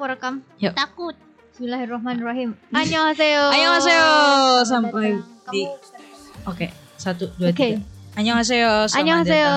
aku 0.00 0.08
rekam. 0.08 0.34
Yuk. 0.56 0.72
Takut. 0.72 1.12
Bismillahirrahmanirrahim. 1.52 2.56
Annyeonghaseyo. 2.72 3.52
Annyeonghaseyo. 3.52 4.08
Sampai 4.64 5.20
di- 5.52 5.68
Oke, 6.42 6.66
satu, 6.96 7.28
dua, 7.36 7.52
Oke. 7.52 7.76
tiga. 7.76 7.84
Annyeonghaseyo. 8.16 8.88
Selamat 8.88 8.96
Annyeonghaseyo. 8.96 9.52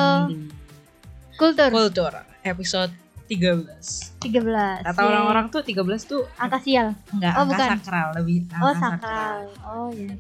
kultur 1.34 1.70
Kultur 1.72 2.12
episode 2.44 2.92
13. 3.26 4.20
13. 4.20 4.84
Kata 4.84 5.00
orang-orang 5.02 5.48
tuh 5.48 5.64
13 5.64 5.80
tuh 6.04 6.28
angka 6.36 6.60
sial. 6.60 6.92
enggak 7.10 7.34
Oh, 7.34 7.42
angka 7.42 7.56
bukan. 7.56 7.70
sakral, 7.72 8.08
lebih 8.14 8.36
angka 8.52 8.60
Oh, 8.60 8.74
sakral. 8.76 9.40
Oh 9.64 9.90
iya. 9.96 10.12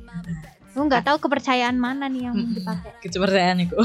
Lu 0.74 0.88
nggak 0.88 1.04
tahu 1.04 1.18
kepercayaan 1.20 1.76
mana 1.76 2.08
nih 2.08 2.32
yang 2.32 2.36
dipakai. 2.48 2.96
kepercayaanku 3.04 3.76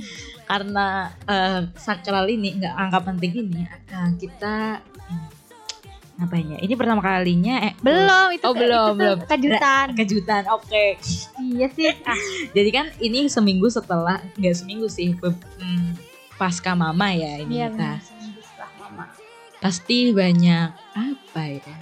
karena 0.52 0.86
eh, 1.24 1.60
sakral 1.74 2.28
ini 2.28 2.60
nggak 2.60 2.74
angka 2.76 2.98
penting 3.02 3.32
ini 3.40 3.62
eh, 3.66 4.10
kita 4.20 4.84
hmm, 6.18 6.20
ngapain 6.20 6.46
ya 6.48 6.58
ini 6.58 6.74
pertama 6.74 6.98
kalinya 6.98 7.62
eh 7.62 7.72
Belum 7.78 8.26
itu 8.28 8.42
Oh, 8.42 8.50
ke- 8.50 8.58
belum, 8.58 8.90
itu 8.90 8.98
belum. 8.98 9.18
kejutan. 9.24 9.86
kejutan 10.00 10.42
oke 10.48 10.86
iya 11.40 11.66
sih. 11.68 11.94
Ah, 12.02 12.18
jadi 12.50 12.70
kan 12.72 12.86
ini 12.98 13.26
seminggu 13.26 13.68
setelah 13.68 14.18
nggak 14.34 14.54
seminggu 14.56 14.86
sih 14.86 15.14
hmm, 15.14 15.94
pasca 16.34 16.72
mama 16.72 17.08
ya 17.08 17.38
ini 17.38 17.54
iya 17.56 17.66
kita 17.68 17.78
benar. 17.94 17.98
Seminggu 18.00 18.40
setelah 18.40 18.70
mama. 18.76 19.04
pasti 19.56 20.10
banyak 20.10 20.68
apa 20.92 21.42
ya 21.48 21.74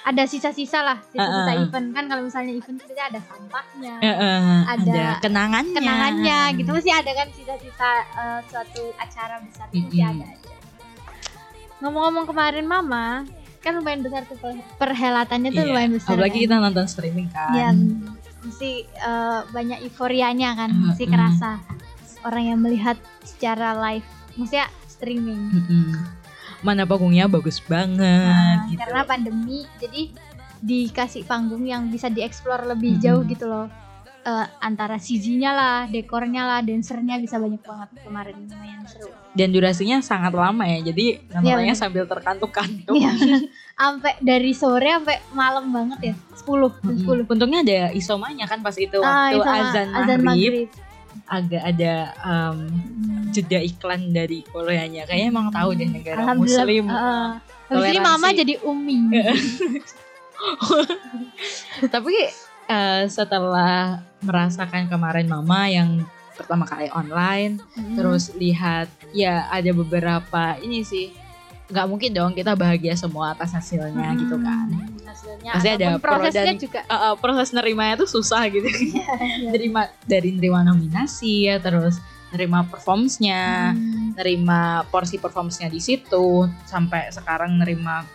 Ada 0.00 0.24
sisa-sisa 0.24 0.80
lah, 0.80 0.96
sisa-sisa 1.06 1.20
Uh-uh. 1.50 1.62
event 1.62 1.88
kan 1.90 2.04
kalau 2.06 2.22
misalnya 2.22 2.52
event 2.54 2.76
itu 2.78 2.92
ada 2.96 3.20
sampahnya. 3.20 4.00
Eh, 4.00 4.08
eh, 4.08 4.40
Ada 4.66 4.88
ada 4.88 5.04
kenangannya 5.20 5.76
kenangannya 5.76 6.38
gitu 6.56 6.70
mesti 6.70 6.88
ada 6.90 7.12
kan 7.14 7.28
sisa-sisa 7.30 7.90
eh, 8.10 8.40
suatu 8.46 8.92
acara 8.94 9.40
besar 9.40 9.68
itu 9.68 9.84
mesti 9.86 10.00
Mm-mm. 10.00 10.12
ada 10.14 10.26
aja. 10.26 10.56
Ngomong-ngomong 11.80 12.24
kemarin 12.26 12.64
mama 12.66 13.28
kan 13.60 13.72
lumayan 13.74 14.00
besar 14.00 14.24
tuh 14.24 14.36
per- 14.36 14.64
perhelatannya 14.78 15.50
tuh 15.50 15.60
Iya, 15.60 15.68
lumayan 15.68 15.92
besar. 15.92 16.10
apalagi 16.10 16.32
kan? 16.34 16.42
kita 16.42 16.54
nonton 16.58 16.86
streaming 16.86 17.28
kan 17.28 17.52
Iya, 17.52 17.68
mesti 18.40 18.70
eh, 18.86 19.40
banyak 19.46 19.78
euforianya 19.82 20.50
kan, 20.54 20.70
mesti 20.72 21.04
kerasa 21.06 21.60
orang 22.22 22.44
yang 22.46 22.58
melihat 22.58 22.96
secara 23.20 23.72
live, 23.74 24.04
maksudnya 24.34 24.66
streaming. 24.86 25.40
Mm-mm. 25.50 25.92
mana 26.60 26.84
panggungnya 26.84 27.24
bagus 27.24 27.56
banget 27.58 27.96
Nah, 28.26 28.64
gitu. 28.66 28.76
Karena 28.78 29.00
pandemi, 29.02 29.64
jadi 29.76 30.12
dikasih 30.58 31.24
panggung 31.24 31.64
yang 31.64 31.88
bisa 31.88 32.08
dieksplor 32.08 32.64
lebih 32.66 32.94
Mm-mm. 32.94 33.02
jauh 33.02 33.22
gitu 33.24 33.44
loh. 33.44 33.68
Eh, 34.20 34.46
antara 34.60 34.94
CG-nya 34.94 35.50
lah, 35.50 35.78
dekornya 35.86 36.44
lah, 36.44 36.60
dancernya 36.60 37.16
bisa 37.16 37.36
banyak 37.36 37.56
banget 37.58 37.88
kemarin 37.98 38.36
lumayan 38.42 38.84
seru. 38.84 39.08
dan 39.30 39.48
durasinya 39.48 39.96
sangat 40.00 40.34
lama 40.34 40.60
ya 40.62 40.82
jadi 40.84 41.24
nontonnya 41.32 41.70
bener. 41.70 41.78
sambil 41.78 42.04
terkantuk-kantuk 42.04 42.92
Iya, 43.00 43.16
sampai 43.72 44.20
dari 44.20 44.52
sore 44.52 44.90
sampai 44.90 45.24
malam 45.30 45.70
banget 45.70 45.98
ya, 46.02 46.14
10 46.36 46.68
jam. 46.68 47.24
10. 47.24 47.32
untungnya 47.32 47.60
ada 47.62 47.78
isomanya 47.92 48.44
kan 48.44 48.58
pas 48.58 48.76
itu 48.76 48.98
Ah, 48.98 49.30
waktu 49.30 49.32
itu 49.32 49.40
sama 49.42 49.56
azan, 49.64 49.86
azan 49.88 50.18
maghrib, 50.20 50.52
maghrib. 50.66 50.68
agak 51.26 51.62
ada 51.64 51.92
um, 52.20 52.58
Hmm. 53.00 53.24
jeda 53.32 53.58
iklan 53.58 54.10
dari 54.10 54.44
Koreanya 54.44 55.06
kayaknya 55.06 55.28
emang 55.30 55.48
tahu 55.48 55.72
deh 55.72 55.88
negara 55.88 56.34
muslim 56.34 56.84
Heeh. 56.86 57.28
Habis 57.70 57.86
ini 57.88 58.00
mama 58.00 58.26
jadi 58.30 58.54
umi. 58.60 58.98
tapi 61.94 62.14
eh, 62.70 63.04
setelah 63.06 63.98
merasakan 64.20 64.86
kemarin 64.86 65.26
mama 65.26 65.66
yang 65.66 66.06
pertama 66.32 66.64
kali 66.64 66.86
online 66.88 67.58
Hmm. 67.74 67.94
terus 67.94 68.30
lihat 68.32 68.86
ya 69.10 69.50
ada 69.50 69.70
beberapa 69.72 70.54
ini 70.56 70.80
sih 70.82 71.12
nggak 71.66 71.86
mungkin 71.86 72.10
dong 72.10 72.32
kita 72.32 72.54
bahagia 72.54 72.94
semua 72.94 73.30
atas 73.30 73.52
hasilnya 73.52 74.08
Hmm. 74.08 74.18
gitu 74.18 74.36
kan 74.38 74.66
Hasilnya 75.02 75.50
Pasti 75.52 75.68
ada 75.68 75.86
pro 75.98 76.16
prosesnya 76.16 76.46
dan- 76.48 76.58
juga. 76.58 76.80
Uh, 76.84 76.94
uh, 76.94 77.14
proses 77.14 77.50
nerimanya 77.50 77.94
tuh 77.96 78.08
susah 78.08 78.46
gitu 78.46 78.64
Iya. 78.64 79.06
nerima 79.52 79.82
dari 80.04 80.30
nerima 80.30 80.62
nominasi 80.62 81.46
ya 81.46 81.58
terus 81.58 81.98
nerima 82.30 82.62
performsnya 82.64 83.70
Hmm. 83.70 84.14
nerima 84.14 84.60
porsi 84.86 85.18
performsnya 85.18 85.66
di 85.66 85.78
situ 85.78 86.26
sampai 86.64 87.10
sekarang 87.10 87.54
nerima 87.54 88.06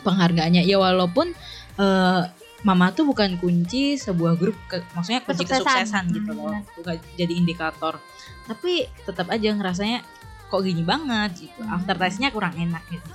penghargaannya 0.00 0.62
ya 0.62 0.76
walaupun 0.76 1.34
uh, 1.76 2.22
mama 2.60 2.92
tuh 2.92 3.08
bukan 3.08 3.36
kunci 3.36 3.96
sebuah 3.96 4.36
grup 4.36 4.56
ke, 4.68 4.84
maksudnya 4.92 5.24
kunci 5.24 5.48
Kesuksesan. 5.48 5.64
kesuksesan, 5.88 6.04
gitu 6.12 6.30
Hmm, 6.30 6.40
loh 6.44 6.56
bukan 6.76 6.96
jadi 7.16 7.32
indikator. 7.32 7.96
Tapi 8.44 8.84
tetap 9.02 9.28
aja 9.28 9.48
ngerasanya 9.50 10.04
kok 10.46 10.60
gini 10.60 10.82
banget 10.82 11.48
gitu. 11.48 11.60
Hmm. 11.62 11.78
aftertaste-nya 11.78 12.28
kurang 12.30 12.52
enak 12.54 12.82
gitu. 12.88 13.08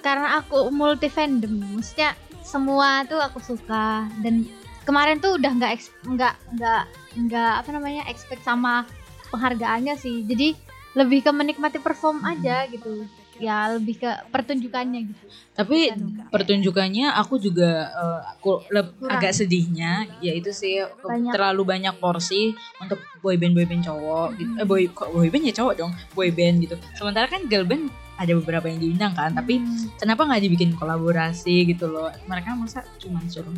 Karena 0.00 0.38
aku 0.38 0.70
multi 0.70 1.08
fandom 1.08 1.50
maksudnya 1.74 2.14
semua 2.42 3.02
tuh 3.04 3.18
aku 3.18 3.38
suka. 3.38 4.06
Dan 4.20 4.46
kemarin 4.82 5.18
tuh 5.18 5.34
udah 5.34 5.50
nggak 5.50 5.72
nggak 6.06 6.34
nggak 6.58 6.82
nggak 7.26 7.52
apa 7.64 7.70
namanya 7.70 8.02
expect 8.06 8.42
sama 8.42 8.86
penghargaannya 9.30 9.96
sih. 9.96 10.22
Jadi 10.22 10.54
lebih 10.92 11.24
ke 11.24 11.30
menikmati 11.32 11.80
perform 11.80 12.20
aja 12.22 12.68
gitu 12.68 13.08
ya 13.42 13.74
lebih 13.74 13.98
ke 13.98 14.10
pertunjukannya 14.30 15.10
gitu. 15.10 15.24
Tapi 15.52 15.90
Bukan- 15.90 16.30
pertunjukannya 16.30 17.10
aku 17.12 17.36
juga 17.36 17.90
eh, 17.90 18.20
aku 18.30 18.62
Kurang. 18.64 18.94
agak 19.10 19.34
sedihnya 19.34 20.06
yaitu 20.22 20.48
sih 20.50 20.78
Banyak. 21.02 21.34
terlalu 21.34 21.62
banyak 21.66 21.94
porsi 21.98 22.54
untuk 22.78 23.02
boyband 23.18 23.52
boyband 23.52 23.82
cowok 23.82 24.28
gitu. 24.38 24.52
Eh 24.56 24.64
boy 24.64 24.82
boyband 24.88 25.42
ya 25.44 25.54
cowok 25.54 25.74
dong? 25.76 25.92
Boyband 26.14 26.62
gitu. 26.62 26.78
Sementara 26.94 27.26
kan 27.26 27.44
girl 27.44 27.66
band 27.66 27.90
ada 28.14 28.32
beberapa 28.32 28.64
yang 28.64 28.78
diundang 28.78 29.12
kan 29.12 29.34
tapi 29.34 29.58
Hmm. 29.58 29.90
kenapa 29.98 30.22
nggak 30.22 30.40
dibikin 30.40 30.70
kolaborasi 30.72 31.66
gitu 31.66 31.90
loh? 31.90 32.08
Mereka 32.24 32.54
masa 32.54 32.86
cuma 32.96 33.18
suruh 33.26 33.50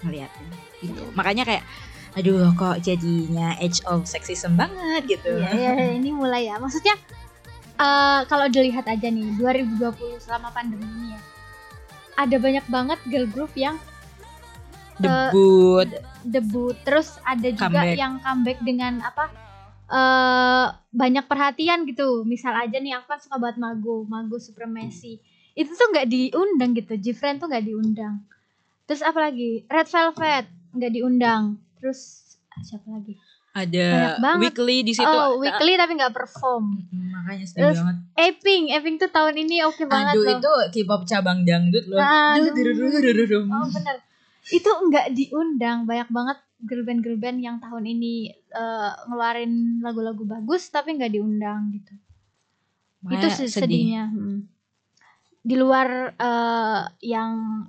ngeliatin 0.00 0.46
gitu. 0.78 1.02
Makanya 1.14 1.42
kayak 1.42 1.64
aduh 2.12 2.52
kok 2.52 2.76
jadinya 2.84 3.56
age 3.56 3.80
of 3.88 4.04
sexism 4.04 4.52
banget 4.52 5.16
gitu. 5.16 5.32
Iya, 5.32 5.72
iya, 5.72 5.90
ini 5.96 6.12
mulai 6.12 6.44
ya. 6.44 6.60
Maksudnya 6.60 6.92
eh, 7.82 8.20
kalau 8.30 8.46
dilihat 8.46 8.86
aja 8.86 9.08
nih 9.10 9.34
2020 9.36 10.22
selama 10.22 10.54
pandemi 10.54 10.86
ini 10.86 11.18
ya. 11.18 11.20
Ada 12.22 12.36
banyak 12.38 12.66
banget 12.70 12.98
girl 13.10 13.26
group 13.26 13.52
yang 13.58 13.76
debut 15.00 15.88
debut, 16.24 16.76
terus 16.86 17.18
ada 17.26 17.48
juga 17.50 17.68
Comeback. 17.82 17.98
yang 17.98 18.14
comeback 18.22 18.58
dengan 18.62 19.02
apa? 19.02 19.26
eh 19.92 20.66
banyak 20.88 21.28
perhatian 21.28 21.84
gitu. 21.84 22.24
Misal 22.24 22.56
aja 22.56 22.80
nih 22.80 22.96
aku 22.96 23.12
kan 23.12 23.20
suka 23.20 23.36
banget 23.36 23.60
Mago, 23.60 24.08
Mago 24.08 24.40
Supremacy. 24.40 25.20
Itu 25.52 25.76
tuh 25.76 25.92
nggak 25.92 26.08
diundang 26.08 26.72
gitu. 26.72 26.96
Jifren 26.96 27.36
tuh 27.36 27.52
nggak 27.52 27.68
diundang. 27.68 28.24
Terus 28.88 29.04
apa 29.04 29.28
lagi? 29.28 29.68
Red 29.68 29.88
Velvet 29.92 30.48
nggak 30.72 30.92
diundang. 30.96 31.60
Terus 31.76 32.00
siapa 32.64 32.88
lagi? 32.88 33.20
Ada 33.52 34.16
weekly 34.40 34.80
di 34.80 34.96
situ 34.96 35.04
oh, 35.04 35.36
weekly 35.36 35.76
tapi 35.76 35.92
nggggak 35.92 36.16
perform. 36.16 36.80
Mm, 36.88 37.08
makanya 37.12 37.44
sedih 37.44 37.60
Terus, 37.68 37.78
banget 37.84 37.96
Eping, 38.16 38.64
Eping 38.72 38.96
tuh 38.96 39.10
tahun 39.12 39.34
ini 39.44 39.60
oke 39.68 39.84
banget 39.84 40.16
Aduh 40.16 40.24
loh. 40.24 40.36
itu 40.40 40.52
K-pop 40.80 41.02
cabang 41.04 41.44
dangdut 41.44 41.84
loh. 41.84 42.00
Aduh. 42.00 42.48
Duh, 42.48 42.64
duh, 42.64 42.74
duh, 42.74 42.88
duh, 42.88 43.00
duh, 43.04 43.12
duh, 43.12 43.26
duh. 43.28 43.44
Oh 43.52 43.66
bener. 43.68 43.96
Itu 44.48 44.70
nggak 44.72 45.06
diundang. 45.12 45.84
Banyak 45.84 46.08
banget 46.08 46.38
girl 46.64 46.82
band 46.88 47.00
girl 47.04 47.20
band 47.20 47.38
yang 47.44 47.60
tahun 47.60 47.84
ini 47.84 48.32
eh, 48.32 48.90
ngeluarin 49.12 49.84
lagu-lagu 49.84 50.24
bagus 50.24 50.72
tapi 50.72 50.96
nggak 50.96 51.12
diundang 51.12 51.76
gitu. 51.76 51.92
itu 53.12 53.26
sih 53.36 53.48
sedihnya. 53.52 54.08
Hmm. 54.08 54.48
Di 55.44 55.60
luar 55.60 56.16
eh, 56.16 56.82
yang 57.04 57.68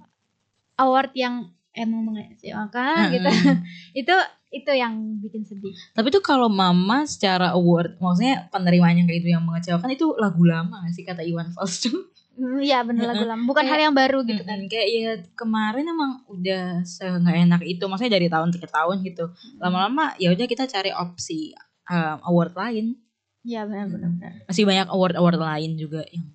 award 0.79 1.11
yang 1.11 1.51
emang 1.73 2.01
mengecewakan 2.05 3.09
gitu. 3.11 3.29
Mm-mm. 3.29 3.57
itu 4.01 4.15
itu 4.53 4.71
yang 4.71 4.93
bikin 5.17 5.41
sedih. 5.41 5.73
Tapi 5.91 6.13
tuh 6.13 6.21
kalau 6.21 6.45
Mama 6.45 7.09
secara 7.09 7.57
award, 7.57 7.97
maksudnya 7.97 8.45
penerimanya 8.53 9.01
kayak 9.03 9.25
itu 9.25 9.29
yang 9.33 9.41
mengecewakan 9.41 9.89
itu 9.89 10.13
lagu 10.15 10.45
lama 10.45 10.85
gak 10.85 10.93
sih 10.93 11.01
kata 11.01 11.25
Iwan 11.25 11.49
Fals 11.49 11.81
tuh. 11.81 12.13
Hmm, 12.33 12.61
Iya 12.61 12.81
bener 12.81 13.13
lagu 13.13 13.25
lama. 13.25 13.45
Bukan 13.45 13.61
Kayak- 13.61 13.73
hal 13.73 13.85
yang 13.89 13.95
baru 13.97 14.19
gitu 14.25 14.41
kan. 14.41 14.59
Kayak 14.65 14.87
ya 14.89 15.11
kemarin 15.33 15.85
emang 15.85 16.11
udah 16.29 16.81
nggak 17.21 17.37
enak 17.45 17.61
itu, 17.65 17.83
maksudnya 17.85 18.13
dari 18.17 18.25
tahun 18.29 18.49
ke 18.49 18.69
tahun 18.69 18.97
gitu. 19.05 19.25
Lama-lama 19.57 20.13
ya 20.17 20.33
udah 20.33 20.45
kita 20.49 20.65
cari 20.65 20.89
opsi 20.93 21.53
um, 21.89 22.17
award 22.25 22.53
lain. 22.53 22.97
Iya 23.41 23.65
benar 23.69 23.85
benar. 23.89 24.09
benar. 24.17 24.31
Masih 24.49 24.63
banyak 24.63 24.87
award-award 24.89 25.35
lain 25.37 25.71
juga 25.75 26.01
yang 26.09 26.25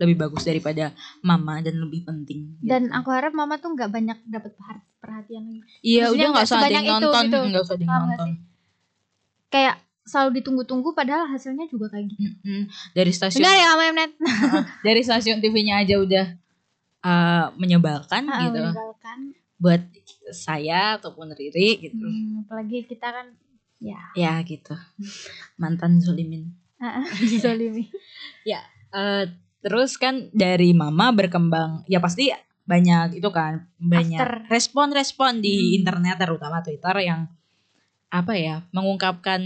lebih 0.00 0.16
bagus 0.18 0.42
daripada 0.42 0.90
Mama 1.20 1.60
dan 1.60 1.76
lebih 1.76 2.02
penting. 2.02 2.56
gitu. 2.56 2.66
Dan 2.66 2.88
aku 2.90 3.12
harap 3.12 3.30
mama 3.30 3.56
tuh 3.56 3.70
nggak 3.70 3.86
banyak 3.86 4.18
dapat 4.24 4.56
perhati- 4.56 4.88
perhatian 4.96 5.44
lagi. 5.46 5.60
Iya 5.78 6.00
maksudnya 6.02 6.16
udah 6.16 6.28
nggak 6.32 6.46
usah 6.46 6.58
ada 6.58 6.68
yang 6.70 6.86
nonton, 6.88 7.22
gitu. 7.22 7.38
nggak 7.46 7.62
usah 7.62 7.74
ada 7.74 7.82
yang 7.82 7.90
Paham 7.90 8.02
nonton. 8.02 8.26
sih? 8.26 8.36
Kayak 9.48 9.76
selalu 10.00 10.30
ditunggu-tunggu 10.40 10.88
padahal 10.90 11.24
hasilnya 11.28 11.66
juga 11.66 11.86
kayak 11.88 12.06
gitu. 12.08 12.24
Mm-mm. 12.24 12.62
Dari 12.90 13.12
stasiun 13.12 13.44
Dengar 13.44 13.56
ya 13.56 13.90
Mnet. 13.92 14.12
dari 14.86 15.00
stasiun 15.04 15.38
TV-nya 15.38 15.84
aja 15.84 15.94
udah 15.96 16.26
uh, 17.00 17.46
menyebalkan 17.54 18.24
Ah, 18.26 18.48
gitu 18.48 18.58
meninggalkan. 18.58 19.18
buat 19.56 19.82
saya 20.32 20.96
ataupun 20.96 21.34
Riri 21.34 21.82
gitu 21.82 22.00
Hmm, 22.00 22.46
apalagi 22.46 22.86
kita 22.86 23.10
kan 23.10 23.26
ya 23.76 23.98
ya 24.14 24.38
gitu 24.40 24.72
mantan 25.56 25.98
Zulimin 25.98 26.54
zolimi. 27.36 27.90
Eh, 28.90 29.24
terus 29.60 29.94
kan 29.94 30.28
dari 30.30 30.72
mama 30.72 31.08
berkembang 31.10 31.84
ya 31.84 31.98
pasti 31.98 32.32
banyak 32.62 33.18
itu 33.18 33.28
kan 33.28 33.66
banyak 33.76 34.46
respon-respon 34.46 35.38
di 35.38 35.52
Hmm. 35.52 35.76
internet 35.78 36.16
terutama 36.18 36.60
Twitter 36.60 36.96
yang 37.00 37.28
apa 38.08 38.32
ya 38.32 38.64
mengungkapkan 38.70 39.40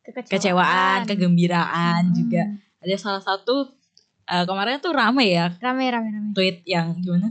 Kekecewaan, 0.00 0.32
kecewaan, 0.32 0.98
kegembiraan 1.04 2.02
Hmm. 2.06 2.16
juga. 2.16 2.42
Ada 2.80 2.94
salah 2.96 3.20
satu 3.20 3.68
eh, 4.24 4.44
kemarin 4.44 4.76
tuh 4.78 4.90
rame 4.90 5.24
ya 5.26 5.52
Rame 5.56 5.84
rame 5.86 6.08
rame. 6.10 6.28
tweet 6.32 6.64
yang 6.64 6.96
gimana? 6.98 7.28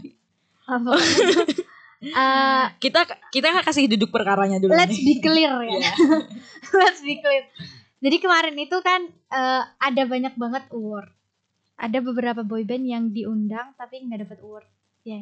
Apa? 0.64 0.92
Eh, 1.98 2.66
Kita 2.78 3.02
kita 3.28 3.50
kasih 3.60 3.90
duduk 3.90 4.14
perkaranya 4.14 4.62
dulu 4.62 4.70
let's 4.70 4.94
nih. 4.94 5.02
be 5.04 5.14
clear 5.18 5.50
ya. 5.60 5.74
Iya. 5.74 5.92
let's 6.80 7.02
be 7.02 7.18
clear. 7.18 7.50
Jadi 7.98 8.18
kemarin 8.20 8.54
itu 8.54 8.78
kan 8.80 9.02
eh, 9.10 9.62
ada 9.66 10.02
banyak 10.06 10.38
banget 10.38 10.70
award. 10.70 11.10
Ada 11.78 12.02
beberapa 12.02 12.42
boyband 12.42 12.84
yang 12.84 13.04
diundang 13.08 13.74
tapi 13.74 14.02
nggak 14.02 14.26
dapat 14.26 14.38
award. 14.42 14.68
Ya. 15.04 15.22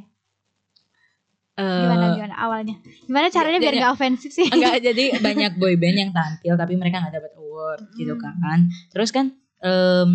Gimana 1.55 2.05
Eh, 2.05 2.13
gimana 2.15 2.35
awalnya? 2.37 2.75
Gimana 3.01 3.27
caranya 3.29 3.59
Ya, 3.59 3.63
biar 3.63 3.73
ya, 3.73 3.79
nggak 3.81 3.93
ofensif 3.93 4.29
sih? 4.29 4.43
enggak 4.45 4.75
jadi 4.81 5.03
banyak 5.23 5.51
boyband 5.55 5.97
yang 5.97 6.11
tampil 6.11 6.53
tapi 6.53 6.75
mereka 6.75 6.99
nggak 6.99 7.15
dapat 7.15 7.33
award 7.37 7.79
gitu 7.95 8.11
Mm. 8.11 8.21
kan. 8.21 8.59
Terus 8.89 9.09
kan 9.09 9.25
em, 9.61 10.11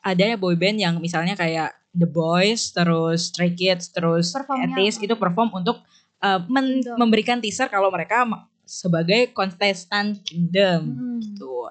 ada 0.00 0.24
ya 0.24 0.36
boyband 0.36 0.78
yang 0.78 0.94
misalnya 0.98 1.34
kayak 1.34 1.70
The 1.92 2.06
Boys, 2.06 2.70
terus 2.70 3.28
Stray 3.28 3.52
Kids, 3.52 3.90
terus 3.90 4.32
Etis 4.32 4.96
apa? 4.96 5.04
itu 5.04 5.14
perform 5.14 5.50
untuk 5.52 5.82
eh, 6.18 6.40
men- 6.46 6.78
Kingdom. 6.78 6.96
memberikan 6.96 7.38
teaser 7.38 7.66
kalau 7.66 7.90
mereka 7.90 8.22
sebagai 8.64 9.30
kontestan 9.32 10.14
Kingdom 10.22 10.80
Hmm. 10.88 11.18
gitu. 11.18 11.66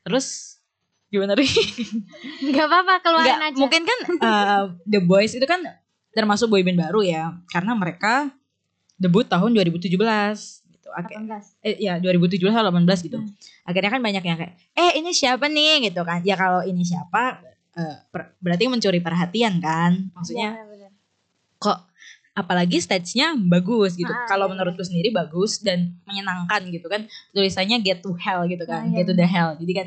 Terus 0.00 0.55
gimana 1.06 1.32
nih? 1.32 1.46
Nggak 2.50 2.66
apa-apa 2.66 2.94
keluarin 3.00 3.30
Nggak, 3.32 3.48
aja. 3.48 3.58
mungkin 3.58 3.82
kan 3.82 3.98
eh, 4.26 4.62
The 4.84 5.00
Boys 5.00 5.32
itu 5.32 5.44
kan 5.44 5.62
termasuk 6.10 6.48
boyband 6.48 6.80
baru 6.80 7.00
ya 7.00 7.22
karena 7.46 7.72
mereka 7.72 8.32
debut 8.94 9.24
tahun 9.24 9.52
2017 9.52 9.92
gitu. 10.72 10.88
Ak- 10.90 11.12
18. 11.12 11.60
eh, 11.60 11.76
ya 11.78 11.96
2017 11.96 12.40
atau 12.50 12.70
18 12.70 12.88
gitu. 13.02 13.18
Hmm. 13.18 13.28
Akhirnya 13.62 13.90
kan 13.90 14.00
banyak 14.00 14.22
yang 14.22 14.36
kayak 14.36 14.54
eh 14.72 14.96
ini 14.96 15.12
siapa 15.12 15.46
nih 15.46 15.86
gitu 15.86 16.00
kan. 16.02 16.24
Ya 16.24 16.34
kalau 16.34 16.62
ini 16.62 16.82
siapa 16.82 17.44
eh, 17.72 17.96
per- 18.08 18.32
berarti 18.38 18.64
mencuri 18.66 18.98
perhatian 18.98 19.60
kan. 19.60 20.08
Maksudnya 20.10 20.56
Iya, 20.56 20.64
bener. 20.64 20.90
kok 21.56 21.78
apalagi 22.32 22.76
stage-nya 22.78 23.32
bagus 23.38 23.94
gitu. 23.94 24.08
Ah, 24.08 24.24
kalau 24.26 24.44
iya, 24.46 24.52
menurutku 24.52 24.80
sendiri 24.80 25.08
bagus 25.08 25.60
dan 25.60 25.96
menyenangkan 26.04 26.64
gitu 26.66 26.84
kan. 26.86 27.04
Tulisannya 27.30 27.80
get 27.80 28.00
to 28.00 28.12
hell 28.14 28.44
gitu 28.44 28.64
Ah, 28.64 28.80
kan. 28.80 28.88
iya, 28.88 29.00
get 29.00 29.06
to 29.06 29.14
the 29.14 29.24
hell. 29.24 29.52
Jadi 29.54 29.72
kan 29.72 29.86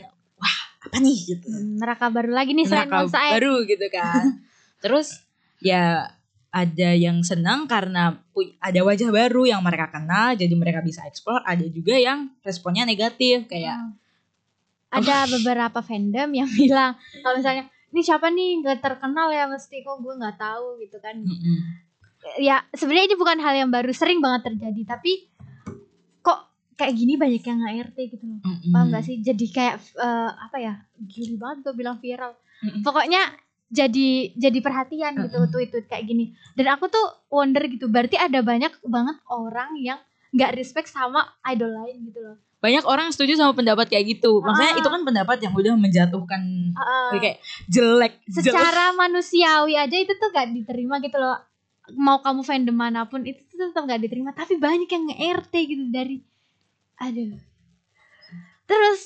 apa 0.90 0.98
nih 0.98 1.18
gitu. 1.38 1.46
Hmm, 1.48 1.78
neraka 1.78 2.10
baru 2.10 2.34
lagi 2.34 2.52
nih 2.58 2.66
selain 2.66 2.90
Neraka 2.90 3.14
baru 3.14 3.56
gitu 3.70 3.86
kan. 3.94 4.42
Terus 4.84 5.22
ya 5.62 6.10
ada 6.50 6.90
yang 6.98 7.22
senang 7.22 7.70
karena 7.70 8.18
ada 8.58 8.80
wajah 8.82 9.14
baru 9.14 9.46
yang 9.46 9.62
mereka 9.62 9.94
kenal 9.94 10.34
jadi 10.34 10.50
mereka 10.58 10.82
bisa 10.82 11.06
explore 11.06 11.46
ada 11.46 11.62
juga 11.70 11.94
yang 11.94 12.34
responnya 12.42 12.90
negatif 12.90 13.46
kayak 13.46 13.78
Hmm. 14.90 15.06
Ada 15.06 15.30
beberapa 15.30 15.86
fandom 15.86 16.34
yang 16.34 16.50
bilang 16.58 16.98
kalau 17.22 17.38
misalnya 17.38 17.70
ini 17.94 18.02
siapa 18.02 18.34
nih 18.34 18.66
nggak 18.66 18.82
terkenal 18.82 19.30
ya 19.30 19.46
mesti 19.46 19.86
kok 19.86 20.02
gue 20.02 20.14
nggak 20.18 20.38
tahu 20.42 20.82
gitu 20.82 20.98
kan. 20.98 21.14
"Mm-mm, 21.14 21.58
Ya 22.42 22.66
sebenarnya 22.74 23.14
ini 23.14 23.16
bukan 23.22 23.38
hal 23.38 23.54
yang 23.54 23.70
baru 23.70 23.94
sering 23.94 24.18
banget 24.18 24.50
terjadi 24.50 24.98
tapi 24.98 25.29
kayak 26.80 26.96
gini 26.96 27.14
banyak 27.14 27.44
yang 27.44 27.58
nggak 27.58 27.76
RT 27.86 27.98
gitu 28.10 28.24
loh. 28.24 28.40
mm-mm." 28.40 28.72
Paham 28.72 28.88
gak 28.90 29.04
sih? 29.04 29.20
Jadi 29.20 29.46
kayak 29.50 29.76
eh, 29.94 30.32
apa 30.32 30.58
ya? 30.58 30.74
Gili 30.98 31.36
banget 31.36 31.58
gue 31.62 31.74
bilang 31.76 32.00
viral. 32.00 32.32
Mm-mm. 32.62 32.82
Pokoknya 32.82 33.20
jadi 33.70 34.10
jadi 34.34 34.60
perhatian 34.60 35.14
gitu 35.20 35.38
Mm-mm. 35.38 35.52
tweet-tweet 35.52 35.86
kayak 35.86 36.06
gini. 36.06 36.26
Dan 36.54 36.72
aku 36.72 36.88
tuh 36.88 37.04
wonder 37.28 37.62
gitu. 37.64 37.86
Berarti 37.86 38.16
ada 38.16 38.40
banyak 38.40 38.80
banget 38.82 39.20
orang 39.28 39.76
yang 39.78 40.00
nggak 40.30 40.56
respect 40.56 40.88
sama 40.88 41.22
idol 41.44 41.74
lain 41.76 42.06
gitu 42.06 42.22
loh. 42.22 42.38
banyak 42.60 42.84
orang 42.84 43.08
setuju 43.10 43.34
sama 43.36 43.56
pendapat 43.56 43.88
kayak 43.88 44.20
gitu 44.20 44.44
maksudnya 44.44 44.76
Ah. 44.76 44.78
itu 44.78 44.90
kan 44.90 45.02
pendapat 45.02 45.38
yang 45.40 45.56
udah 45.56 45.74
menjatuhkan 45.74 46.44
Uh, 46.76 47.16
kayak 47.16 47.40
jelek 47.66 48.20
jelek. 48.28 48.52
secara 48.52 48.92
manusiawi 48.94 49.74
aja 49.74 49.96
itu 49.96 50.12
tuh 50.14 50.28
gak 50.30 50.52
diterima 50.52 51.00
gitu 51.00 51.16
loh 51.16 51.40
mau 51.96 52.20
kamu 52.20 52.44
fandom 52.44 52.76
mana 52.76 53.08
pun 53.08 53.24
itu 53.24 53.40
tuh 53.48 53.72
tetap 53.72 53.88
gak 53.88 54.04
diterima 54.04 54.30
tapi 54.32 54.60
banyak 54.60 54.86
yang 54.86 55.08
nge-RT 55.08 55.54
gitu 55.66 55.84
dari 55.90 56.20
aduh. 57.00 57.40
Terus 58.70 59.00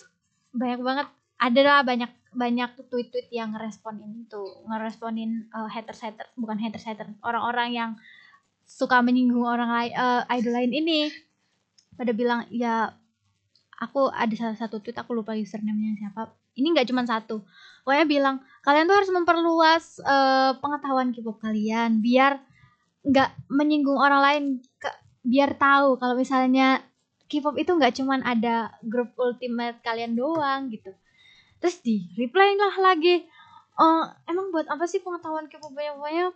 banyak 0.53 0.81
banget 0.83 1.07
ada 1.39 1.61
lah 1.61 1.79
banyak 1.85 2.11
banyak 2.33 2.69
tweet-tweet 2.89 3.29
yang 3.29 3.53
ngeresponin 3.53 4.25
itu 4.25 4.41
ngeresponin 4.65 5.53
uh, 5.53 5.69
haters 5.69 6.01
haters 6.01 6.29
bukan 6.33 6.57
haters 6.57 6.85
haters 6.85 7.13
orang-orang 7.21 7.69
yang 7.77 7.91
suka 8.65 9.05
menyinggung 9.05 9.45
orang 9.45 9.69
lain 9.69 9.93
uh, 9.93 10.21
idol 10.33 10.53
lain 10.57 10.73
ini. 10.73 11.13
Pada 11.93 12.09
bilang 12.09 12.49
ya 12.49 12.89
aku 13.77 14.09
ada 14.09 14.33
salah 14.33 14.57
satu 14.57 14.81
tweet 14.81 14.97
aku 14.97 15.13
lupa 15.13 15.37
username-nya 15.37 15.99
siapa. 15.99 16.33
Ini 16.57 16.73
nggak 16.73 16.89
cuma 16.89 17.05
satu. 17.05 17.45
Pokoknya 17.85 18.05
bilang 18.09 18.35
kalian 18.63 18.85
tuh 18.87 18.95
harus 18.97 19.11
memperluas 19.11 19.85
eh, 19.99 20.51
pengetahuan 20.61 21.11
K-pop 21.11 21.41
kalian 21.41 21.99
biar 21.99 22.39
nggak 23.03 23.51
menyinggung 23.51 23.99
orang 23.99 24.21
lain 24.23 24.43
ke- 24.79 24.99
biar 25.25 25.57
tahu 25.59 25.99
kalau 25.99 26.15
misalnya 26.15 26.79
K-pop 27.25 27.55
itu 27.55 27.71
nggak 27.71 27.93
cuman 27.95 28.21
ada 28.21 28.71
grup 28.81 29.13
ultimate 29.15 29.79
kalian 29.79 30.13
doang 30.13 30.69
gitu. 30.69 30.91
Terus 31.57 31.79
di 31.79 32.11
reply 32.13 32.53
lah 32.53 32.75
lagi. 32.83 33.23
Oh 33.73 34.05
emang 34.25 34.49
buat 34.49 34.67
apa 34.67 34.85
sih 34.85 34.99
pengetahuan 34.99 35.47
K-pop 35.47 35.71
banyak 35.71 35.97
banyak 35.97 36.33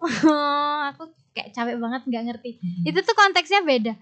aku 0.90 1.02
kayak 1.32 1.52
capek 1.52 1.76
banget 1.76 2.02
nggak 2.04 2.24
ngerti. 2.24 2.50
Mm-mm. 2.56 2.84
itu 2.86 2.98
tuh 2.98 3.12
konteksnya 3.12 3.60
beda. 3.60 3.92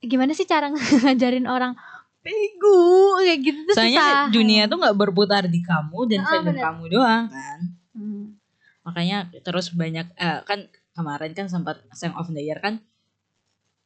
Gimana 0.00 0.32
sih 0.32 0.44
cara 0.44 0.70
ngajarin 1.04 1.44
orang 1.44 1.74
bego 2.20 3.16
kayak 3.16 3.40
gitu 3.40 3.58
tuh 3.64 3.74
soalnya 3.74 3.96
susah. 3.98 4.24
dunia 4.28 4.68
tuh 4.68 4.76
nggak 4.76 4.92
berputar 4.92 5.48
di 5.48 5.64
kamu 5.64 5.98
dan 6.04 6.20
Ah, 6.20 6.28
fandom 6.28 6.52
kamu 6.52 6.82
doang 6.92 7.24
kan? 7.26 7.60
Hmm. 7.96 8.24
makanya 8.84 9.18
terus 9.40 9.72
banyak 9.72 10.04
eh, 10.16 10.40
kan 10.44 10.68
kemarin 10.92 11.32
kan 11.32 11.48
sempat 11.48 11.80
Song 11.96 12.12
of 12.12 12.28
the 12.28 12.44
Year 12.44 12.60
kan 12.60 12.84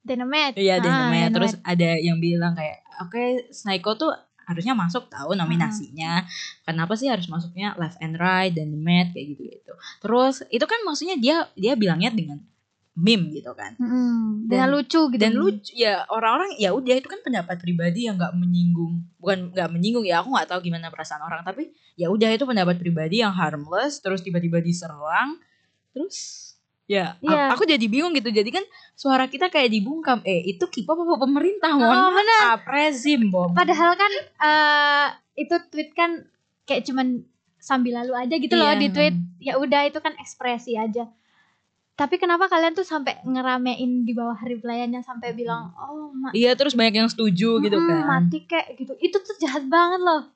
Dynamite 0.05 0.55
Iya 0.55 0.77
Ah, 0.77 0.81
Dynamite. 0.81 1.33
Terus 1.33 1.53
Dynamite. 1.55 1.73
ada 1.73 1.91
yang 1.99 2.19
bilang 2.19 2.53
kayak 2.53 2.79
oke 3.01 3.23
Snaiko 3.51 3.97
tuh 3.97 4.13
harusnya 4.45 4.77
masuk 4.77 5.09
tahu 5.09 5.33
nominasinya. 5.33 6.21
Kenapa 6.63 6.93
sih 6.95 7.09
harus 7.09 7.25
masuknya 7.27 7.73
Left 7.75 7.97
and 7.99 8.15
Right 8.15 8.53
dan 8.53 8.69
Dynamite 8.69 9.11
kayak 9.11 9.27
gitu 9.33 9.43
gitu. 9.49 9.73
Terus 9.99 10.45
itu 10.47 10.63
kan 10.63 10.85
maksudnya 10.85 11.17
dia 11.17 11.37
dia 11.55 11.73
bilangnya 11.75 12.13
dengan 12.13 12.45
meme 12.95 13.33
gitu 13.33 13.57
kan. 13.57 13.75
Mm-mm. 13.75 14.45
Dan- 14.47 14.47
dengan 14.47 14.69
lucu 14.71 15.01
gitu 15.09 15.19
Dan 15.19 15.33
lucu 15.35 15.73
ya 15.73 16.05
orang-orang 16.07 16.61
ya 16.61 16.71
udah 16.71 16.95
itu 16.95 17.09
kan 17.09 17.19
pendapat 17.21 17.57
pribadi 17.59 18.05
yang 18.05 18.15
nggak 18.15 18.37
menyinggung 18.37 19.03
bukan 19.17 19.51
nggak 19.51 19.67
menyinggung 19.67 20.05
ya 20.05 20.21
aku 20.21 20.29
nggak 20.31 20.47
tahu 20.47 20.61
gimana 20.63 20.93
perasaan 20.93 21.19
orang 21.19 21.41
tapi 21.41 21.73
ya 21.97 22.07
udah 22.07 22.29
itu 22.29 22.45
pendapat 22.45 22.77
pribadi 22.77 23.25
yang 23.25 23.33
harmless 23.33 23.99
terus 23.99 24.21
tiba-tiba 24.21 24.61
diserang 24.61 25.41
terus 25.91 26.44
ya 26.87 27.15
a- 27.15 27.19
Iya. 27.19 27.45
aku 27.51 27.65
jadi 27.65 27.81
bingung 27.85 28.13
gitu. 28.13 28.29
Jadi 28.29 28.51
kan 28.51 28.65
suara 28.93 29.25
kita 29.25 29.49
kayak 29.49 29.69
dibungkam. 29.69 30.21
Eh 30.23 30.45
itu 30.47 30.63
K-pop 30.63 30.99
apa 30.99 31.17
pemerintah 31.19 31.73
mohon 31.73 31.97
Oh, 31.99 32.11
benar. 32.13 32.41
maaf 32.51 32.63
rezim 32.67 33.29
bom 33.29 33.51
padahal 33.51 33.95
kan 33.95 34.13
eh, 34.39 35.07
itu 35.37 35.55
tweet 35.67 35.91
kan 35.93 36.29
kayak 36.63 36.85
cuman 36.85 37.25
sambil 37.57 37.97
lalu 37.97 38.13
aja 38.15 38.35
gitu 38.35 38.55
loh 38.55 38.69
Iya. 38.69 38.79
di 38.79 38.89
tweet. 38.89 39.17
Ya 39.41 39.57
udah 39.57 39.85
itu 39.85 39.97
kan 39.99 40.13
ekspresi 40.15 40.75
aja. 40.75 41.09
Tapi 41.95 42.17
kenapa 42.17 42.47
kalian 42.47 42.73
tuh 42.73 42.83
sampai 42.83 43.23
ngeramein 43.23 44.03
di 44.03 44.13
bawah 44.13 44.37
replyannya 44.37 45.01
sampai 45.01 45.31
bilang 45.31 45.71
oh 45.75 46.11
ma- 46.11 46.33
iya 46.33 46.53
terus 46.53 46.75
banyak 46.75 46.99
yang 46.99 47.07
setuju 47.07 47.61
gitu 47.61 47.77
mm, 47.77 47.87
kan. 47.87 48.03
mati 48.05 48.43
kayak 48.43 48.77
gitu. 48.77 48.93
Itu 48.99 49.17
tuh 49.19 49.39
jahat 49.39 49.65
banget 49.65 50.01
loh. 50.01 50.27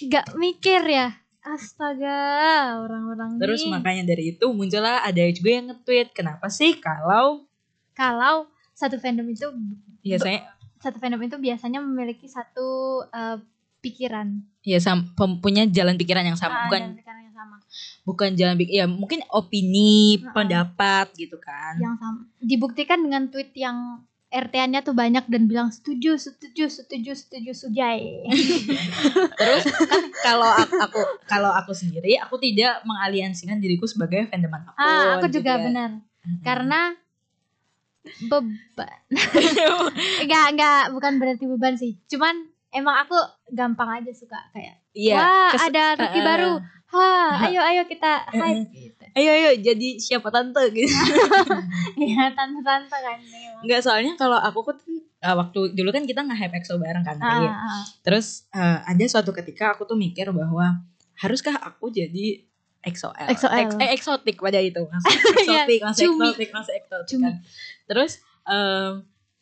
Nggak 0.00 0.26
mikir 0.34 0.80
ya 0.82 1.12
astaga 1.52 2.18
orang-orang 2.82 3.38
terus 3.40 3.64
nih. 3.64 3.70
makanya 3.70 4.04
dari 4.12 4.36
itu 4.36 4.44
muncullah 4.50 5.00
ada 5.04 5.22
juga 5.32 5.50
yang 5.50 5.66
nge-tweet 5.72 6.12
kenapa 6.12 6.46
sih 6.52 6.76
kalau 6.76 7.44
kalau 7.96 8.46
satu 8.74 9.00
fandom 9.00 9.26
itu 9.28 9.46
ya 10.04 10.18
saya 10.20 10.46
satu 10.78 11.00
fandom 11.02 11.18
itu 11.24 11.36
biasanya 11.36 11.82
memiliki 11.82 12.30
satu 12.30 13.02
eh, 13.10 13.38
pikiran 13.78 14.42
ya 14.66 14.78
sam, 14.82 15.14
punya 15.38 15.64
jalan 15.70 15.94
pikiran 15.94 16.26
yang 16.26 16.38
sama 16.38 16.54
Ah, 16.54 16.62
bukan 16.66 16.80
dan 16.82 16.92
pikiran 16.98 17.20
yang 17.22 17.34
sama 17.34 17.56
bukan 18.02 18.30
jalan 18.34 18.54
pikir 18.58 18.74
ya 18.82 18.86
mungkin 18.90 19.20
opini 19.30 20.18
Heeh. 20.18 20.34
pendapat 20.34 21.06
gitu 21.14 21.38
kan 21.38 21.78
yang 21.78 21.94
sama 21.98 22.26
dibuktikan 22.42 22.98
dengan 23.02 23.30
tweet 23.30 23.54
yang 23.54 24.02
RT-nya 24.28 24.84
tuh 24.84 24.92
banyak 24.92 25.24
dan 25.24 25.48
bilang 25.48 25.72
setuju 25.72 26.20
setuju 26.20 26.68
setuju 26.68 27.16
setuju 27.16 27.52
sujai. 27.56 28.28
Terus 29.40 29.64
kan 29.88 30.04
kalau 30.20 30.50
aku, 30.52 30.74
aku 30.76 31.00
kalau 31.24 31.50
aku 31.50 31.72
sendiri 31.72 32.20
aku 32.20 32.36
tidak 32.36 32.84
mengaliansikan 32.84 33.56
diriku 33.56 33.88
sebagai 33.88 34.28
fandom 34.28 34.52
mana 34.52 34.68
pun 34.68 34.76
ah 34.78 35.16
aku 35.16 35.26
gitu 35.26 35.40
juga 35.40 35.52
ya. 35.56 35.64
benar. 35.64 35.90
Karena 36.44 36.80
beban 38.28 39.00
enggak 40.20 40.44
enggak 40.52 40.82
bukan 40.92 41.12
berarti 41.16 41.44
beban 41.48 41.74
sih. 41.74 41.96
Cuman 42.06 42.34
emang 42.68 43.00
aku 43.04 43.16
gampang 43.48 44.04
aja 44.04 44.12
suka 44.12 44.36
kayak 44.52 44.76
Iya. 44.92 45.14
wah 45.14 45.50
kes- 45.54 45.66
ada 45.70 45.84
rookie 45.96 46.20
eh, 46.20 46.26
baru 46.26 46.52
ha 46.88 47.44
ayo 47.44 47.60
ayo 47.60 47.82
kita 47.84 48.24
hype 48.28 48.68
gitu 48.72 49.04
Ayo 49.12 49.30
ayo 49.34 49.50
jadi 49.58 49.98
siapa 49.98 50.30
tante 50.30 50.62
gitu. 50.70 50.86
ya 51.98 52.30
tante-tante 52.30 52.92
kan 52.92 53.18
memang. 53.18 53.66
Enggak 53.66 53.80
soalnya 53.82 54.14
kalau 54.14 54.38
aku 54.38 54.62
kan 54.62 54.78
eh, 55.18 55.34
waktu 55.34 55.74
dulu 55.74 55.90
kan 55.90 56.06
kita 56.06 56.22
nge-hype 56.22 56.54
EXO 56.54 56.78
bareng 56.78 57.02
kan. 57.02 57.18
Ah, 57.18 57.34
Rin. 57.34 57.50
ah, 57.50 57.82
Terus 58.06 58.46
eh, 58.48 58.78
ada 58.78 59.04
suatu 59.10 59.34
ketika 59.34 59.74
aku 59.74 59.84
tuh 59.84 59.98
mikir 59.98 60.30
bahwa 60.30 60.86
haruskah 61.18 61.58
aku 61.58 61.90
jadi 61.90 62.46
EXO-L? 62.78 63.26
EXO-L. 63.26 63.58
Ex- 63.58 63.80
eh, 63.82 63.90
eksotik 63.90 64.38
pada 64.38 64.62
itu. 64.62 64.86
Masih 64.86 65.10
Iya, 65.50 65.62
eksotik, 65.66 65.80
masih 65.82 66.04
eksotik, 66.06 66.48
masih 66.54 66.72
eksotik 66.78 67.18
kan. 67.18 67.34
Terus 67.90 68.12
em, 68.46 68.92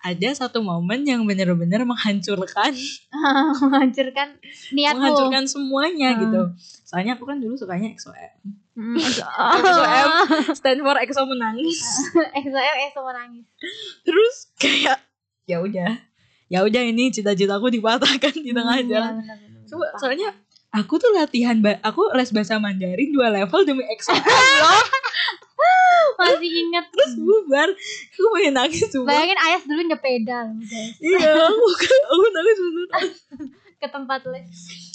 ada 0.07 0.29
satu 0.31 0.63
momen 0.63 1.03
yang 1.03 1.23
benar-benar 1.23 1.83
menghancurkan 1.83 2.71
menghancurkan 3.63 4.39
niatmu 4.71 5.03
menghancurkan 5.03 5.45
semuanya 5.45 6.15
Hmm. 6.15 6.21
gitu. 6.23 6.43
Soalnya 6.87 7.19
aku 7.19 7.27
kan 7.27 7.37
dulu 7.37 7.55
sukanya 7.55 7.91
EXO-M. 7.91 8.33
Hmm, 8.73 8.95
EXO-M 9.59 10.11
stand 10.59 10.81
for 10.81 10.95
EXO 10.97 11.27
menangis. 11.27 11.83
EXO 12.33 12.55
M 12.55 12.77
EXO 12.85 13.01
menangis 13.03 13.45
Terus 14.01 14.35
kayak 14.57 15.03
ya 15.45 15.59
udah. 15.59 15.99
Ya 16.47 16.63
udah 16.63 16.79
ini 16.81 17.11
cita-citaku 17.11 17.67
dipatahkan 17.69 18.31
di 18.33 18.55
tengah 18.55 18.79
Hmm, 18.79 18.87
jalan. 18.87 19.13
iya, 19.13 19.35
benar-benar. 19.35 19.63
Coba 19.67 19.87
soalnya 19.99 20.29
aku 20.71 20.95
tuh 20.97 21.11
latihan 21.11 21.59
aku 21.83 22.15
les 22.15 22.31
bahasa 22.31 22.55
Mandarin 22.57 23.11
dua 23.11 23.35
level 23.35 23.67
demi 23.67 23.83
EXO-M 23.83 24.23
loh. 24.23 24.83
masih 26.21 26.51
inget 26.51 26.87
Terus 26.93 27.13
bubar. 27.21 27.69
Aku 28.17 28.29
pengen 28.37 28.53
nangis 28.57 28.89
coba. 28.93 29.13
bayangin 29.13 29.39
Ayas 29.41 29.63
dulu 29.65 29.81
nyepeda 29.85 30.37
loh, 30.49 30.57
guys 30.61 30.97
Iya, 31.01 31.33
aku 31.49 31.65
aku 32.09 32.25
nangis 32.33 32.57
beneran. 32.61 33.05
ke 33.81 33.87
tempat 33.93 34.21
les 34.33 34.49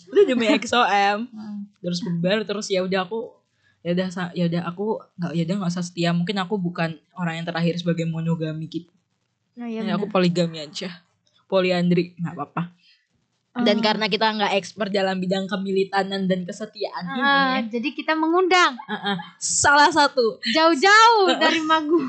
Udah 0.09 0.23
demi 0.25 0.45
EXO-M. 0.49 1.19
Hmm. 1.35 1.65
Terus 1.81 1.99
bubar 2.05 2.45
terus 2.45 2.67
ya 2.69 2.81
udah 2.85 3.05
aku 3.05 3.33
ya 3.81 3.97
udah 3.97 4.07
ya 4.37 4.45
udah 4.45 4.61
aku 4.69 5.01
nggak 5.17 5.31
ya 5.33 5.43
udah 5.49 5.55
nggak 5.57 5.71
usah 5.73 5.81
setia 5.81 6.13
mungkin 6.13 6.37
aku 6.37 6.61
bukan 6.61 7.01
orang 7.17 7.41
yang 7.41 7.47
terakhir 7.49 7.73
sebagai 7.81 8.05
monogami 8.05 8.69
gitu 8.69 8.93
iya 9.57 9.81
Ya, 9.81 9.97
aku 9.97 10.05
poligami 10.05 10.61
aja 10.61 11.01
poliandri 11.49 12.13
nggak 12.21 12.37
apa-apa 12.37 12.69
dan 13.53 13.77
Oh. 13.77 13.83
karena 13.83 14.07
kita 14.07 14.31
nggak 14.31 14.55
expert 14.55 14.89
dalam 14.89 15.19
bidang 15.19 15.43
kemilitanan 15.43 16.23
dan 16.23 16.41
kesetiaan 16.41 17.03
Ah, 17.03 17.59
ini 17.59 17.67
jadi 17.67 17.89
kita 17.91 18.15
mengundang 18.15 18.79
uh-uh, 18.81 19.19
salah 19.35 19.91
satu 19.91 20.39
jauh-jauh 20.47 21.27
dari 21.43 21.59
Magung. 21.59 22.07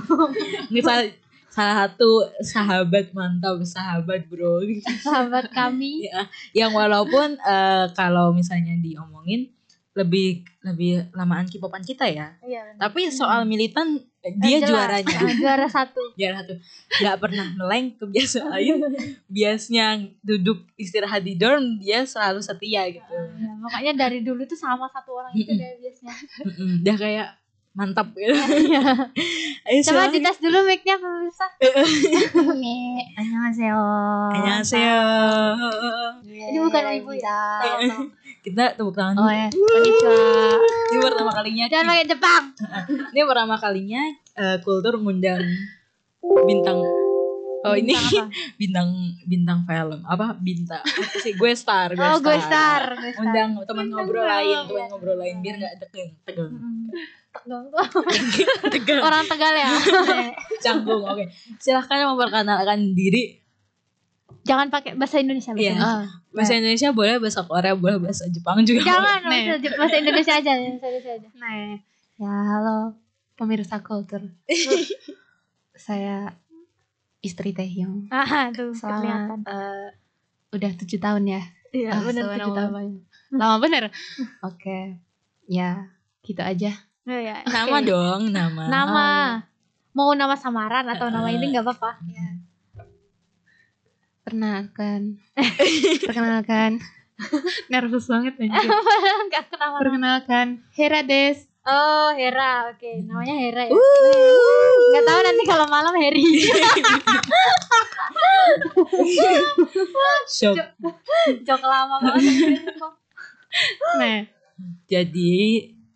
misal 0.68 1.10
salah 1.50 1.84
satu 1.84 2.08
sahabat 2.40 3.10
mantap 3.10 3.58
sahabat 3.60 4.24
bro 4.24 4.62
Sahabat 5.02 5.50
kami. 5.50 6.04
ya 6.08 6.24
yang 6.56 6.72
walaupun 6.72 7.34
eh, 7.36 7.86
kalau 7.92 8.30
misalnya 8.30 8.78
diomongin 8.78 9.50
lebih 9.92 10.28
lebih 10.62 10.92
lamaan 11.12 11.44
kipopan 11.44 11.80
kita 11.80 12.04
ya 12.04 12.32
Iya. 12.40 12.76
tapi 12.76 13.08
soal 13.08 13.44
militan 13.44 13.92
eh, 14.18 14.32
dia 14.34 14.56
Jelas. 14.58 14.70
juaranya 14.70 15.18
juara 15.38 15.66
satu. 15.66 16.00
juara 16.14 16.36
satu 16.38 16.54
nggak 16.96 17.16
pernah 17.18 17.46
meleng 17.54 17.92
ke 17.92 18.04
biasa 18.06 18.48
lain 18.48 18.80
biasnya 19.26 19.86
duduk 20.20 20.64
istirahat 20.74 21.20
di 21.20 21.34
dorm 21.34 21.76
dia 21.76 22.02
selalu 22.02 22.40
setia 22.40 22.88
gitu 22.88 23.04
Ya, 23.32 23.52
makanya 23.58 23.92
dari 24.00 24.20
dulu 24.20 24.42
tuh 24.42 24.56
sama 24.56 24.88
satu 24.88 25.12
orang 25.14 25.32
itu 25.32 25.50
deh 25.50 25.76
biasanya. 25.78 26.14
Udah 26.78 26.96
kayak 26.96 27.28
mantap 27.72 28.12
gitu 28.12 28.32
Iya. 28.62 28.82
ayo 29.64 29.78
Coba 29.82 30.10
dites 30.10 30.38
dulu 30.38 30.58
mic-nya 30.64 30.96
pemirsa. 30.96 31.46
Annyeonghaseyo. 33.14 33.80
Annyeonghaseyo. 34.30 35.00
Ini 36.22 36.58
bukan 36.58 36.82
ibu 36.94 37.12
ya. 37.14 37.40
kita 38.42 38.74
tepuk 38.74 38.92
tangan 38.92 39.14
Oh 39.16 39.30
ya. 39.30 39.48
Ini 39.48 40.98
pertama 40.98 41.30
kalinya 41.32 41.64
Jangan 41.66 41.86
pakai 41.88 42.06
Jepang. 42.06 42.44
ini 43.08 43.20
pertama 43.22 43.54
kalinya 43.56 44.02
eh, 44.34 44.56
kultur 44.60 44.98
ngundang 44.98 45.40
bintang 46.42 46.78
oh 47.62 47.74
ini 47.74 47.94
Bintang 47.94 48.26
apa? 48.26 48.34
bintang 48.60 48.88
bintang 49.24 49.58
film 49.62 50.00
apa 50.04 50.26
bintang 50.36 50.82
apa 50.82 51.14
sih 51.16 51.32
gue 51.32 51.52
star 51.52 51.88
gue 51.88 52.02
Oh, 52.02 52.18
gue 52.18 52.34
star 52.36 52.82
star. 52.82 52.98
Gue 52.98 53.12
star. 53.12 53.22
undang 53.22 53.50
teman 53.62 53.86
ngobrol 53.88 54.24
lain 54.24 54.50
iya. 54.50 54.60
teman 54.64 54.86
ngobrol 54.88 55.16
lain 55.16 55.36
biar 55.38 55.54
nggak 55.56 55.74
tegang 55.80 56.10
tegang 56.24 56.50
Mm. 56.52 56.90
Tuh. 57.34 57.64
tegang 58.72 59.00
Orang 59.00 59.24
Tegal 59.24 59.54
ya. 59.54 59.70
canggung 60.64 61.02
oke 61.02 61.24
silahkan 61.56 62.04
memperkenalkan 62.06 62.92
diri 62.92 63.40
Jangan 64.42 64.68
pakai 64.68 64.92
bahasa 64.92 65.16
Indonesia. 65.16 65.50
bahasa 65.50 65.62
Iya. 65.62 65.72
Indonesia. 65.72 66.10
bahasa 66.30 66.52
Indonesia 66.54 66.88
boleh 66.90 67.14
bahasa 67.16 67.40
Korea 67.42 67.74
boleh 67.74 67.98
bahasa 68.00 68.24
Jepang 68.26 68.58
juga 68.62 68.82
Jangan 68.82 69.20
boleh. 69.22 69.42
bahasa, 69.48 69.76
bahasa 69.76 69.96
Indonesia 69.96 70.34
aja, 70.34 70.52
bahasa 70.52 70.66
Indonesia 70.82 71.12
aja. 71.14 71.28
Nah, 71.32 71.52
ya 72.16 72.32
halo 72.50 72.78
pemirsa 73.34 73.80
kultur. 73.80 74.22
Saya 75.72 76.36
istri 77.20 77.50
Teh 77.50 77.64
Hyung. 77.64 78.06
Ah, 78.08 78.50
tuh 78.50 78.70
Selama 78.72 78.98
kelihatan. 78.98 79.38
eh, 79.46 79.88
udah 80.52 80.70
tujuh 80.76 80.98
tahun 80.98 81.22
ya. 81.24 81.42
Iya, 81.70 81.90
Ah, 81.90 82.00
benar 82.02 82.22
tujuh 82.28 82.52
tahun. 82.52 82.86
Lama 83.32 83.56
bener. 83.58 83.82
Oke, 84.42 84.98
ya 85.46 85.86
gitu 86.20 86.38
aja. 86.38 86.76
Oh, 87.02 87.18
ya. 87.18 87.42
nama 87.50 87.82
Oke. 87.82 87.90
dong 87.90 88.30
nama 88.30 88.62
Nama. 88.70 89.10
Mau 89.92 90.14
nama 90.14 90.38
samaran 90.38 90.86
atau 90.86 91.10
nama 91.10 91.26
Eh, 91.28 91.36
ini 91.36 91.50
nggak 91.50 91.66
apa-apa. 91.66 91.98
Perkenalkan, 94.22 95.18
perkenalkan. 96.06 96.78
Nervous 97.66 98.06
banget 98.06 98.38
anjir. 98.38 98.70
Enggak 99.26 99.50
kenapa. 99.50 99.82
Perkenalkan, 99.82 100.46
Hera 100.72 101.02
Des. 101.02 101.42
Oh, 101.62 102.14
Hera. 102.14 102.70
Oke, 102.70 103.02
namanya 103.02 103.34
Hera 103.34 103.62
ya. 103.66 103.74
Uh. 103.74 104.78
Nggak 104.94 105.04
tahu 105.04 105.20
nanti 105.22 105.42
kalau 105.44 105.66
malam 105.66 105.94
Heri. 105.98 106.22
Shock. 110.30 110.56
Jok 111.42 111.62
lama 111.62 111.98
banget. 111.98 112.62
Nah, 113.98 114.18
jadi 114.86 115.34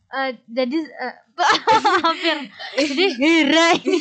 Eh, 0.06 0.30
jadi 0.46 0.78
eh, 0.86 1.14
hampir. 2.06 2.36
Jadi 2.78 3.04
Hera 3.18 3.68
ini. 3.74 3.98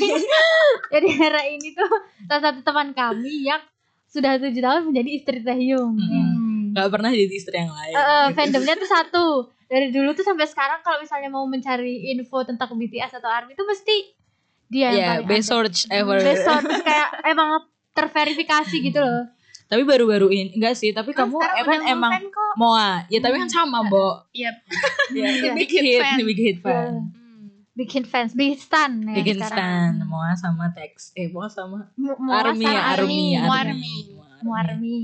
jadi 0.93 1.07
Hera 1.09 1.41
ini 1.49 1.73
tuh 1.73 1.89
salah 2.29 2.53
satu 2.53 2.61
teman 2.61 2.93
kami 2.93 3.49
yang 3.49 3.61
sudah 4.05 4.37
tujuh 4.37 4.61
tahun 4.61 4.93
menjadi 4.93 5.09
istri 5.11 5.37
Taehyung. 5.43 5.97
Mm-mm. 5.97 6.71
nggak 6.75 6.91
pernah 6.91 7.07
jadi 7.07 7.31
istri 7.31 7.55
yang 7.55 7.71
lain 7.71 7.95
Eh, 7.95 7.99
eh, 7.99 8.23
gitu. 8.27 8.35
fandomnya 8.35 8.75
tuh 8.75 8.89
satu 8.89 9.23
dari 9.71 9.95
dulu 9.95 10.11
tuh 10.11 10.27
sampai 10.27 10.43
sekarang 10.43 10.83
kalau 10.83 10.99
misalnya 10.99 11.31
mau 11.31 11.47
mencari 11.47 12.11
info 12.11 12.43
tentang 12.43 12.67
BTS 12.69 13.15
atau 13.15 13.31
ARMY 13.31 13.55
itu 13.55 13.63
mesti 13.63 13.95
dia 14.67 14.87
yang 14.91 14.95
ya 14.95 15.07
paling 15.23 15.27
best 15.31 15.47
search 15.47 15.77
ever 15.87 16.19
Best 16.19 16.43
terus 16.43 16.83
kayak 16.83 17.09
emang 17.23 17.63
terverifikasi 17.95 18.75
gitu 18.83 18.99
loh. 18.99 19.23
Tapi 19.65 19.81
baru-baru 19.81 20.29
ini 20.29 20.53
enggak 20.53 20.73
sih 20.73 20.89
tapi 20.89 21.09
kamu 21.09 21.35
emang 21.57 21.81
emang 21.87 22.11
kok. 22.25 22.53
Moa 22.55 23.03
ya 23.05 23.17
tapi 23.17 23.35
kan 23.37 23.49
sama 23.49 23.81
Bo 23.83 24.21
Iya. 24.31 24.51
ya, 25.11 25.25
Iya. 25.25 25.51
big 25.57 25.69
hit 25.69 25.99
fan. 25.99 26.17
big 26.19 26.39
hit 26.39 26.59
fan 26.59 26.93
Hmm. 26.95 27.11
Bikin 27.75 28.07
fans, 28.07 28.31
bikin 28.31 28.55
stan 28.55 28.91
ya 29.03 29.19
bikin 29.19 29.35
sekarang. 29.35 29.99
stand 29.99 30.07
Moa 30.07 30.31
sama 30.33 30.71
Tex 30.71 31.11
eh 31.13 31.27
Moa 31.27 31.45
sama 31.45 31.91
Moa 31.93 32.39
Army 32.41 32.63
sama 32.63 32.81
Army 32.89 33.23
Army. 33.35 33.51
Army. 33.51 33.95
Muarmi. 34.39 34.97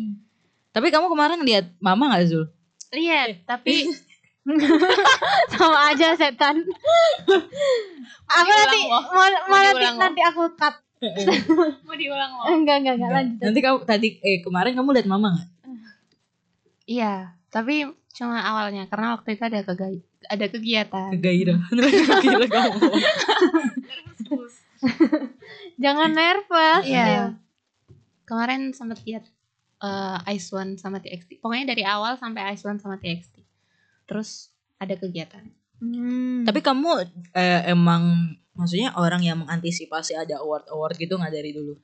tapi 0.69 0.87
kamu 0.87 1.07
kemarin 1.07 1.41
lihat 1.41 1.67
Mama 1.77 2.07
nggak 2.09 2.25
Zul 2.27 2.47
Lihat, 2.89 3.43
tapi 3.43 3.91
sama 5.53 5.89
aja 5.89 6.11
setan. 6.13 6.63
aku 8.25 8.49
nanti 8.49 8.79
mau, 8.87 9.27
nanti, 9.53 9.85
nanti 9.95 10.21
aku 10.23 10.49
cut. 10.55 10.75
mau 11.85 11.95
diulang 11.95 12.31
loh. 12.31 12.45
Enggak 12.47 12.77
enggak 12.79 12.95
enggak 12.95 13.11
lanjut. 13.11 13.41
nanti 13.41 13.59
kamu 13.59 13.77
tadi 13.83 14.07
eh 14.19 14.39
kemarin 14.39 14.73
kamu 14.73 14.89
lihat 14.93 15.07
Mama 15.07 15.33
nggak 15.33 15.49
Iya, 16.83 17.13
tapi 17.47 17.87
cuma 18.11 18.37
awalnya 18.37 18.83
karena 18.85 19.15
waktu 19.15 19.33
itu 19.33 19.43
ada 19.43 19.63
kega- 19.63 20.03
ada 20.23 20.45
kegiatan. 20.45 21.09
kegairah 21.11 21.59
gila 22.23 22.47
kamu 22.47 22.79
Jangan 25.77 26.09
nervous. 26.11 26.83
Iya. 26.83 27.37
Kemarin 28.23 28.71
sempat 28.71 29.01
lihat 29.01 29.25
eh, 29.79 30.17
Ice 30.31 30.49
One 30.51 30.75
sama 30.75 30.97
TXT. 30.97 31.37
Pokoknya 31.39 31.69
dari 31.69 31.83
awal 31.83 32.15
sampai 32.15 32.51
Ice 32.51 32.63
One 32.63 32.77
sama 32.77 32.97
TXT. 32.97 33.41
Terus 34.05 34.49
ada 34.77 34.93
kegiatan. 34.93 35.45
Hmm. 35.81 36.45
tapi 36.45 36.61
kamu 36.61 37.09
eh, 37.33 37.61
emang 37.65 38.37
maksudnya 38.53 38.91
orang 38.93 39.21
yang 39.21 39.39
mengantisipasi 39.39 40.13
ada 40.13 40.37
award 40.37 40.67
award 40.67 40.95
gitu 40.95 41.15
nggak 41.15 41.31
dari 41.31 41.51
dulu 41.51 41.75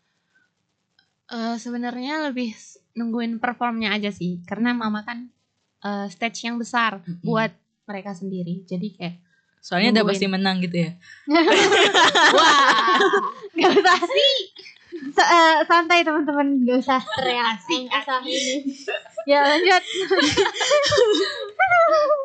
Eh, 1.27 1.55
sebenarnya 1.57 2.23
lebih 2.23 2.51
s- 2.51 2.79
nungguin 2.93 3.37
performnya 3.37 3.91
aja 3.91 4.07
sih, 4.09 4.39
karena 4.43 4.71
mama 4.71 5.03
kan 5.03 5.27
eh, 5.79 6.07
stage 6.07 6.43
yang 6.43 6.55
besar 6.55 7.03
Mm-mm. 7.03 7.19
buat 7.19 7.51
mereka 7.83 8.11
sendiri. 8.11 8.63
Jadi 8.63 8.95
kayak 8.95 9.15
soalnya 9.59 9.91
udah 9.91 10.03
pasti 10.07 10.23
menang 10.25 10.63
gitu 10.63 10.77
ya 10.79 10.91
wah, 12.31 12.95
Gak 13.51 13.71
usah 13.73 13.99
sih. 13.99 14.35
Eh, 15.11 15.55
santai 15.63 16.01
teman-teman 16.01 16.63
gak 16.63 16.79
usah 16.79 17.01
teriak. 17.03 17.59
Gak 17.59 18.01
usah 18.01 18.19
ini. 18.23 18.55
Ya 19.27 19.39
lanjut. 19.43 19.83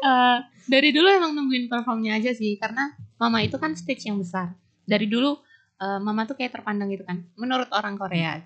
Eh, 0.02 0.38
dari 0.66 0.90
dulu 0.90 1.06
emang 1.06 1.30
nungguin 1.30 1.70
performnya 1.70 2.18
aja 2.18 2.34
sih 2.34 2.58
karena 2.58 2.90
mama 3.16 3.38
itu 3.38 3.54
kan 3.54 3.70
stage 3.78 4.10
yang 4.10 4.18
besar. 4.18 4.50
Dari 4.82 5.06
dulu 5.06 5.38
eh, 5.78 5.98
mama 6.02 6.26
tuh 6.26 6.34
kayak 6.34 6.58
terpandang 6.58 6.90
gitu 6.90 7.06
kan 7.06 7.22
menurut 7.38 7.70
orang 7.70 7.94
Korea. 7.94 8.42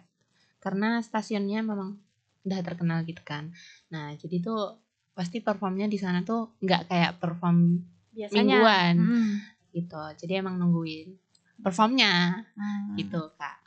Karena 0.61 1.01
stasiunnya 1.01 1.65
memang 1.65 1.97
udah 2.45 2.61
terkenal 2.61 3.09
gitu 3.09 3.25
kan. 3.25 3.57
Nah 3.89 4.13
jadi 4.15 4.45
tuh 4.45 4.77
pasti 5.17 5.41
performnya 5.41 5.89
di 5.89 5.97
sana 5.97 6.21
tuh 6.21 6.61
nggak 6.61 6.93
kayak 6.93 7.13
perform 7.17 7.81
biasanya. 8.13 8.37
mingguan 8.37 8.95
Hmm. 9.01 9.33
gitu. 9.73 10.03
Jadi 10.21 10.33
emang 10.37 10.61
nungguin 10.61 11.09
performnya 11.57 12.45
Hmm. 12.53 13.01
gitu 13.01 13.33
kak. 13.41 13.65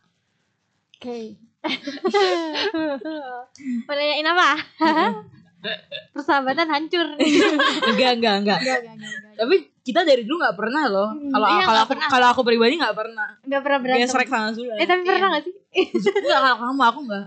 Oke. 0.94 1.49
Mau 3.86 3.94
nanyain 3.94 4.28
apa? 4.28 4.50
Persahabatan 6.16 6.68
hancur. 6.68 7.08
enggak 7.90 8.12
enggak 8.16 8.36
enggak 8.38 8.58
Enggak, 8.58 8.78
enggak, 8.80 8.96
enggak, 8.96 9.12
enggak. 9.12 9.36
tapi 9.36 9.56
kita 9.82 10.00
dari 10.02 10.24
dulu 10.24 10.40
nggak 10.40 10.56
pernah 10.56 10.84
loh 10.86 11.10
Hmm, 11.10 11.28
kalau 11.30 11.48
iya, 11.50 11.60
kalau 11.60 11.68
nggak 11.68 11.84
aku 11.84 11.92
pernah. 11.92 12.08
kalau 12.10 12.28
aku 12.30 12.42
pribadi 12.44 12.74
nggak 12.76 12.96
pernah 12.96 13.28
Enggak 13.42 13.62
pernah 13.62 13.80
berantem. 13.80 14.02
gesrek 14.02 14.28
sama 14.28 14.50
Zula 14.52 14.74
Eh 14.74 14.86
tapi 14.86 15.02
pernah 15.02 15.20
Iya. 15.20 15.34
gak 15.34 15.44
sih? 15.44 15.54
enggak 16.16 16.40
kalau 16.40 16.58
kamu 16.62 16.82
aku 16.86 17.00
enggak 17.04 17.26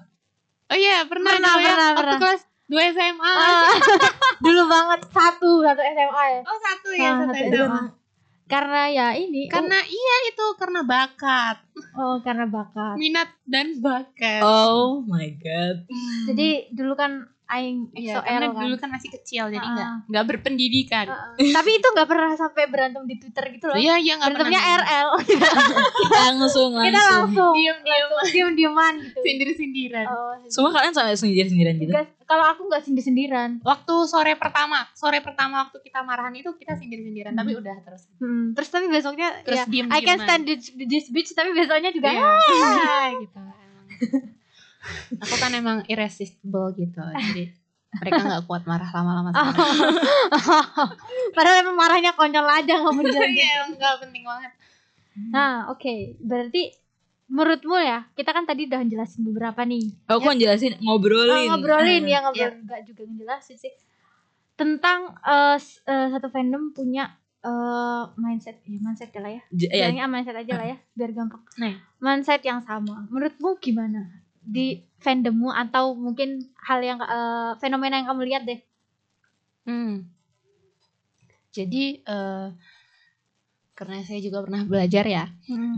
oh 0.65 0.77
iya 0.79 0.97
pernah 1.05 1.31
Pernah, 1.31 1.53
ya, 1.53 1.61
pernah, 1.67 1.89
waktu 1.91 2.01
pernah. 2.01 2.19
kelas 2.19 2.41
2 2.65 2.95
SMA 2.95 3.33
Ah, 3.37 3.69
dulu 4.45 4.63
banget 4.65 5.01
satu 5.07 5.51
satu 5.61 5.83
SMA 5.85 6.23
ya. 6.25 6.41
oh 6.43 6.59
satu 6.59 6.89
ya 6.91 7.11
satu 7.13 7.25
satu 7.29 7.45
SMA. 7.53 7.81
Karena 8.53 8.85
ya 8.93 9.09
ini 9.17 9.49
karena 9.49 9.81
iya 9.81 10.17
itu 10.29 10.47
karena 10.61 10.85
bakat. 10.85 11.57
Oh, 11.97 11.97
oh 11.97 12.17
karena 12.21 12.45
bakat. 12.45 13.01
minat 13.01 13.33
dan 13.49 13.81
bakat. 13.81 14.45
Oh 14.45 15.01
my 15.09 15.33
god. 15.41 15.89
Jadi 16.29 16.69
dulu 16.69 16.93
kan 16.93 17.32
aing 17.53 17.79
Iya, 17.93 18.15
EXO 18.15 18.21
karena 18.23 18.47
kan. 18.49 18.61
dulu 18.61 18.75
kan 18.77 18.89
masih 18.91 19.11
kecil 19.13 19.45
jadi 19.47 19.61
nggak 19.63 19.89
nggak 20.09 20.25
berpendidikan. 20.27 21.07
Heeh. 21.07 21.53
tapi 21.53 21.71
itu 21.73 21.87
nggak 21.87 22.07
pernah 22.07 22.31
sampai 22.33 22.65
berantem 22.67 23.03
di 23.05 23.17
Twitter 23.17 23.45
gitu 23.51 23.65
loh. 23.67 23.77
Iya 23.77 23.95
iya 23.97 24.13
nggak 24.17 24.31
Berantemnya 24.31 24.61
pernah. 24.61 24.81
RL. 24.83 25.09
langsung 26.33 26.71
Kita 26.73 26.91
langsung 26.91 27.19
langsung 27.23 27.53
Diem 27.55 27.79
diem 27.79 28.09
diem 28.27 28.51
dieman 28.55 28.95
gitu. 28.99 29.19
sindir 29.21 29.49
sindiran. 29.53 30.07
Oh, 30.07 30.33
semua 30.47 30.71
kalian 30.71 30.93
sampai 30.93 31.15
sendiri 31.15 31.47
sendirian 31.47 31.77
gitu 31.77 31.93
kalau 32.23 32.49
aku 32.49 32.65
nggak 32.65 32.81
sendiri 32.81 33.05
sendiran. 33.05 33.51
Waktu 33.61 33.95
sore 34.07 34.33
pertama 34.35 34.89
sore 34.93 35.21
pertama 35.21 35.63
waktu 35.63 35.79
kita 35.81 36.01
marahan 36.01 36.33
itu 36.33 36.49
kita 36.55 36.75
sindir 36.75 36.99
sindiran 36.99 37.35
tapi 37.35 37.53
udah 37.53 37.77
terus 37.83 38.09
Hmm, 38.17 38.53
terus 38.53 38.69
tapi 38.69 38.89
besoknya 38.89 39.43
terus 39.43 39.59
ya 39.59 39.65
diem 39.67 39.87
I 39.87 40.01
can 40.01 40.17
stand 40.19 40.45
this, 40.45 40.73
this 40.73 41.07
bitch 41.09 41.33
tapi 41.33 41.53
besoknya 41.53 41.91
juga 41.91 42.09
Iya. 42.09 42.25
"Ah." 42.25 43.09
gitu. 43.23 43.41
Aku 45.19 45.35
kan 45.37 45.53
emang 45.53 45.87
irresistible 45.87 46.73
gitu 46.73 46.99
jadi 46.99 47.53
mereka 47.95 48.21
nggak 48.27 48.45
kuat 48.45 48.65
marah 48.65 48.89
lama-lama 48.89 49.31
sama 49.31 49.51
aku. 49.51 49.63
Padahal 51.37 51.57
emang 51.61 51.77
marahnya 51.77 52.13
konyol 52.13 52.45
aja 52.45 52.75
nggak 52.75 52.95
bener. 53.01 53.23
Iya 53.25 53.53
nggak 53.71 53.95
penting 54.01 54.23
banget. 54.23 54.53
Nah, 55.29 55.69
oke. 55.69 56.17
Berarti 56.19 56.73
menurutmu 57.27 57.77
ya, 57.77 58.09
kita 58.13 58.31
kan 58.31 58.45
tadi 58.45 58.65
udah 58.65 58.81
jelasin 58.83 59.23
beberapa 59.23 59.61
nih. 59.63 59.93
aku 60.07 60.21
kan 60.23 60.37
jelasin 60.37 60.77
ngobrolin 60.79 61.31
Oh, 61.31 61.43
ngobrolin 61.51 62.03
Hmm, 62.03 62.09
ya 62.09 62.19
ngobrol 62.21 62.53
enggak 62.59 62.81
juga 62.85 63.03
ngejelasin 63.05 63.57
sih. 63.59 63.73
Tentang 64.55 65.13
eh, 65.19 65.57
s- 65.57 65.81
eh, 65.83 66.09
satu 66.09 66.29
fandom 66.29 66.73
punya 66.73 67.13
eh, 67.41 68.03
mindset 68.15 68.63
ya 68.63 68.79
mindset 68.79 69.11
ya 69.11 69.21
lah 69.21 69.33
ya. 69.33 69.43
J- 69.51 69.71
ya 69.93 70.07
mindset 70.07 70.33
aja 70.35 70.53
lah 70.55 70.67
ya, 70.67 70.77
biar 70.93 71.11
gampang. 71.11 71.43
Nah. 71.57 71.75
Mindset 71.99 72.41
yang 72.41 72.61
sama. 72.61 73.05
Menurutmu 73.07 73.59
gimana? 73.59 74.22
Di 74.43 74.83
fandommu 75.03 75.51
atau 75.51 75.95
mungkin 75.95 76.51
hal 76.63 76.83
yang 76.83 76.99
eh, 77.03 77.53
fenomena 77.59 77.99
yang 77.99 78.09
kamu 78.11 78.23
lihat 78.27 78.43
deh. 78.47 78.61
Hmm. 79.67 80.07
Jadi 81.53 82.03
eh, 82.03 82.49
karena 83.73 83.99
saya 84.05 84.21
juga 84.23 84.45
pernah 84.45 84.63
belajar 84.63 85.05
ya 85.09 85.25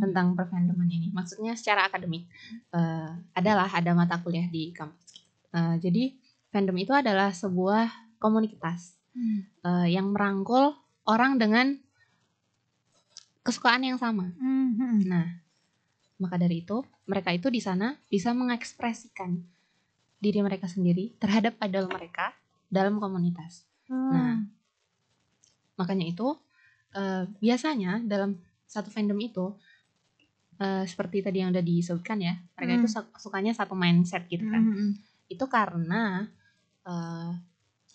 tentang 0.03 0.37
perfandoman 0.37 0.91
ini. 0.91 1.09
Maksudnya 1.15 1.57
secara 1.57 1.89
akademik 1.89 2.29
eh, 2.75 3.11
adalah 3.37 3.69
ada 3.71 3.93
mata 3.97 4.21
kuliah 4.21 4.47
di 4.49 4.73
kampus. 4.75 5.25
Eh, 5.55 5.77
jadi 5.81 6.13
fandom 6.53 6.77
itu 6.79 6.93
adalah 6.93 7.31
sebuah 7.33 8.17
komunitas 8.19 8.97
Hmm. 9.15 9.47
eh, 9.63 9.95
yang 9.95 10.11
merangkul 10.11 10.75
orang 11.07 11.39
dengan 11.39 11.79
kesukaan 13.47 13.87
yang 13.87 13.95
sama. 13.95 14.35
Hmm, 14.43 14.75
hmm. 14.75 14.97
Nah, 15.07 15.44
maka 16.25 16.41
dari 16.41 16.65
itu 16.65 16.81
mereka 17.05 17.29
itu 17.31 17.53
di 17.53 17.61
sana 17.61 17.93
bisa 18.09 18.33
mengekspresikan 18.33 19.37
diri 20.17 20.41
mereka 20.41 20.65
sendiri 20.65 21.13
terhadap 21.21 21.61
idol 21.61 21.85
mereka 21.87 22.33
dalam 22.73 22.97
komunitas. 22.97 23.69
Nah, 23.93 24.41
Hmm. 24.41 24.49
Makanya 25.75 26.07
itu 26.07 26.33
eh, 26.95 27.27
biasanya 27.43 27.99
dalam 28.07 28.39
satu 28.65 28.87
fandom 28.89 29.19
itu 29.19 29.53
eh, 30.57 30.87
seperti 30.87 31.19
tadi 31.21 31.43
yang 31.43 31.51
udah 31.51 31.61
disebutkan 31.61 32.23
ya, 32.23 32.35
mereka 32.55 32.73
Hmm. 32.73 32.81
itu 32.81 32.89
su- 32.89 33.13
sukanya 33.19 33.51
satu 33.51 33.75
mindset 33.75 34.31
gitu 34.31 34.47
kan. 34.47 34.63
Hmm, 34.63 34.73
hmm. 34.73 34.91
Itu 35.29 35.45
karena 35.51 36.31
eh, 36.87 37.31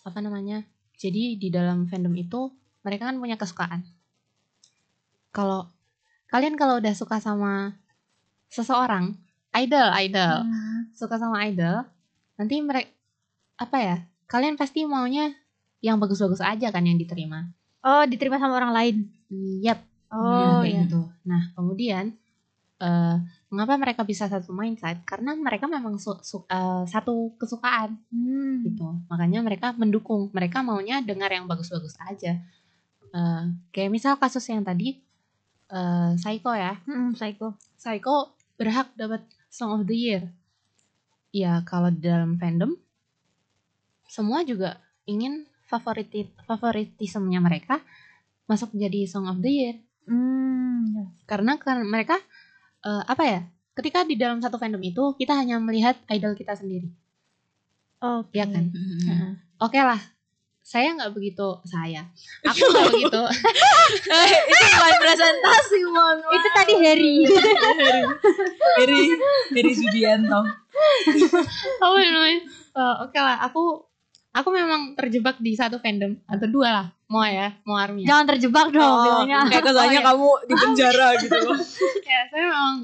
apa 0.04 0.18
namanya? 0.20 0.60
Jadi 1.00 1.40
di 1.40 1.48
dalam 1.48 1.88
fandom 1.88 2.12
itu 2.12 2.52
mereka 2.84 3.08
kan 3.08 3.16
punya 3.16 3.40
kesukaan. 3.40 3.80
Kalau 5.32 5.64
kalian 6.28 6.60
kalau 6.60 6.78
udah 6.82 6.92
suka 6.92 7.16
sama 7.22 7.72
seseorang, 8.50 9.14
idol, 9.56 9.88
idol, 9.96 10.44
Hmm. 10.44 10.90
suka 10.92 11.16
sama 11.16 11.46
idol, 11.46 11.86
nanti 12.34 12.58
mereka 12.58 12.90
apa 13.56 13.76
ya? 13.78 13.96
Kalian 14.26 14.58
pasti 14.58 14.84
maunya 14.84 15.32
yang 15.80 15.96
bagus-bagus 15.96 16.42
aja 16.42 16.68
kan 16.68 16.84
yang 16.84 16.98
diterima. 16.98 17.48
Oh, 17.80 18.04
diterima 18.04 18.36
sama 18.36 18.58
orang 18.58 18.74
lain. 18.74 18.96
Yap. 19.64 19.80
Oh, 20.10 20.60
kayak 20.60 20.66
iya. 20.66 20.80
gitu. 20.84 21.00
Nah, 21.24 21.54
kemudian 21.54 22.12
eh 22.80 23.16
mengapa 23.52 23.76
mereka 23.76 24.02
bisa 24.02 24.24
satu 24.24 24.50
mindset? 24.50 25.04
Karena 25.04 25.36
mereka 25.36 25.68
memang 25.68 26.00
su- 26.00 26.16
su- 26.24 26.48
eh, 26.48 26.84
satu 26.88 27.36
kesukaan 27.36 27.96
Hmm. 28.10 28.64
gitu. 28.64 28.86
Makanya 29.06 29.40
mereka 29.44 29.72
mendukung. 29.76 30.32
Mereka 30.32 30.64
maunya 30.64 30.98
dengar 31.00 31.28
yang 31.30 31.44
bagus-bagus 31.44 31.94
aja. 32.00 32.40
Eh, 33.10 33.42
kayak 33.70 33.90
misal 33.92 34.16
kasus 34.16 34.44
yang 34.48 34.64
tadi 34.64 34.98
eh 35.70 36.12
Psycho 36.18 36.50
ya. 36.50 36.74
Hmm, 36.84 37.14
psycho. 37.14 37.54
Psycho 37.76 38.34
berhak 38.60 38.92
dapat 38.92 39.24
Song 39.48 39.72
of 39.72 39.88
the 39.88 39.96
Year. 39.96 40.28
Ya, 41.32 41.64
kalau 41.64 41.88
di 41.88 42.04
dalam 42.04 42.36
fandom 42.36 42.76
semua 44.04 44.42
juga 44.42 44.76
ingin 45.06 45.46
favoritit 45.62 46.34
favoritismenya 46.44 47.38
mereka 47.38 47.78
masuk 48.44 48.74
jadi 48.74 49.06
Song 49.06 49.24
of 49.24 49.38
the 49.38 49.50
Year 49.50 49.76
Hmm. 50.02 50.90
ya. 50.90 51.04
karena 51.24 51.54
kan 51.54 51.86
mereka 51.86 52.18
eh, 52.82 53.02
apa 53.06 53.22
ya 53.22 53.40
ketika 53.72 54.02
di 54.02 54.18
dalam 54.18 54.42
satu 54.42 54.58
fandom 54.58 54.82
itu 54.82 55.14
kita 55.14 55.38
hanya 55.38 55.62
melihat 55.62 55.94
idol 56.10 56.34
kita 56.34 56.58
sendiri 56.58 56.90
Oke. 58.02 58.34
ya 58.34 58.50
kan 58.50 58.74
Hmm. 58.74 59.38
oke 59.56 59.78
lah 59.78 60.02
saya 60.60 60.98
nggak 60.98 61.14
begitu 61.14 61.62
saya 61.62 62.10
aku 62.50 62.58
nggak 62.58 62.90
begitu 62.90 63.22
Eh, 64.10 64.59
presentasi 65.12 65.78
mohon 65.84 66.16
maaf. 66.18 66.32
Itu 66.32 66.48
tadi 66.50 66.74
Harry. 66.78 67.14
Heri 68.76 69.00
Heri 69.50 69.72
Sugianto 69.72 70.40
apa 71.78 71.96
namanya 71.96 72.40
Eh, 72.70 72.94
oke 73.02 73.18
lah 73.18 73.42
aku 73.42 73.82
aku 74.30 74.48
memang 74.48 74.94
terjebak 74.94 75.36
di 75.36 75.52
satu 75.52 75.76
fandom 75.76 76.14
atau 76.24 76.46
dua 76.46 76.68
lah 76.70 76.86
mau 77.04 77.20
ya 77.20 77.50
mau 77.64 77.74
army 77.74 78.06
Jangan 78.06 78.30
terjebak 78.30 78.70
dong 78.70 78.78
oh, 78.80 79.02
bilangnya. 79.26 79.50
kayak 79.50 79.64
kesannya 79.66 79.90
Oh, 79.90 79.98
iya. 79.98 80.06
kamu 80.06 80.28
di 80.40 80.54
penjara 80.54 81.08
gitu 81.18 81.34
loh 81.42 81.58
ya 82.08 82.20
saya 82.24 82.42
memang 82.46 82.74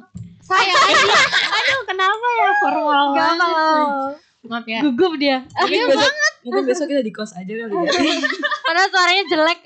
saya 0.43 0.75
aduh, 0.75 1.11
aduh 1.49 1.81
kenapa 1.87 2.27
ya 2.35 2.49
formal 2.57 3.05
Gak 3.09 3.25
banget 3.31 4.15
maaf 4.45 4.67
ya 4.67 4.81
Gugup 4.81 5.13
dia. 5.17 5.39
mungkin 5.57 5.83
besok 5.89 6.13
mungkin 6.43 6.63
besok 6.67 6.87
kita 6.87 7.03
di 7.03 7.11
kos 7.11 7.31
aja 7.33 7.47
kali 7.47 7.71
ya 7.71 7.91
Padahal 8.67 8.89
suaranya 8.91 9.25
jelek. 9.31 9.59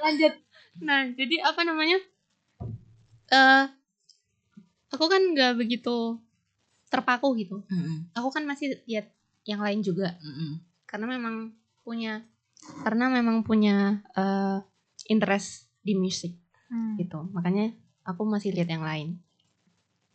Lanjut. 0.00 0.32
Nah 0.78 1.06
jadi 1.06 1.44
apa 1.44 1.62
namanya 1.62 1.98
eh 3.28 3.64
aku 4.88 5.04
kan 5.06 5.22
nggak 5.34 5.54
begitu 5.54 6.18
terpaku 6.86 7.34
gitu 7.36 7.62
Mm-mm. 7.66 8.10
aku 8.12 8.28
kan 8.30 8.42
masih 8.42 8.78
lihat 8.86 9.10
yang 9.44 9.58
lain 9.58 9.80
juga 9.80 10.14
Mm-mm. 10.18 10.62
karena 10.84 11.06
memang 11.08 11.34
punya 11.82 12.22
karena 12.80 13.10
memang 13.10 13.42
punya 13.42 14.00
eh, 14.14 14.58
interest 15.06 15.68
di 15.80 15.94
musik 15.94 16.32
Hmm. 16.64 16.96
gitu 16.96 17.20
makanya 17.28 17.76
aku 18.02 18.24
masih 18.24 18.50
lihat 18.50 18.66
yang 18.66 18.80
lain 18.82 19.20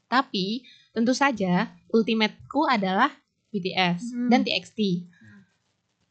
tapi 0.09 0.65
tentu 0.89 1.13
saja 1.13 1.69
ultimateku 1.87 2.65
adalah 2.65 3.13
BTS 3.53 4.17
Hmm. 4.17 4.27
dan 4.27 4.41
TXT 4.41 5.05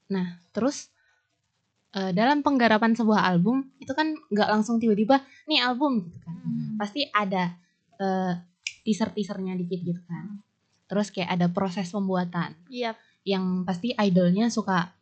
nah 0.08 0.38
terus 0.50 0.88
eh, 1.98 2.10
dalam 2.12 2.40
penggarapan 2.40 2.94
sebuah 2.94 3.26
album 3.26 3.66
itu 3.76 3.90
kan 3.90 4.14
nggak 4.28 4.48
langsung 4.48 4.78
tiba-tiba 4.78 5.18
nih 5.44 5.58
album 5.60 6.04
gitu 6.04 6.18
kan 6.20 6.36
Hmm. 6.38 6.78
pasti 6.78 7.02
ada 7.04 7.58
eh, 7.96 8.32
teaser 8.80 9.10
teasernya 9.10 9.52
dikit 9.54 9.82
gitu 9.82 10.00
kan 10.04 10.38
terus 10.86 11.10
kayak 11.10 11.28
ada 11.30 11.46
proses 11.48 11.90
pembuatan 11.90 12.54
Iya. 12.68 12.94
yang 13.22 13.62
pasti 13.62 13.92
idolnya 13.92 14.46
suka 14.48 14.94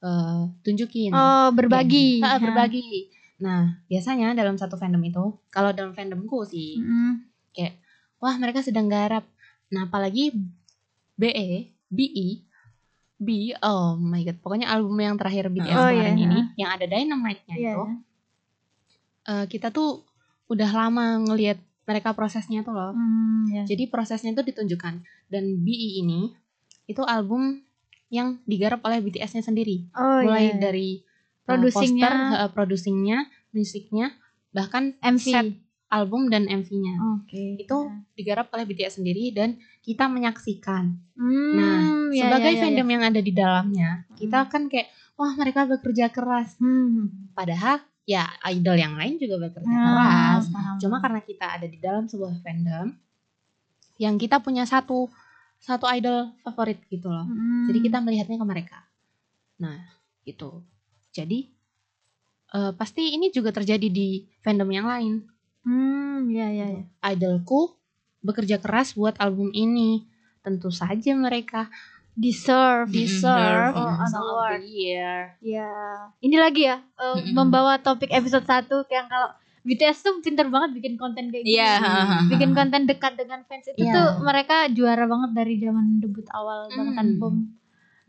eh, 0.00 0.42
tunjukin 0.60 1.12
Oh, 1.12 1.48
berbagi. 1.50 2.18
Ha, 2.18 2.36
berbagi 2.36 3.08
nah 3.38 3.80
biasanya 3.86 4.34
dalam 4.34 4.54
satu 4.54 4.76
fandom 4.76 5.00
itu 5.00 5.24
kalau 5.48 5.72
dalam 5.72 5.94
fandomku 5.94 6.44
sih 6.44 6.76
Mm-mm. 6.76 7.24
wah 8.18 8.36
mereka 8.36 8.60
sedang 8.60 8.84
garap 8.84 9.24
nah 9.68 9.86
apalagi 9.86 10.36
BE 11.14 11.48
BE 11.86 12.28
B 13.20 13.52
oh 13.54 13.94
my 13.94 14.24
god 14.24 14.40
pokoknya 14.40 14.66
album 14.66 14.96
yang 14.96 15.14
terakhir 15.14 15.46
BTS 15.46 15.70
Oh, 15.70 15.86
kemarin 15.86 16.16
iya. 16.16 16.24
ini 16.24 16.40
yang 16.56 16.70
ada 16.70 16.84
Dynamite-nya 16.84 17.54
Iya. 17.54 17.70
itu 17.70 17.84
eh, 19.26 19.44
kita 19.46 19.68
tuh 19.68 20.02
udah 20.46 20.70
lama 20.70 21.06
ngelihat 21.22 21.60
mereka 21.84 22.10
prosesnya 22.10 22.60
tuh 22.60 22.72
loh 22.72 22.90
Hmm, 22.90 23.44
ya. 23.46 23.62
jadi 23.64 23.86
prosesnya 23.86 24.30
itu 24.30 24.42
ditunjukkan 24.42 24.94
dan 25.28 25.44
BE 25.58 26.00
ini 26.00 26.32
itu 26.86 27.02
album 27.02 27.60
yang 28.08 28.40
digarap 28.44 28.82
oleh 28.82 28.98
BTS-nya 28.98 29.40
sendiri 29.40 29.86
Oh, 29.92 30.20
mulai 30.20 30.50
iya. 30.50 30.58
dari 30.58 30.98
uh, 30.98 31.06
Producingnya. 31.46 32.02
poster, 32.02 32.14
uh, 32.36 32.50
producingnya, 32.50 33.18
musiknya, 33.50 34.06
bahkan 34.50 34.94
MV. 35.00 35.22
set 35.22 35.46
album 35.90 36.30
dan 36.30 36.46
MV-nya. 36.46 36.94
Oke. 37.18 37.58
Itu 37.58 37.76
digarap 38.14 38.46
oleh 38.50 38.62
BTS 38.64 38.96
sendiri 38.96 39.30
dan 39.30 39.54
kita 39.80 40.06
menyaksikan. 40.06 40.94
Hmm, 41.12 41.52
Nah, 41.52 41.78
ya, 42.14 42.24
sebagai 42.24 42.52
ya, 42.52 42.56
ya, 42.56 42.62
fandom 42.62 42.86
ya. 42.86 42.92
yang 42.94 43.02
ada 43.04 43.20
di 43.20 43.32
dalamnya, 43.32 43.90
kita 44.14 44.46
kan 44.46 44.66
kayak 44.66 44.86
wah 45.14 45.34
mereka 45.34 45.66
bekerja 45.66 46.08
keras. 46.08 46.54
Hmm. 46.56 47.30
Padahal 47.32 47.82
ya 48.06 48.24
idol 48.48 48.74
yang 48.74 48.94
lain 48.94 49.18
juga 49.18 49.36
bekerja 49.40 49.66
Ah, 49.68 49.84
keras. 50.38 50.44
paham. 50.48 50.74
Cuma 50.78 50.96
karena 50.98 51.20
kita 51.20 51.46
ada 51.50 51.66
di 51.66 51.76
dalam 51.76 52.06
sebuah 52.06 52.38
fandom 52.38 52.94
yang 53.96 54.16
kita 54.16 54.38
punya 54.38 54.64
satu 54.64 55.10
satu 55.60 55.84
idol 55.90 56.32
favorit 56.40 56.80
gitu 56.86 57.06
loh. 57.06 57.26
Hmm. 57.26 57.68
Jadi 57.68 57.78
kita 57.82 57.98
melihatnya 58.00 58.38
ke 58.38 58.46
mereka. 58.46 58.78
Nah, 59.58 59.76
itu. 60.24 60.62
Jadi 61.10 61.50
eh, 62.50 62.72
pasti 62.74 63.12
ini 63.12 63.28
juga 63.28 63.50
terjadi 63.50 63.86
di 63.86 64.24
fandom 64.40 64.70
yang 64.70 64.86
lain. 64.86 65.14
Hmm, 65.62 66.28
ya 66.28 66.48
ya 66.48 66.66
ya. 66.70 66.82
Idolku 67.06 67.76
bekerja 68.20 68.56
keras 68.56 68.92
buat 68.94 69.16
album 69.18 69.52
ini. 69.52 70.04
Tentu 70.40 70.72
saja 70.72 71.12
mereka 71.12 71.68
Deserve, 72.10 72.90
deserve 72.90 73.72
Oh, 73.72 73.96
Song 74.04 74.18
of 74.18 74.34
award. 74.34 74.60
Year. 74.66 75.38
Ya. 75.40 75.70
Ini 76.18 76.36
lagi 76.36 76.66
ya 76.66 76.82
eh, 76.82 77.14
Mm-mm. 77.16 77.32
membawa 77.32 77.78
topik 77.78 78.10
episode 78.10 78.44
1 78.44 78.66
yang 78.90 79.06
kalau 79.06 79.30
BTS 79.60 79.98
tuh 80.02 80.14
pinter 80.20 80.48
banget 80.48 80.74
bikin 80.74 80.96
konten 80.96 81.28
kayak 81.28 81.44
gitu. 81.44 81.56
Iya, 81.56 82.28
Bikin 82.28 82.50
konten 82.52 82.84
dekat 82.84 83.14
dengan 83.14 83.44
fans 83.44 83.68
itu 83.68 83.78
Iya. 83.78 83.92
tuh 83.92 84.08
mereka 84.20 84.68
juara 84.68 85.04
banget 85.04 85.30
dari 85.32 85.54
zaman 85.56 86.00
debut 86.00 86.26
awal 86.32 86.68
banget 86.68 86.94
Hmm. 86.96 87.02
album. 87.04 87.34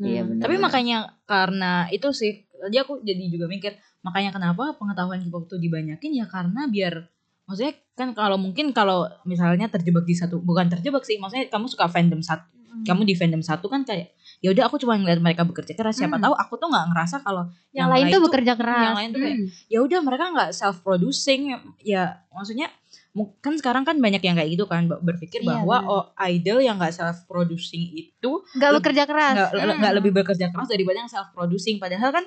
Iya, 0.02 0.22
benar. 0.26 0.44
Tapi 0.44 0.56
makanya 0.58 0.98
karena 1.24 1.72
itu 1.88 2.10
sih, 2.10 2.32
tadi 2.50 2.78
aku 2.82 3.06
jadi 3.06 3.22
juga 3.30 3.46
mikir, 3.46 3.76
makanya 4.02 4.34
kenapa 4.34 4.74
pengetahuan 4.76 5.22
K-pop 5.22 5.46
tuh 5.46 5.60
dibanyakin 5.60 6.12
ya 6.16 6.26
karena 6.26 6.66
biar 6.66 7.06
maksudnya 7.52 7.76
kan 7.92 8.10
kalau 8.12 8.36
mungkin 8.36 8.72
kalau 8.72 9.04
misalnya 9.24 9.68
terjebak 9.68 10.04
di 10.04 10.16
satu 10.16 10.40
bukan 10.40 10.66
terjebak 10.66 11.04
sih 11.04 11.20
maksudnya 11.20 11.46
kamu 11.48 11.68
suka 11.68 11.86
fandom 11.86 12.20
satu 12.20 12.48
Mm. 12.72 12.88
kamu 12.88 13.04
di 13.04 13.14
fandom 13.14 13.44
satu 13.44 13.68
kan 13.68 13.84
kayak 13.84 14.16
ya 14.40 14.48
udah 14.48 14.64
aku 14.64 14.80
cuma 14.80 14.96
ngeliat 14.96 15.20
mereka 15.20 15.44
bekerja 15.44 15.76
keras 15.76 15.92
siapa 15.94 16.16
Hmm. 16.16 16.24
tahu 16.24 16.34
aku 16.34 16.56
tuh 16.56 16.72
nggak 16.72 16.88
ngerasa 16.88 17.20
kalau 17.20 17.44
yang, 17.70 17.92
lain 17.92 18.08
tuh 18.08 18.24
bekerja 18.24 18.48
yang 18.48 18.62
keras. 18.64 18.96
lain 18.96 19.10
tuh 19.12 19.20
kayak 19.20 19.36
Hmm. 19.36 19.48
ya 19.68 19.80
udah 19.82 20.00
mereka 20.00 20.24
nggak 20.32 20.50
self 20.52 20.80
producing 20.80 21.52
ya 21.78 22.04
maksudnya 22.32 22.72
kan 23.38 23.54
sekarang 23.54 23.84
kan 23.84 24.00
banyak 24.00 24.24
yang 24.24 24.40
kayak 24.40 24.56
gitu 24.56 24.64
kan 24.66 24.88
ber- 24.88 25.04
berpikir 25.04 25.44
Iya, 25.44 25.52
bahwa 25.52 25.78
oh 25.84 26.04
idol 26.24 26.64
yang 26.64 26.80
nggak 26.80 26.96
self 26.96 27.28
producing 27.28 27.92
itu 27.92 28.32
Nggak 28.56 28.72
bekerja 28.74 29.04
keras. 29.04 29.36
nggak 29.36 29.50
Hmm. 29.52 29.76
nggak 29.78 29.94
lebih 29.94 30.12
bekerja 30.16 30.48
keras 30.48 30.68
daripada 30.72 30.98
yang 30.98 31.12
self 31.12 31.28
producing 31.30 31.76
padahal 31.76 32.08
kan 32.10 32.24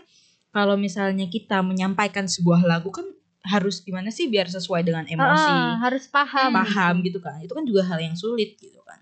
kalau 0.52 0.76
misalnya 0.76 1.24
kita 1.26 1.64
menyampaikan 1.64 2.28
sebuah 2.28 2.60
lagu 2.62 2.92
kan 2.92 3.08
harus 3.44 3.80
gimana 3.80 4.08
sih 4.08 4.26
biar 4.26 4.48
sesuai 4.48 4.82
dengan 4.82 5.04
emosi 5.04 5.52
Ah, 5.52 5.84
harus 5.84 6.08
paham. 6.08 6.50
paham 6.50 6.94
gitu 7.00 7.20
kan 7.20 7.38
itu 7.38 7.52
kan 7.52 7.62
juga 7.62 7.84
hal 7.84 8.00
yang 8.00 8.16
sulit 8.16 8.56
gitu 8.56 8.80
kan 8.80 9.00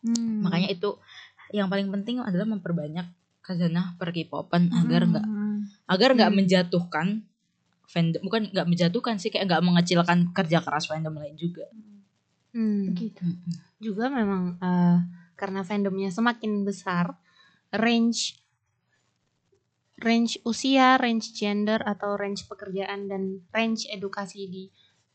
Hmm. 0.00 0.40
makanya 0.40 0.70
itu 0.70 0.96
yang 1.50 1.66
paling 1.66 1.90
penting 1.90 2.18
adalah 2.18 2.46
memperbanyak 2.46 3.06
khazanah 3.42 3.94
per 3.94 4.10
K-popan 4.10 4.70
agar 4.72 5.02
Hmm. 5.02 5.10
nggak 5.12 5.26
agar 5.86 6.08
nggak 6.12 6.30
Hmm. 6.30 6.38
menjatuhkan 6.38 7.06
fandom 7.86 8.18
bukan 8.20 8.50
nggak 8.50 8.66
menjatuhkan 8.66 9.14
sih 9.16 9.30
kayak 9.30 9.46
nggak 9.46 9.62
mengecilkan 9.62 10.30
kerja 10.32 10.58
keras 10.58 10.86
fandom 10.86 11.14
lain 11.14 11.34
juga 11.34 11.66
Hmm. 12.50 12.88
Begitu. 12.88 13.20
Juga 13.76 14.08
memang 14.08 14.56
eh, 14.56 14.98
karena 15.36 15.60
fandomnya 15.60 16.08
semakin 16.08 16.64
besar, 16.64 17.12
range 17.68 18.40
range 19.96 20.36
usia, 20.44 21.00
range 21.00 21.32
gender 21.32 21.80
atau 21.80 22.14
range 22.14 22.44
pekerjaan 22.44 23.08
dan 23.08 23.40
range 23.50 23.88
edukasi 23.88 24.44
di 24.46 24.64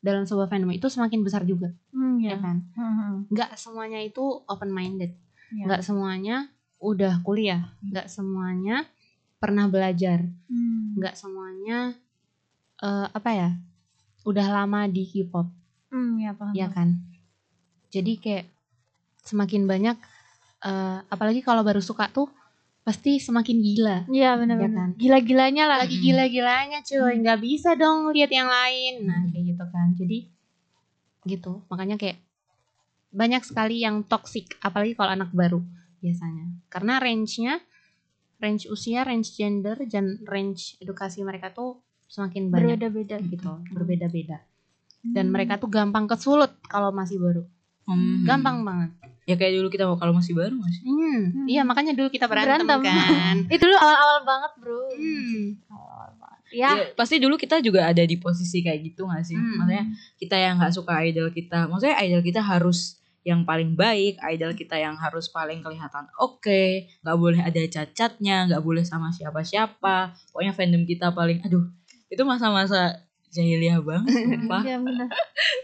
dalam 0.02 0.26
sebuah 0.26 0.50
fandom 0.50 0.74
itu 0.74 0.90
semakin 0.90 1.22
besar 1.22 1.46
juga, 1.46 1.70
Hmm, 1.94 2.18
ya 2.18 2.34
ya. 2.34 2.38
kan? 2.42 2.58
Hmm. 2.74 3.16
Nggak 3.30 3.54
semuanya 3.54 4.02
itu 4.02 4.24
open 4.44 4.74
minded, 4.74 5.14
nggak 5.54 5.86
semuanya 5.86 6.50
udah 6.82 7.22
kuliah, 7.22 7.70
nggak 7.86 8.10
semuanya 8.10 8.90
pernah 9.38 9.70
belajar, 9.70 10.26
Hmm. 10.50 10.98
nggak 10.98 11.14
semuanya 11.14 11.94
eh, 12.82 13.08
apa 13.14 13.30
ya, 13.30 13.50
udah 14.26 14.48
lama 14.50 14.90
di 14.90 15.06
K-pop, 15.06 15.46
Hmm, 15.94 16.18
ya 16.18 16.34
paham. 16.34 16.58
ya 16.58 16.66
kan? 16.66 16.98
Jadi 17.94 18.18
kayak 18.18 18.50
semakin 19.22 19.70
banyak, 19.70 19.94
eh, 20.66 20.98
apalagi 21.06 21.46
kalau 21.46 21.62
baru 21.62 21.78
suka 21.78 22.10
tuh 22.10 22.26
pasti 22.82 23.22
semakin 23.22 23.58
gila. 23.62 23.98
Iya 24.10 24.34
Ya 24.34 24.40
benar-benar. 24.40 24.74
kan? 24.74 24.90
Gila-gilanya 24.98 25.64
lah. 25.70 25.78
Lagi 25.82 26.02
gila-gilanya 26.02 26.82
cuy, 26.82 27.14
nggak 27.22 27.40
bisa 27.40 27.78
dong 27.78 28.10
lihat 28.10 28.30
yang 28.30 28.50
lain. 28.50 29.06
Nah 29.06 29.22
kayak 29.30 29.46
gitu 29.54 29.64
kan. 29.70 29.88
Jadi 29.94 30.18
gitu, 31.22 31.62
makanya 31.70 31.96
kayak 31.96 32.18
banyak 33.12 33.44
sekali 33.44 33.84
yang 33.84 34.02
toxic, 34.02 34.58
apalagi 34.58 34.96
kalau 34.96 35.14
anak 35.14 35.30
baru 35.32 35.62
biasanya. 36.00 36.50
Karena 36.66 36.98
range-nya, 36.98 37.62
range 38.40 38.66
usia, 38.66 39.06
range 39.06 39.36
gender, 39.36 39.78
dan 39.86 40.18
range 40.26 40.80
edukasi 40.82 41.22
mereka 41.22 41.54
tuh 41.54 41.78
semakin 42.10 42.50
banyak 42.50 42.82
Berbeda-beda 42.82 43.16
gitu, 43.22 43.52
berbeda-beda. 43.70 44.42
Dan 45.04 45.30
Hmm. 45.30 45.34
mereka 45.34 45.58
tuh 45.58 45.70
gampang 45.70 46.10
kesulut 46.10 46.58
kalau 46.66 46.90
masih 46.90 47.22
baru. 47.22 47.44
Hmm. 47.86 48.26
Gampang 48.26 48.66
banget. 48.66 48.92
Ya 49.24 49.36
kayak 49.36 49.54
dulu 49.54 49.68
kita 49.68 49.86
kalau 49.92 50.12
masih 50.12 50.34
baru 50.34 50.56
masih 50.56 50.82
Hmm, 50.82 51.22
Hmm. 51.32 51.46
Iya 51.46 51.62
makanya 51.62 51.94
dulu 51.94 52.08
kita 52.08 52.26
berantem, 52.26 52.66
Berantem. 52.66 52.82
kan. 52.84 53.36
Itu 53.54 53.64
dulu 53.64 53.78
awal-awal 53.78 54.20
banget, 54.24 54.52
Bro. 54.58 54.82
Hmm. 54.92 55.44
Awal-awal 55.68 56.12
banget. 56.18 56.40
Ya. 56.52 56.70
Ya, 56.74 56.92
pasti 56.94 57.16
dulu 57.16 57.36
kita 57.36 57.60
juga 57.60 57.86
ada 57.86 58.02
di 58.02 58.16
posisi 58.16 58.60
kayak 58.60 58.80
gitu 58.86 59.06
gak 59.06 59.24
sih 59.24 59.34
Hmm. 59.34 59.56
maksudnya 59.58 59.84
kita 60.18 60.36
yang 60.36 60.56
nggak 60.58 60.74
suka 60.74 61.00
idol 61.02 61.30
kita 61.30 61.66
maksudnya 61.66 61.96
idol 62.02 62.20
kita 62.20 62.42
harus 62.42 63.00
yang 63.22 63.46
paling 63.46 63.72
baik 63.74 64.18
idol 64.26 64.52
kita 64.52 64.76
yang 64.76 64.98
harus 64.98 65.30
paling 65.30 65.62
kelihatan 65.62 66.10
oke 66.18 66.64
nggak 67.00 67.16
boleh 67.16 67.40
ada 67.40 67.62
cacatnya 67.64 68.50
nggak 68.50 68.60
boleh 68.60 68.82
sama 68.82 69.14
siapa-siapa 69.14 70.12
pokoknya 70.28 70.52
fandom 70.52 70.84
kita 70.84 71.10
paling 71.12 71.40
aduh 71.40 71.70
itu 72.10 72.24
masa-masa 72.26 72.98
jahiliyah 73.32 73.80
banget 73.80 74.12
sumpah 74.28 74.62
Iya 74.62 74.78
benar. 74.78 75.08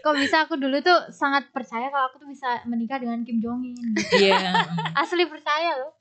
Kok 0.00 0.14
bisa 0.16 0.36
aku 0.42 0.56
dulu 0.56 0.80
tuh 0.80 0.96
sangat 1.08 1.52
percaya 1.52 1.88
kalau 1.88 2.08
aku 2.08 2.16
tuh 2.16 2.26
bisa 2.26 2.64
menikah 2.64 2.96
dengan 2.96 3.20
Kim 3.22 3.38
Jong 3.38 3.60
Un. 3.62 3.88
iya 4.16 4.56
Asli 5.00 5.24
percaya 5.24 5.76
loh. 5.76 5.92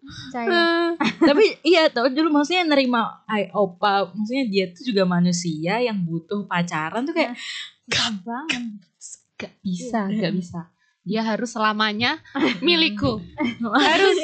Percaya. 0.00 0.96
tapi 1.28 1.44
iya 1.62 1.86
tau 1.86 2.08
dulu 2.08 2.32
maksudnya 2.32 2.64
nerima 2.64 3.20
ay 3.24 3.52
opa 3.52 4.08
maksudnya 4.10 4.48
dia 4.48 4.64
tuh 4.72 4.82
juga 4.82 5.04
manusia 5.04 5.76
yang 5.78 6.00
butuh 6.00 6.44
pacaran 6.44 7.04
tuh 7.04 7.12
kayak 7.12 7.36
Gampang. 7.86 8.46
Gak 9.34 9.56
bisa, 9.60 10.06
Iya. 10.06 10.28
gak 10.28 10.34
bisa. 10.36 10.60
Dia 11.00 11.24
harus 11.24 11.48
selamanya 11.48 12.20
milikku. 12.60 13.18
harus 13.60 14.16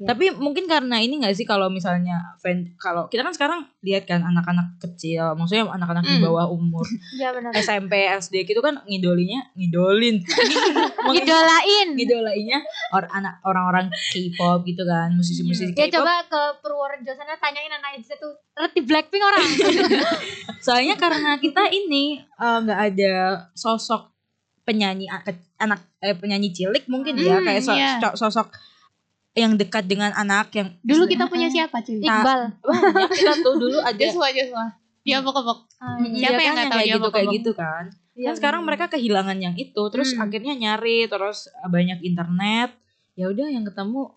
Ya. 0.00 0.08
tapi 0.08 0.32
mungkin 0.32 0.64
karena 0.64 0.96
ini 0.96 1.20
gak 1.20 1.32
sih 1.32 1.44
kalau 1.44 1.68
misalnya 1.68 2.32
fan 2.34 2.72
kalau 2.74 3.04
kita 3.06 3.20
kan 3.20 3.30
sekarang 3.30 3.60
lihat 3.80 4.04
kan 4.04 4.20
anak-anak 4.22 4.80
kecil 4.80 5.32
maksudnya 5.34 5.68
anak-anak 5.68 6.00
di 6.02 6.16
Hmm. 6.16 6.24
bawah 6.24 6.48
umur 6.48 6.88
Iya 7.20 7.30
benar. 7.30 7.52
SMP 7.54 7.92
SD 8.10 8.44
gitu 8.44 8.58
kan 8.58 8.80
ngidolinya 8.82 9.52
ngidolin 9.52 10.24
Idolain. 11.12 11.88
ngidolainnya 11.92 12.58
or, 12.90 13.04
anak 13.08 13.40
orang-orang 13.42 13.92
K-pop 14.08 14.64
gitu 14.64 14.82
kan 14.82 15.12
musisi-musisi 15.12 15.70
Ya 15.70 15.84
K-pop 15.84 16.00
coba 16.00 16.14
ke 16.24 16.42
Purworejo 16.58 17.12
sana 17.12 17.36
tanyain 17.36 17.68
anak 17.70 18.00
SD 18.00 18.16
tuh 18.16 18.32
ngerti 18.54 18.80
Blackpink 18.82 19.20
orang. 19.20 19.44
soalnya 20.64 20.96
karena 20.96 21.36
kita 21.36 21.68
ini 21.68 22.20
eh, 22.20 22.58
nggak 22.58 22.80
ada 22.88 23.14
sosok 23.52 24.12
penyanyi 24.62 25.08
anak 25.58 25.80
eh, 25.98 26.14
penyanyi 26.14 26.48
cilik 26.50 26.84
mungkin 26.86 27.16
ya 27.16 27.36
Hmm, 27.36 27.44
kayak 27.44 27.60
so- 27.60 27.74
iya. 27.74 27.96
so- 27.98 28.16
sosok 28.18 28.48
yang 29.32 29.54
dekat 29.54 29.84
dengan 29.84 30.10
anak 30.12 30.50
yang 30.52 30.74
Dulu 30.80 31.06
kita 31.06 31.26
punya 31.26 31.46
siapa 31.46 31.80
cuy? 31.80 31.98
Iqbal. 31.98 32.40
banyak 32.66 33.10
kita 33.12 33.32
tuh 33.38 33.54
dulu 33.56 33.78
ada 33.84 33.94
Joshua, 33.96 34.28
Joshua. 34.28 34.66
Dia 35.00 35.18
pokok-pokok. 35.20 35.58
Ah, 35.76 35.96
Mm, 35.96 36.12
Siapa 36.12 36.34
iya 36.34 36.42
yang 36.42 36.44
kan, 36.44 36.52
nggak 36.52 36.66
tahu 36.66 36.76
kayak 36.76 36.84
dia 36.84 36.94
gitu 36.94 37.08
kayak 37.10 37.28
gitu 37.32 37.50
kan 37.54 37.84
Iya, 38.12 38.26
kan 38.26 38.34
sekarang 38.36 38.62
mereka 38.62 38.84
kehilangan 38.86 39.38
yang 39.38 39.54
itu 39.56 39.82
terus 39.88 40.12
Hmm. 40.12 40.22
akhirnya 40.22 40.52
nyari 40.54 40.98
terus 41.06 41.38
banyak 41.64 41.98
internet 42.02 42.70
ya 43.14 43.26
udah 43.26 43.48
yang 43.48 43.64
ketemu 43.64 44.12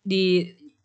di 0.00 0.26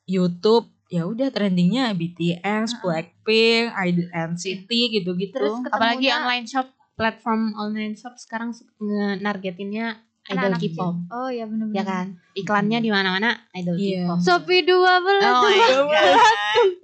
YouTube 0.05 0.69
ya 0.85 1.05
udah 1.05 1.29
trendingnya 1.29 1.93
BTS, 1.93 2.77
Blackpink, 2.79 3.69
ID- 3.71 4.09
NCT 4.09 4.69
gitu-gitu. 4.91 5.33
Terus 5.33 5.61
Apalagi 5.63 6.09
online 6.09 6.45
shop, 6.45 6.65
platform 6.93 7.53
online 7.53 7.93
shop 7.93 8.17
sekarang 8.17 8.49
nge-nargetinnya 8.75 10.01
idol 10.29 10.53
K-pop. 10.55 10.95
Oh 11.09 11.29
ya 11.29 11.43
benar-benar. 11.49 11.75
Ya 11.75 11.83
kan? 11.83 12.05
Iklannya 12.37 12.79
di 12.79 12.89
mana-mana 12.93 13.33
idol 13.57 13.75
Iya. 13.75 14.05
K-pop. 14.05 14.19
Shopee 14.21 14.61
dua 14.63 14.93
belas. 15.01 15.33
Oh 15.33 15.41
my 15.43 15.57
God. 15.57 15.87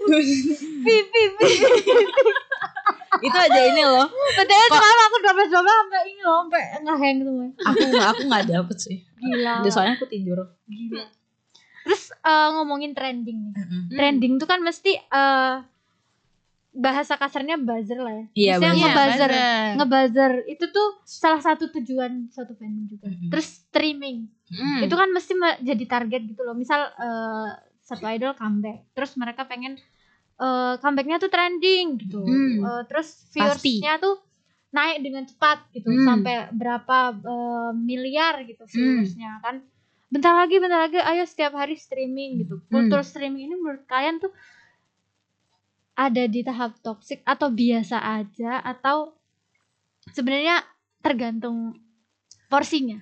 Pipi 0.86 1.22
pipi. 1.38 1.52
itu 3.24 3.38
ada 3.38 3.60
ini 3.64 3.82
loh. 3.82 4.06
Padahal 4.12 4.68
semalam 4.70 5.00
aku 5.08 5.18
dua 5.24 5.34
belas 5.34 5.50
dua 5.50 5.62
belas 5.64 5.78
sampai 5.78 6.02
ini 6.06 6.22
loh 6.22 6.38
sampai 6.46 6.64
ngehang 6.84 7.18
semua. 7.22 7.48
Aku 7.66 7.80
nggak 7.86 8.08
aku 8.12 8.22
nggak 8.28 8.44
dapet 8.50 8.78
sih. 8.78 8.98
Gila. 9.18 9.56
Soalnya 9.70 9.96
aku 9.98 10.08
tidur. 10.10 10.40
Gila. 10.66 11.06
Terus 11.86 12.04
eh, 12.12 12.48
ngomongin 12.58 12.98
trending 12.98 13.38
nih. 13.50 13.54
Mm-mm. 13.62 13.82
Trending 13.94 14.34
tuh 14.42 14.48
kan 14.50 14.60
mesti 14.66 14.98
eh 14.98 15.54
bahasa 16.76 17.16
kasarnya 17.16 17.56
buzzer 17.56 17.98
lah 17.98 18.12
ya. 18.12 18.26
Iya 18.36 18.54
benar. 18.60 18.76
ngebuzzer. 18.76 19.30
buzzer. 19.32 19.32
Ngebuzzer 19.76 20.32
itu 20.46 20.66
tuh 20.70 20.88
salah 21.02 21.40
satu 21.40 21.72
tujuan 21.72 22.28
suatu 22.28 22.52
fandom 22.54 22.86
juga. 22.86 23.08
Mm-mm. 23.08 23.32
Terus 23.32 23.48
streaming. 23.64 24.28
Hmm. 24.46 24.84
Itu 24.84 24.94
kan 24.94 25.10
mesti 25.10 25.34
me- 25.34 25.60
jadi 25.60 25.86
target 25.86 26.22
gitu 26.28 26.42
loh. 26.44 26.54
Misal 26.54 26.92
eh, 26.92 27.50
satu 27.80 28.06
idol 28.06 28.36
comeback, 28.36 28.92
terus 28.92 29.16
mereka 29.16 29.46
pengen 29.46 29.80
eh, 30.36 30.74
comebacknya 30.78 31.18
tuh 31.18 31.32
trending 31.32 31.96
gitu. 31.98 32.20
Hmm. 32.22 32.60
Eh, 32.60 32.84
terus 32.86 33.24
viewersnya 33.32 33.98
tuh 33.98 34.20
naik 34.70 35.00
dengan 35.00 35.24
cepat 35.24 35.72
gitu 35.72 35.88
Hmm. 35.88 36.04
sampai 36.06 36.52
berapa 36.52 36.98
eh, 37.16 37.72
miliar 37.74 38.44
gitu 38.44 38.68
viewersnya 38.68 39.40
kan. 39.40 39.64
Bentar 40.06 40.38
lagi, 40.38 40.60
bentar 40.60 40.86
lagi, 40.86 41.00
ayo 41.00 41.24
setiap 41.24 41.56
hari 41.56 41.76
streaming 41.76 42.44
gitu. 42.44 42.60
Hmm. 42.60 42.68
Kultur 42.70 43.02
streaming 43.02 43.48
ini 43.48 43.56
menurut 43.56 43.84
kalian 43.86 44.20
tuh 44.20 44.30
ada 45.96 46.24
di 46.28 46.44
tahap 46.44 46.76
toxic 46.80 47.24
atau 47.24 47.48
biasa 47.48 47.98
aja 48.00 48.60
atau 48.60 49.16
sebenarnya 50.12 50.60
tergantung 51.00 51.80
porsinya. 52.46 53.00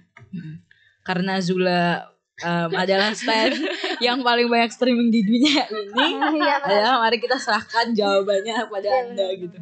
Karena 1.01 1.37
Zula 1.37 2.05
em, 2.37 2.69
adalah 2.71 3.11
stand 3.11 3.57
yang 4.05 4.21
paling 4.21 4.45
banyak 4.45 4.71
streaming 4.71 5.09
di 5.09 5.21
dunia 5.21 5.65
ini. 5.65 6.07
Iya, 6.39 6.55
Ya, 6.63 6.91
mari 6.95 7.17
kita 7.17 7.35
serahkan 7.35 7.91
jawabannya 7.91 8.67
pada 8.67 8.87
Iya, 8.87 9.01
Anda 9.03 9.27
gitu. 9.35 9.57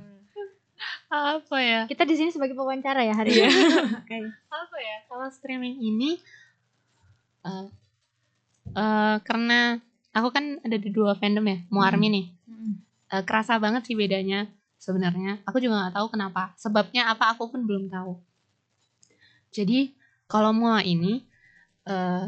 Apa 1.08 1.58
ya? 1.60 1.80
Kita 1.86 2.04
di 2.04 2.16
sini 2.16 2.32
sebagai 2.32 2.54
pewawancara 2.54 3.04
ya 3.04 3.14
hari 3.14 3.32
Iya. 3.34 3.48
ini. 3.48 3.64
Oke. 4.02 4.18
apa 4.52 4.78
ya 4.78 4.98
kalau 5.08 5.28
streaming 5.28 5.76
ini 5.78 6.20
eh 7.42 7.68
eh, 8.72 9.16
karena 9.22 9.80
aku 10.12 10.30
kan 10.30 10.60
ada 10.62 10.76
di 10.76 10.90
dua 10.90 11.16
fandom 11.16 11.44
ya 11.44 11.58
mau 11.68 11.82
Hmm. 11.82 11.98
nih 11.98 12.26
Eh, 13.12 13.24
kerasa 13.28 13.60
banget 13.60 13.84
sih 13.92 13.96
bedanya 14.00 14.48
sebenarnya. 14.80 15.44
Aku 15.44 15.60
juga 15.60 15.84
nggak 15.84 15.96
tahu 16.00 16.08
kenapa. 16.16 16.56
Sebabnya 16.56 17.12
apa 17.12 17.36
aku 17.36 17.52
pun 17.52 17.68
belum 17.68 17.92
tahu. 17.92 18.16
Jadi 19.52 19.92
kalau 20.32 20.56
mua 20.56 20.80
ini 20.80 21.28
eh 21.84 22.28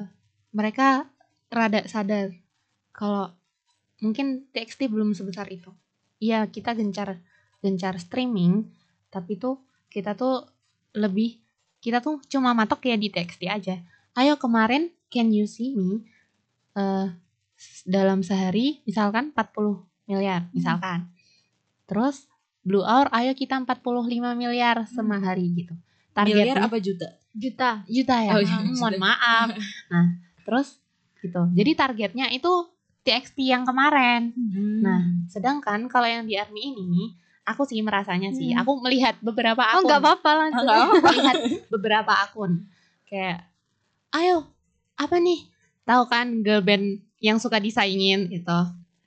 mereka 0.52 1.08
rada 1.48 1.88
sadar 1.88 2.36
kalau 2.92 3.32
mungkin 4.04 4.44
TXT 4.52 4.92
belum 4.92 5.16
sebesar 5.16 5.48
itu. 5.48 5.72
Iya 6.20 6.44
kita 6.52 6.76
gencar 6.76 7.16
gencar 7.64 7.96
streaming 7.96 8.68
tapi 9.08 9.40
tuh 9.40 9.64
kita 9.88 10.20
tuh 10.20 10.44
lebih 11.00 11.40
kita 11.80 12.04
tuh 12.04 12.20
cuma 12.28 12.52
matok 12.52 12.92
ya 12.92 13.00
di 13.00 13.08
TXT 13.08 13.48
aja. 13.48 13.80
Ayo 14.20 14.36
kemarin 14.36 14.92
can 15.08 15.32
you 15.32 15.48
see 15.48 15.72
me? 15.80 16.04
Eh 16.76 17.08
dalam 17.88 18.20
sehari 18.20 18.84
misalkan 18.84 19.32
40 19.32 19.93
miliar 20.06 20.48
misalkan 20.50 21.08
terus 21.86 22.28
Blue 22.60 22.82
Hour 22.82 23.12
ayo 23.12 23.32
kita 23.32 23.60
45 23.60 23.84
miliar 24.34 24.88
semahari 24.88 25.52
gitu 25.54 25.76
Miliar 26.14 26.56
targetnya 26.56 26.64
apa 26.64 26.78
juta? 26.78 27.08
Juta. 27.34 27.72
juta 27.86 28.16
ya 28.20 28.30
Oh, 28.30 28.40
iya, 28.40 28.56
Hmm, 28.56 28.70
juta. 28.70 28.78
mohon 28.80 28.96
maaf 28.98 29.48
nah 29.92 30.06
terus 30.42 30.68
gitu 31.20 31.42
jadi 31.52 31.72
targetnya 31.74 32.28
itu 32.30 32.52
TXT 33.02 33.38
yang 33.46 33.64
kemarin 33.64 34.32
Nah, 34.80 35.00
sedangkan 35.28 35.88
kalau 35.88 36.04
yang 36.04 36.24
di 36.24 36.36
Army 36.36 36.72
ini, 36.72 37.16
aku 37.44 37.64
sih 37.64 37.80
merasanya 37.80 38.32
sih, 38.32 38.52
Hmm. 38.52 38.60
aku 38.60 38.80
melihat 38.80 39.16
beberapa 39.20 39.60
Oh 39.62 39.80
akun. 39.80 39.88
nggak 39.88 40.02
apa-apa 40.02 40.32
langsung. 40.38 40.60
Nggak 40.62 40.76
apa-apa. 40.78 41.00
melihat 41.10 41.38
beberapa 41.70 42.14
akun. 42.18 42.52
Kayak, 43.06 43.48
ayo, 44.12 44.44
apa 44.94 45.16
nih? 45.18 45.40
Tahu 45.82 46.04
kan 46.06 46.28
girl 46.42 46.60
band 46.60 47.00
yang 47.18 47.40
suka 47.40 47.60
disaingin 47.60 48.28
gitu. 48.28 48.60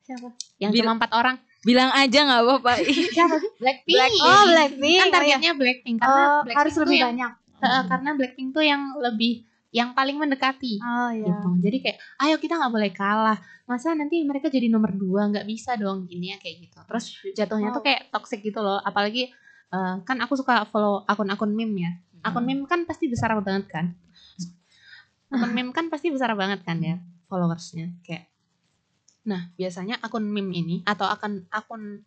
Siapa? 0.07 0.29
Yang 0.57 0.71
Bil- 0.73 0.81
cuma 0.81 0.93
empat 0.95 1.11
orang. 1.13 1.37
Bilang 1.61 1.91
aja 1.91 2.19
nggak 2.23 2.41
apa-apa. 2.41 2.73
Siapa? 3.17 3.37
Blackpink. 3.59 3.99
Oh 4.17 4.43
Blackpink. 4.47 4.95
Kan 4.95 5.03
Oh, 5.03 5.03
iya. 5.03 5.13
targetnya 5.13 5.53
Blackpink 5.53 5.97
karena 5.99 6.15
Oh, 6.15 6.41
Blackpink 6.41 6.57
harus 6.57 6.73
tuh 6.73 6.83
lebih 6.83 6.97
yang, 6.97 7.09
banyak. 7.11 7.33
Heeh, 7.57 7.83
karena 7.85 8.11
Blackpink 8.13 8.49
tuh 8.53 8.63
yang 8.63 8.83
lebih 8.97 9.33
yang 9.71 9.93
paling 9.93 10.17
mendekati 10.17 10.79
Oh 10.79 11.11
iya. 11.11 11.27
gitu. 11.27 11.49
Jadi 11.61 11.77
kayak, 11.83 11.99
ayo 12.19 12.35
kita 12.39 12.55
nggak 12.55 12.71
boleh 12.71 12.91
kalah. 12.91 13.37
Masa 13.67 13.93
nanti 13.93 14.23
mereka 14.23 14.47
jadi 14.47 14.71
nomor 14.71 14.95
dua 14.95 15.27
nggak 15.27 15.43
bisa 15.45 15.75
dong 15.75 16.07
gini 16.07 16.31
ya 16.31 16.39
kayak 16.39 16.57
gitu. 16.63 16.79
Terus 16.87 17.05
jatuhnya 17.35 17.71
tuh 17.71 17.83
Wow. 17.83 17.85
kayak 17.85 18.01
toxic 18.09 18.41
gitu 18.41 18.63
loh. 18.63 18.79
Apalagi 18.79 19.35
eh, 19.67 19.95
kan 20.01 20.17
aku 20.19 20.39
suka 20.39 20.65
follow 20.67 21.03
akun-akun 21.05 21.51
meme 21.51 21.77
ya. 21.77 21.93
Akun 22.23 22.43
meme 22.43 22.63
kan 22.65 22.87
pasti 22.87 23.07
besar 23.07 23.35
banget 23.37 23.67
kan. 23.67 23.87
Akun 25.29 25.51
meme 25.51 25.75
kan 25.75 25.91
pasti 25.91 26.09
besar 26.09 26.31
banget 26.33 26.63
kan 26.63 26.79
ya 26.79 27.03
followersnya 27.27 27.91
kayak. 28.01 28.31
Nah 29.27 29.51
biasanya 29.59 29.99
akun 30.01 30.25
meme 30.25 30.55
ini 30.55 30.77
atau 30.87 31.05
akun 31.05 31.45
akun 31.51 32.07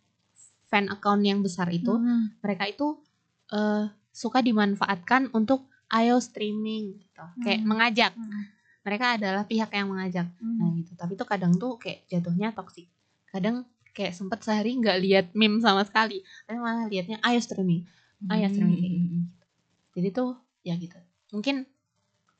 fan 0.66 0.88
account 0.88 1.20
yang 1.20 1.44
besar 1.44 1.68
itu 1.68 1.92
Hmm. 1.92 2.32
mereka 2.40 2.64
itu 2.66 2.98
eh, 3.50 3.84
suka 4.14 4.38
dimanfaatkan 4.40 5.34
untuk 5.34 5.66
ayo 5.90 6.22
streaming 6.22 7.02
gitu. 7.02 7.24
Kayak 7.42 7.60
Hmm. 7.62 7.68
mengajak. 7.68 8.12
Hmm. 8.14 8.42
Mereka 8.86 9.06
adalah 9.18 9.42
pihak 9.44 9.70
yang 9.74 9.90
mengajak. 9.90 10.30
Nah 10.38 10.70
Hmm. 10.70 10.78
gitu. 10.78 10.94
Tapi 10.94 11.12
tuh 11.18 11.26
kadang 11.26 11.52
tuh 11.58 11.74
kayak 11.76 12.06
jatuhnya 12.06 12.54
toksik. 12.54 12.86
Kadang 13.26 13.66
kayak 13.90 14.14
sempet 14.14 14.38
sehari 14.40 14.78
nggak 14.78 14.98
lihat 15.02 15.26
meme 15.34 15.58
sama 15.58 15.82
sekali. 15.82 16.22
Tapi 16.46 16.58
malah 16.62 16.86
liatnya 16.86 17.18
ayo 17.20 17.42
streaming. 17.42 17.82
Ah, 18.30 18.38
ya, 18.38 18.46
streaming 18.46 18.78
kayak 18.78 18.92
gitu. 18.94 19.18
Jadi 19.98 20.08
tuh 20.14 20.30
ya 20.62 20.74
gitu. 20.78 20.98
Mungkin 21.34 21.66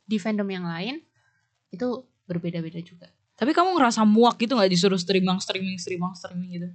di 0.06 0.16
fandom 0.22 0.46
yang 0.46 0.62
lain 0.62 1.02
itu 1.70 1.88
berbeda-beda 2.30 2.78
juga. 2.86 3.10
Tapi 3.40 3.56
kamu 3.56 3.72
ngerasa 3.72 4.04
muak 4.04 4.36
gitu 4.36 4.52
nggak 4.52 4.68
disuruh 4.68 5.00
streaming, 5.00 5.40
streaming, 5.40 5.80
streaming, 5.80 6.12
streaming 6.12 6.50
gitu? 6.52 6.68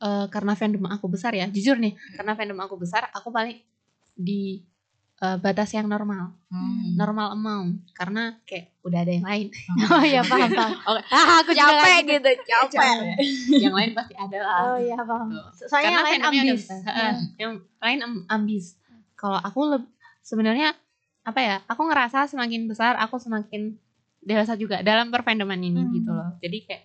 Eh, 0.00 0.26
karena 0.28 0.52
fandom 0.52 0.84
aku 0.88 1.08
besar 1.08 1.32
ya, 1.32 1.48
jujur 1.48 1.76
nih, 1.76 1.96
karena 2.14 2.32
fandom 2.32 2.56
aku 2.60 2.76
besar, 2.76 3.08
aku 3.12 3.28
paling 3.28 3.56
di 4.12 4.60
eh, 5.20 5.36
batas 5.36 5.68
yang 5.72 5.84
normal, 5.84 6.32
Hmm. 6.48 6.96
normal 6.96 7.36
amount, 7.36 7.84
karena 7.92 8.40
kayak 8.48 8.72
udah 8.80 9.04
ada 9.04 9.12
yang 9.12 9.24
lain, 9.24 9.46
Oh 9.92 10.00
iya 10.00 10.24
paham 10.24 10.48
paham. 10.48 10.72
Oke. 10.88 11.02
Ah, 11.12 11.44
aku 11.44 11.50
Capek 11.52 11.96
gitu. 12.00 12.12
gitu, 12.16 12.30
capek. 12.48 12.96
yang 13.60 13.74
lain 13.76 13.92
pasti 13.92 14.14
ada 14.16 14.38
lah. 14.40 14.58
Oh 14.64 14.78
iya 14.80 14.96
paham. 14.96 15.28
Tuh. 15.28 15.68
Soalnya 15.68 15.92
yang 15.92 16.04
lain 16.08 16.20
ambis. 16.24 16.60
besar. 16.64 16.80
Heeh, 16.88 17.12
yang 17.36 17.52
lain 17.60 17.98
am- 18.00 18.24
ambis. 18.32 18.64
Kalau 19.12 19.36
aku 19.36 19.60
sebenarnya 20.24 20.72
apa 21.20 21.40
ya? 21.44 21.56
Aku 21.68 21.84
ngerasa 21.84 22.24
semakin 22.24 22.64
besar 22.64 22.96
aku 22.96 23.20
semakin 23.20 23.76
dewasa 24.20 24.52
juga 24.54 24.80
dalam 24.80 25.08
perfandoman 25.08 25.58
ini 25.58 25.80
Hmm. 25.80 25.92
gitu 25.92 26.10
loh. 26.10 26.30
Jadi 26.38 26.58
kayak 26.62 26.84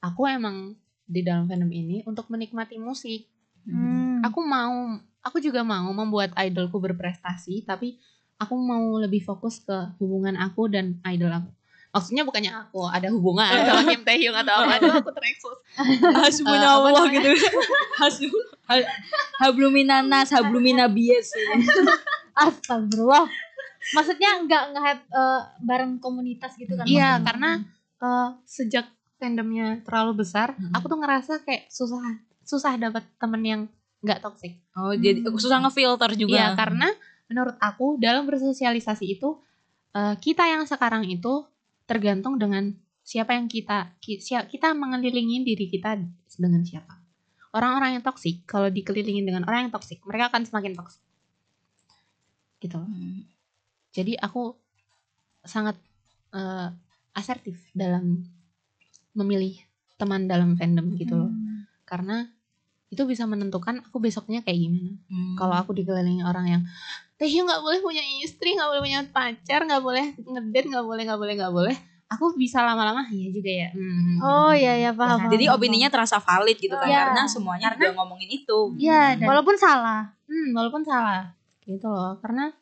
aku 0.00 0.26
emang 0.26 0.74
di 1.02 1.22
dalam 1.22 1.46
fandom 1.46 1.70
ini 1.70 2.02
untuk 2.02 2.26
menikmati 2.26 2.76
musik. 2.76 3.26
Hmm. 3.62 4.22
Aku 4.22 4.40
mau 4.40 4.94
aku 5.20 5.38
juga 5.38 5.62
mau 5.62 5.86
membuat 5.88 6.30
idolku 6.36 6.78
berprestasi 6.78 7.62
tapi 7.62 7.98
aku 8.36 8.54
mau 8.54 8.94
lebih 8.96 9.20
fokus 9.20 9.58
ke 9.58 9.74
hubungan 9.96 10.34
aku 10.36 10.66
dan 10.66 10.98
idol 11.04 11.30
aku. 11.32 11.50
Maksudnya 11.88 12.22
bukannya 12.22 12.52
aku 12.52 12.84
ada 12.84 13.08
hubungan 13.08 13.48
sama 13.64 13.86
Kim 13.86 14.04
Taehyung 14.04 14.36
atau 14.36 14.52
apa, 14.60 14.76
aduh 14.76 14.92
aku 15.00 15.10
terekspos. 15.10 15.56
Hasbunallah 16.12 16.92
apa 16.92 17.08
gitu. 17.08 17.30
Hasbun 18.02 18.44
ha- 18.66 18.90
habluminanas, 19.40 20.28
habluminabies. 20.28 21.32
Astagfirullah. 22.36 23.24
Maksudnya 23.94 24.30
nggak 24.46 24.62
nge-hype 24.74 25.04
eh, 25.10 25.40
bareng 25.62 25.92
komunitas 26.02 26.58
gitu 26.58 26.74
kan? 26.74 26.86
Iya, 26.88 27.20
maksudnya? 27.20 27.26
karena 27.26 27.50
eh, 28.02 28.28
sejak 28.42 28.86
fandomnya 29.16 29.80
terlalu 29.86 30.26
besar, 30.26 30.52
Mm-mm. 30.58 30.74
aku 30.76 30.86
tuh 30.90 30.98
ngerasa 31.00 31.32
kayak 31.46 31.70
susah 31.72 32.00
susah 32.46 32.76
dapat 32.78 33.02
temen 33.18 33.42
yang 33.42 33.62
nggak 34.04 34.22
toxic. 34.22 34.60
Oh, 34.76 34.92
jadi 34.94 35.24
Hmm. 35.24 35.34
susah 35.40 35.58
ngefilter 35.64 36.14
juga. 36.14 36.36
Iya, 36.36 36.46
karena 36.54 36.88
menurut 37.26 37.56
aku 37.58 37.98
dalam 37.98 38.28
bersosialisasi 38.28 39.18
itu 39.18 39.40
eh, 39.96 40.14
kita 40.20 40.44
yang 40.46 40.62
sekarang 40.68 41.08
itu 41.08 41.48
tergantung 41.88 42.36
dengan 42.36 42.74
siapa 43.06 43.38
yang 43.38 43.46
kita 43.46 43.94
kita 44.02 44.68
mengelilingi 44.74 45.46
diri 45.46 45.70
kita 45.70 45.94
dengan 46.36 46.62
siapa. 46.66 46.98
Orang-orang 47.56 47.96
yang 47.96 48.04
toksik 48.04 48.44
kalau 48.44 48.68
dikelilingin 48.68 49.24
dengan 49.24 49.48
orang 49.48 49.70
yang 49.70 49.72
toksik, 49.72 50.04
mereka 50.04 50.28
akan 50.28 50.44
semakin 50.44 50.76
toksik. 50.76 51.00
Gitu. 52.60 52.76
Hmm. 52.76 53.24
Jadi 53.96 54.12
aku 54.14 54.52
sangat 55.42 55.80
eh, 56.28 56.68
asertif 57.12 57.56
dalam 57.72 58.20
memilih 59.12 59.56
teman 59.96 60.28
dalam 60.28 60.52
fandom 60.54 60.92
gitu 60.94 61.16
loh 61.16 61.32
Hmm. 61.32 61.64
karena 61.82 62.28
itu 62.86 63.02
bisa 63.02 63.24
menentukan 63.24 63.80
aku 63.80 63.96
besoknya 63.98 64.44
kayak 64.44 64.60
gimana 64.60 64.92
Hmm. 65.08 65.34
kalau 65.34 65.54
aku 65.54 65.72
dikelilingi 65.72 66.20
orang 66.22 66.46
yang 66.46 66.62
Teh 67.16 67.24
nggak 67.24 67.64
boleh 67.64 67.80
punya 67.80 68.04
istri 68.20 68.52
nggak 68.52 68.68
boleh 68.68 68.82
punya 68.82 69.00
pacar 69.08 69.64
nggak 69.64 69.80
boleh 69.80 70.04
ngedate 70.20 70.68
nggak 70.68 70.84
boleh 70.84 71.02
nggak 71.02 71.16
boleh 71.16 71.34
nggak 71.34 71.54
boleh 71.54 71.76
aku 72.06 72.36
bisa 72.36 72.60
lama-lama 72.60 73.08
iya 73.08 73.28
juga 73.30 73.48
ya 73.56 73.68
Hmm. 73.72 74.16
Oh 74.20 74.52
iya 74.52 74.76
ya 74.78 74.90
paham. 74.92 75.16
Ya, 75.16 75.18
paham, 75.18 75.32
jadi 75.32 75.44
paham. 75.46 75.56
opininya 75.56 75.88
terasa 75.88 76.16
valid 76.18 76.56
gitu 76.56 76.76
kan 76.76 76.84
Iya. 76.84 76.98
karena 77.08 77.22
semuanya 77.24 77.66
Karena- 77.72 77.80
juga 77.82 77.92
ngomongin 77.96 78.28
itu. 78.30 78.58
Iya, 78.76 79.16
dan 79.16 79.24
walaupun 79.24 79.56
salah. 79.56 80.12
Hmm, 80.26 80.48
walaupun 80.52 80.82
salah 80.82 81.32
gitu 81.62 81.86
loh 81.86 82.20
karena 82.20 82.52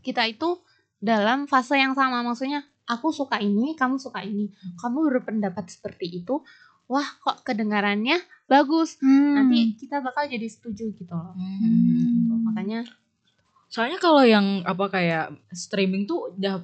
kita 0.00 0.26
itu 0.26 0.60
dalam 1.00 1.44
fase 1.44 1.76
yang 1.76 1.96
sama 1.96 2.20
maksudnya 2.20 2.60
aku 2.84 3.08
suka 3.08 3.40
ini 3.40 3.72
kamu 3.78 3.96
suka 3.96 4.20
ini 4.20 4.50
kamu 4.76 5.08
berpendapat 5.20 5.70
seperti 5.70 6.20
itu 6.20 6.42
wah 6.84 7.06
kok 7.22 7.46
kedengarannya 7.46 8.18
bagus 8.44 8.98
Hmm. 8.98 9.36
nanti 9.38 9.78
kita 9.78 10.02
bakal 10.02 10.26
jadi 10.26 10.44
setuju 10.44 10.90
gitu 10.92 11.14
loh 11.14 11.32
Hmm. 11.32 12.26
Gitu. 12.26 12.34
makanya 12.44 12.80
Soalnya 13.70 14.02
kalau 14.02 14.26
yang 14.26 14.66
apa 14.66 14.90
kayak 14.90 15.30
streaming 15.54 16.02
tuh 16.02 16.34
udah 16.34 16.58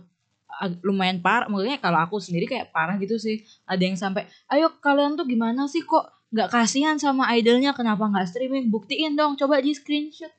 lumayan 0.83 1.23
parah. 1.23 1.47
Maksudnya 1.47 1.79
kalau 1.79 2.03
aku 2.03 2.19
sendiri 2.19 2.51
kayak 2.51 2.75
parah 2.75 2.99
gitu 2.99 3.15
sih. 3.15 3.47
Ada 3.63 3.83
yang 3.87 3.95
sampai, 3.95 4.27
ayo 4.51 4.75
kalian 4.83 5.15
tuh 5.15 5.23
gimana 5.23 5.71
sih 5.71 5.87
kok 5.87 6.03
nggak 6.35 6.51
kasihan 6.51 6.99
sama 6.99 7.31
idolnya 7.31 7.71
kenapa 7.79 8.11
nggak 8.11 8.27
streaming? 8.27 8.75
Buktiin 8.75 9.15
dong, 9.15 9.39
coba 9.39 9.63
di 9.63 9.71
screenshot. 9.71 10.35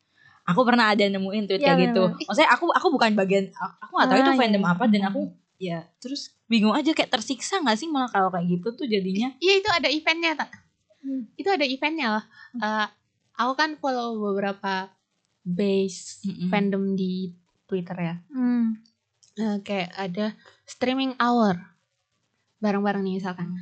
Aku 0.47 0.63
pernah 0.63 0.89
ada 0.89 1.03
nemuin 1.03 1.43
tweet 1.45 1.59
Iya, 1.59 1.67
kayak 1.69 1.79
gitu. 1.85 2.03
bener-bener. 2.07 2.25
Maksudnya 2.25 2.49
aku 2.49 2.65
aku 2.71 2.87
bukan 2.89 3.11
bagian 3.13 3.45
aku 3.53 3.91
nggak 3.93 4.07
tahu 4.07 4.15
Ah, 4.15 4.21
itu 4.21 4.31
iya, 4.31 4.39
fandom 4.39 4.63
iya. 4.63 4.71
apa 4.71 4.83
dan 4.87 5.01
aku 5.05 5.19
ya 5.57 5.79
terus 5.97 6.21
bingung 6.45 6.71
aja 6.71 6.91
kayak 6.91 7.09
tersiksa 7.09 7.57
nggak 7.59 7.75
sih 7.75 7.87
malah 7.87 8.07
kalau 8.07 8.29
kayak 8.29 8.45
gitu 8.47 8.67
tuh 8.73 8.85
jadinya. 8.85 9.33
iya 9.37 9.57
itu 9.57 9.67
ada 9.67 9.87
eventnya 9.87 10.33
tak 10.35 10.49
Hmm. 10.97 11.23
itu 11.33 11.45
ada 11.45 11.63
eventnya 11.63 12.07
loh 12.11 12.23
Eh, 12.57 12.87
aku 13.35 13.53
kan 13.53 13.73
follow 13.75 14.17
beberapa 14.19 14.89
base 15.41 16.21
Mm-mm. 16.23 16.47
fandom 16.47 16.93
di 16.93 17.31
Twitter 17.63 17.95
ya 17.95 18.15
Hmm. 18.29 18.77
Eh, 19.33 19.57
kayak 19.61 19.93
ada 19.93 20.33
streaming 20.63 21.17
hour 21.17 21.57
bareng-bareng 22.57 23.01
nih 23.01 23.15
misalkan 23.17 23.57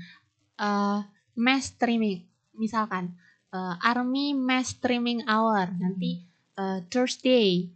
Eh, 0.55 0.99
mass 1.35 1.69
streaming 1.69 2.23
misalkan 2.53 3.15
eh, 3.49 3.75
army 3.81 4.31
mass 4.31 4.71
streaming 4.73 5.23
hour 5.25 5.67
nanti 5.73 6.23
eh, 6.59 6.79
Thursday 6.91 7.69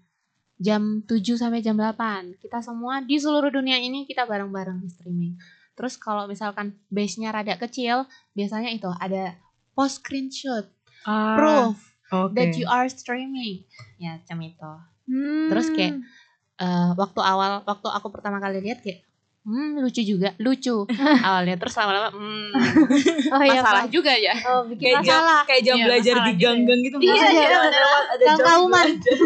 jam 0.59 1.03
7 1.07 1.39
sampai 1.39 1.63
jam 1.63 1.79
8 1.79 2.39
kita 2.43 2.59
semua 2.59 2.99
di 2.99 3.15
seluruh 3.15 3.51
dunia 3.51 3.79
ini 3.79 4.03
kita 4.03 4.27
bareng-bareng 4.27 4.83
streaming 4.91 5.39
terus 5.75 5.95
kalau 5.95 6.27
misalkan 6.27 6.75
base-nya 6.91 7.31
rada 7.31 7.55
kecil 7.55 8.03
biasanya 8.35 8.71
itu 8.75 8.91
ada 8.99 9.39
post 9.71 10.03
screenshot 10.03 10.67
proof 11.07 11.79
Oke. 12.11 12.35
that 12.35 12.51
you 12.59 12.67
are 12.67 12.91
streaming 12.91 13.63
ya 13.95 14.19
macam 14.19 14.43
itu 14.43 14.71
Hmm. 15.09 15.49
Terus 15.49 15.67
kayak 15.73 15.93
eh, 16.61 16.89
waktu 16.93 17.19
awal 17.25 17.65
waktu 17.65 17.87
aku 17.89 18.07
pertama 18.13 18.37
kali 18.37 18.61
lihat 18.61 18.85
kayak 18.85 19.01
hmm 19.41 19.79
lucu 19.79 20.01
juga 20.01 20.35
lucu 20.37 20.83
awalnya 21.25 21.55
terus 21.55 21.73
lama-lama 21.73 22.09
hmm, 22.11 22.51
oh 23.33 23.41
iya 23.41 23.51
masalah 23.57 23.83
Pak. 23.83 23.89
juga 23.89 24.13
ya 24.13 24.35
Oh 24.45 24.61
bikin 24.65 24.83
kayak 24.85 24.99
jam, 25.01 25.15
masalah. 25.15 25.41
kayak 25.43 25.63
jam 25.63 25.75
Iya, 25.75 25.85
belajar 25.85 26.15
di 26.17 26.31
ya. 26.31 26.37
gang-gang 26.37 26.79
gitu 26.81 26.95
Iya, 26.95 27.07
maksudnya 27.09 27.31
iya, 27.31 27.45
ada 27.45 27.57
bener. 27.59 27.81
lewat 27.81 28.03
ada 28.05 28.23
jam 28.25 28.35
Kaum-kauman. 28.37 28.85
belajar. 28.89 29.17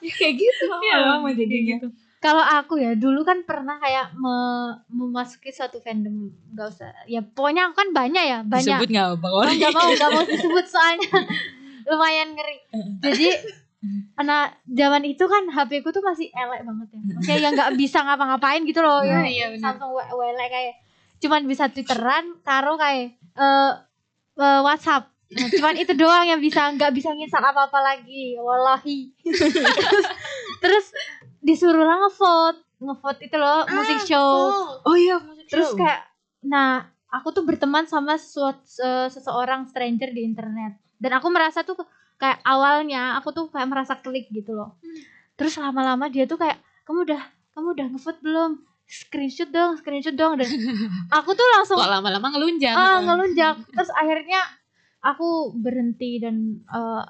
Ya, 0.00 0.12
kayak 0.18 0.34
gitu 0.36 0.64
Iya, 0.80 0.96
lama 1.06 1.28
jadinya 1.30 1.74
gitu. 1.74 1.88
Kalau 2.18 2.44
aku 2.44 2.74
ya 2.76 2.92
dulu 2.94 3.20
kan 3.22 3.42
pernah 3.42 3.76
kayak 3.76 4.12
me- 4.12 4.76
memasuki 4.86 5.48
suatu 5.48 5.80
fandom 5.80 6.28
nggak 6.50 6.66
usah 6.68 6.92
ya 7.06 7.24
pokoknya 7.24 7.64
aku 7.66 7.74
kan 7.74 7.88
banyak 7.90 8.20
ya 8.22 8.38
banyak 8.42 8.76
disebut 8.76 8.88
nggak 8.90 9.08
bang 9.16 9.32
Ori 9.34 9.52
nggak 9.56 9.72
mau 9.72 9.88
nggak 9.88 10.10
mau 10.10 10.24
disebut 10.24 10.66
soalnya 10.66 11.08
lumayan 11.82 12.28
ngeri 12.30 12.58
jadi 13.00 13.28
karena 14.12 14.38
zaman 14.66 15.02
itu 15.02 15.24
kan 15.24 15.48
HP 15.48 15.80
ku 15.80 15.88
tuh 15.88 16.00
masih 16.00 16.28
elek 16.28 16.62
banget 16.62 16.88
ya. 16.90 17.00
Maksudnya 17.10 17.40
yang 17.40 17.52
nggak 17.54 17.72
bisa 17.74 17.98
ngapa-ngapain 18.00 18.60
gitu 18.62 18.78
loh. 18.78 19.00
Nah, 19.00 19.24
ya 19.24 19.24
iya 19.24 19.46
benar. 19.48 19.72
Samsung 19.72 19.90
W- 19.90 20.12
WLE 20.12 20.46
kayak 20.46 20.74
cuman 21.18 21.40
bisa 21.44 21.64
twitteran 21.66 22.24
karo 22.40 22.76
kayak 22.76 23.16
eh 23.16 23.70
eh, 24.36 24.60
WhatsApp. 24.60 25.08
Nah, 25.30 25.48
cuman 25.48 25.74
itu 25.76 25.92
doang 25.94 26.24
yang 26.24 26.38
bisa 26.38 26.68
nggak 26.68 26.90
bisa 26.90 27.08
nginstal 27.10 27.40
apa-apa 27.40 27.78
lagi. 27.78 28.36
Wallahi. 28.36 29.16
Terus, 29.16 30.04
terus 30.62 30.86
disuruh 31.40 31.80
lah 31.80 31.96
ngevote. 32.00 32.60
Ngevote 32.78 33.20
itu 33.22 33.36
loh 33.36 33.64
musik 33.66 34.00
show. 34.02 34.32
oh 34.78 34.92
iya 34.94 35.16
musik 35.18 35.46
terus 35.46 35.70
show. 35.70 35.76
kayak 35.76 36.04
nah 36.42 36.84
aku 37.08 37.30
tuh 37.30 37.42
berteman 37.42 37.84
sama 37.84 38.16
suat- 38.16 38.60
se- 38.62 39.08
seseorang 39.10 39.64
stranger 39.64 40.10
di 40.10 40.20
internet. 40.22 40.76
Dan 40.94 41.12
aku 41.12 41.28
merasa 41.28 41.60
tuh 41.62 41.80
kayak 42.20 42.38
awalnya 42.44 43.16
aku 43.16 43.32
tuh 43.32 43.48
kayak 43.48 43.66
merasa 43.72 43.96
klik 43.96 44.28
gitu 44.28 44.52
loh. 44.52 44.76
Terus 45.40 45.56
lama-lama 45.56 46.12
dia 46.12 46.28
tuh 46.28 46.36
kayak 46.36 46.60
kamu 46.84 47.08
udah 47.08 47.22
kamu 47.56 47.66
udah 47.72 47.86
ngevote 47.96 48.20
belum? 48.20 48.50
Screenshot 48.84 49.48
dong 49.48 49.80
screenshot 49.80 50.12
dong. 50.12 50.36
Dan 50.36 50.46
aku 51.16 51.32
tuh 51.32 51.46
langsung 51.56 51.80
kok 51.80 51.88
lama-lama 51.88 52.28
ngelunjang 52.36 52.76
ah 52.76 53.00
ngelunjak. 53.00 53.56
Terus 53.72 53.90
akhirnya 53.96 54.44
aku 55.00 55.56
berhenti 55.56 56.20
dan 56.20 56.60
eh, 56.68 57.04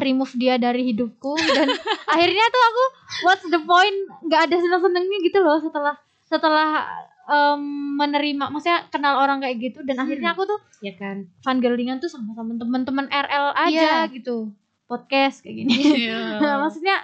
remove 0.00 0.32
dia 0.40 0.56
dari 0.56 0.88
hidupku. 0.88 1.36
Dan 1.36 1.68
akhirnya 2.16 2.44
tuh 2.48 2.62
aku 2.64 2.84
what's 3.28 3.46
the 3.52 3.60
point? 3.60 3.98
Nggak 4.24 4.48
ada 4.48 4.56
seneng 4.56 4.80
senengnya 4.80 5.18
gitu 5.20 5.38
loh 5.44 5.60
setelah 5.60 5.94
setelah 6.26 6.88
em, 7.26 7.60
menerima 7.94 8.48
maksudnya 8.48 8.86
kenal 8.88 9.18
orang 9.18 9.38
kayak 9.38 9.56
gitu 9.60 9.82
dan 9.82 9.98
akhirnya 9.98 10.30
aku 10.30 10.44
tuh 10.44 10.58
ya 10.78 10.94
kan 10.94 11.26
fangirlingan 11.40 11.98
tuh 11.98 12.06
sama 12.06 12.32
sama 12.32 12.54
teman-teman 12.54 13.06
RL 13.06 13.46
aja 13.52 14.06
Iya. 14.06 14.12
gitu. 14.12 14.50
Podcast 14.84 15.42
kayak 15.42 15.56
gini. 15.58 15.74
Iya. 16.06 16.38
Maksudnya 16.62 17.02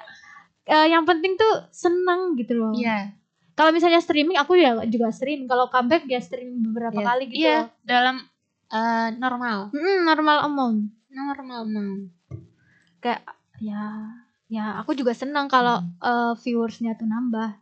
eh, 0.64 0.86
yang 0.88 1.02
penting 1.02 1.34
tuh 1.34 1.66
seneng 1.68 2.34
gitu 2.36 2.54
loh. 2.54 2.70
Iya. 2.72 3.10
Kalau 3.52 3.68
misalnya 3.68 3.98
streaming 3.98 4.38
aku 4.38 4.54
ya 4.54 4.78
juga 4.86 5.10
stream. 5.10 5.44
Kalau 5.44 5.66
comeback 5.68 6.06
ya 6.06 6.18
streaming 6.18 6.62
beberapa 6.62 6.96
Iya. 6.96 7.06
kali 7.06 7.22
gitu. 7.26 7.38
Iya 7.40 7.56
loh. 7.56 7.66
dalam 7.82 8.16
eh, 8.68 9.08
normal. 9.16 9.58
Mm, 9.70 9.98
normal 10.02 10.38
amount. 10.44 10.78
Normal 11.08 11.60
Mam. 11.66 11.90
kayak 12.98 13.20
ya 13.58 14.08
ya 14.46 14.78
aku 14.78 14.92
juga 14.92 15.12
senang 15.12 15.44
kalau 15.46 15.76
eh, 15.98 16.32
viewersnya 16.38 16.94
tuh 16.94 17.04
nambah 17.04 17.58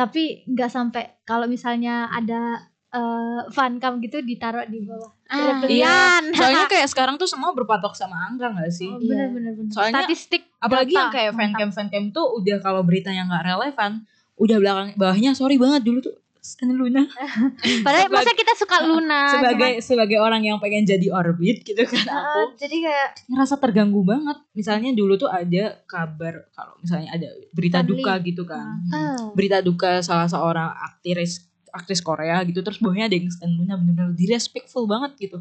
tapi 0.00 0.22
nggak 0.46 0.70
sampai 0.70 1.02
kalau 1.22 1.44
misalnya 1.44 2.08
ada 2.08 2.56
eh, 2.90 3.40
fancam 3.48 4.00
gitu 4.00 4.18
ditaruh 4.20 4.64
di 4.64 4.80
bawah 4.80 5.12
ah, 5.28 5.60
Berlian. 5.60 6.22
soalnya 6.32 6.64
kayak 6.72 6.88
sekarang 6.88 7.14
tuh 7.14 7.24
semua 7.24 7.52
berpatok 7.52 7.92
sama 7.92 8.16
angka 8.24 8.48
nggak 8.48 8.70
sih 8.70 8.88
Oh, 8.88 8.96
Iya. 8.96 9.28
bener 9.28 9.28
bener 9.30 9.52
bener 9.54 9.70
Soalnya 9.70 10.02
statistik 10.02 10.42
apalagi 10.56 10.90
data, 10.90 10.98
yang 10.98 11.10
kayak 11.10 11.30
mantap. 11.30 11.40
fancam 11.52 11.68
fancam 11.70 12.02
tuh 12.10 12.26
udah 12.34 12.56
kalau 12.58 12.80
beritanya 12.80 13.22
nggak 13.26 13.44
relevan 13.46 13.92
udah 14.36 14.56
belakang 14.56 14.88
bawahnya 14.96 15.30
sorry 15.32 15.54
banget 15.54 15.84
dulu 15.84 16.00
tuh 16.02 16.16
Stan 16.40 16.68
Luna. 16.68 17.04
Padahal 17.84 18.08
Sebagai- 18.08 18.16
masa 18.16 18.32
kita 18.32 18.52
suka 18.54 18.76
Luna 18.80 19.20
sebagai 19.34 19.72
sebagai 19.80 20.18
orang 20.18 20.42
yang 20.42 20.56
pengen 20.56 20.82
jadi 20.82 21.06
orbit 21.08 21.62
gitu 21.62 21.82
kan. 21.82 22.00
Cuman, 22.00 22.16
aku 22.16 22.40
jadi 22.56 22.76
kayak 22.82 23.08
ngerasa 23.26 23.54
terganggu 23.56 24.00
banget. 24.02 24.40
Misalnya 24.50 24.90
dulu 24.90 25.14
tuh 25.16 25.28
ada 25.28 25.78
kabar 25.84 26.48
kalau 26.50 26.74
misalnya 26.78 27.12
ada 27.12 27.28
berita 27.50 27.78
Stanley. 27.78 27.92
duka 27.94 28.12
gitu 28.20 28.42
kan. 28.42 28.66
Ah. 28.88 29.30
berita 29.30 29.60
duka 29.60 30.00
salah 30.00 30.26
seorang 30.26 30.68
aktris 30.74 31.44
aktris 31.70 32.00
Korea 32.00 32.40
gitu. 32.42 32.60
Terus 32.60 32.78
bawahnya 32.78 33.06
ada 33.06 33.14
yang 33.14 33.28
Stan 33.28 33.48
Luna 33.48 33.76
bener-bener 33.76 34.12
direspectful 34.12 34.84
banget 34.84 35.14
gitu. 35.20 35.38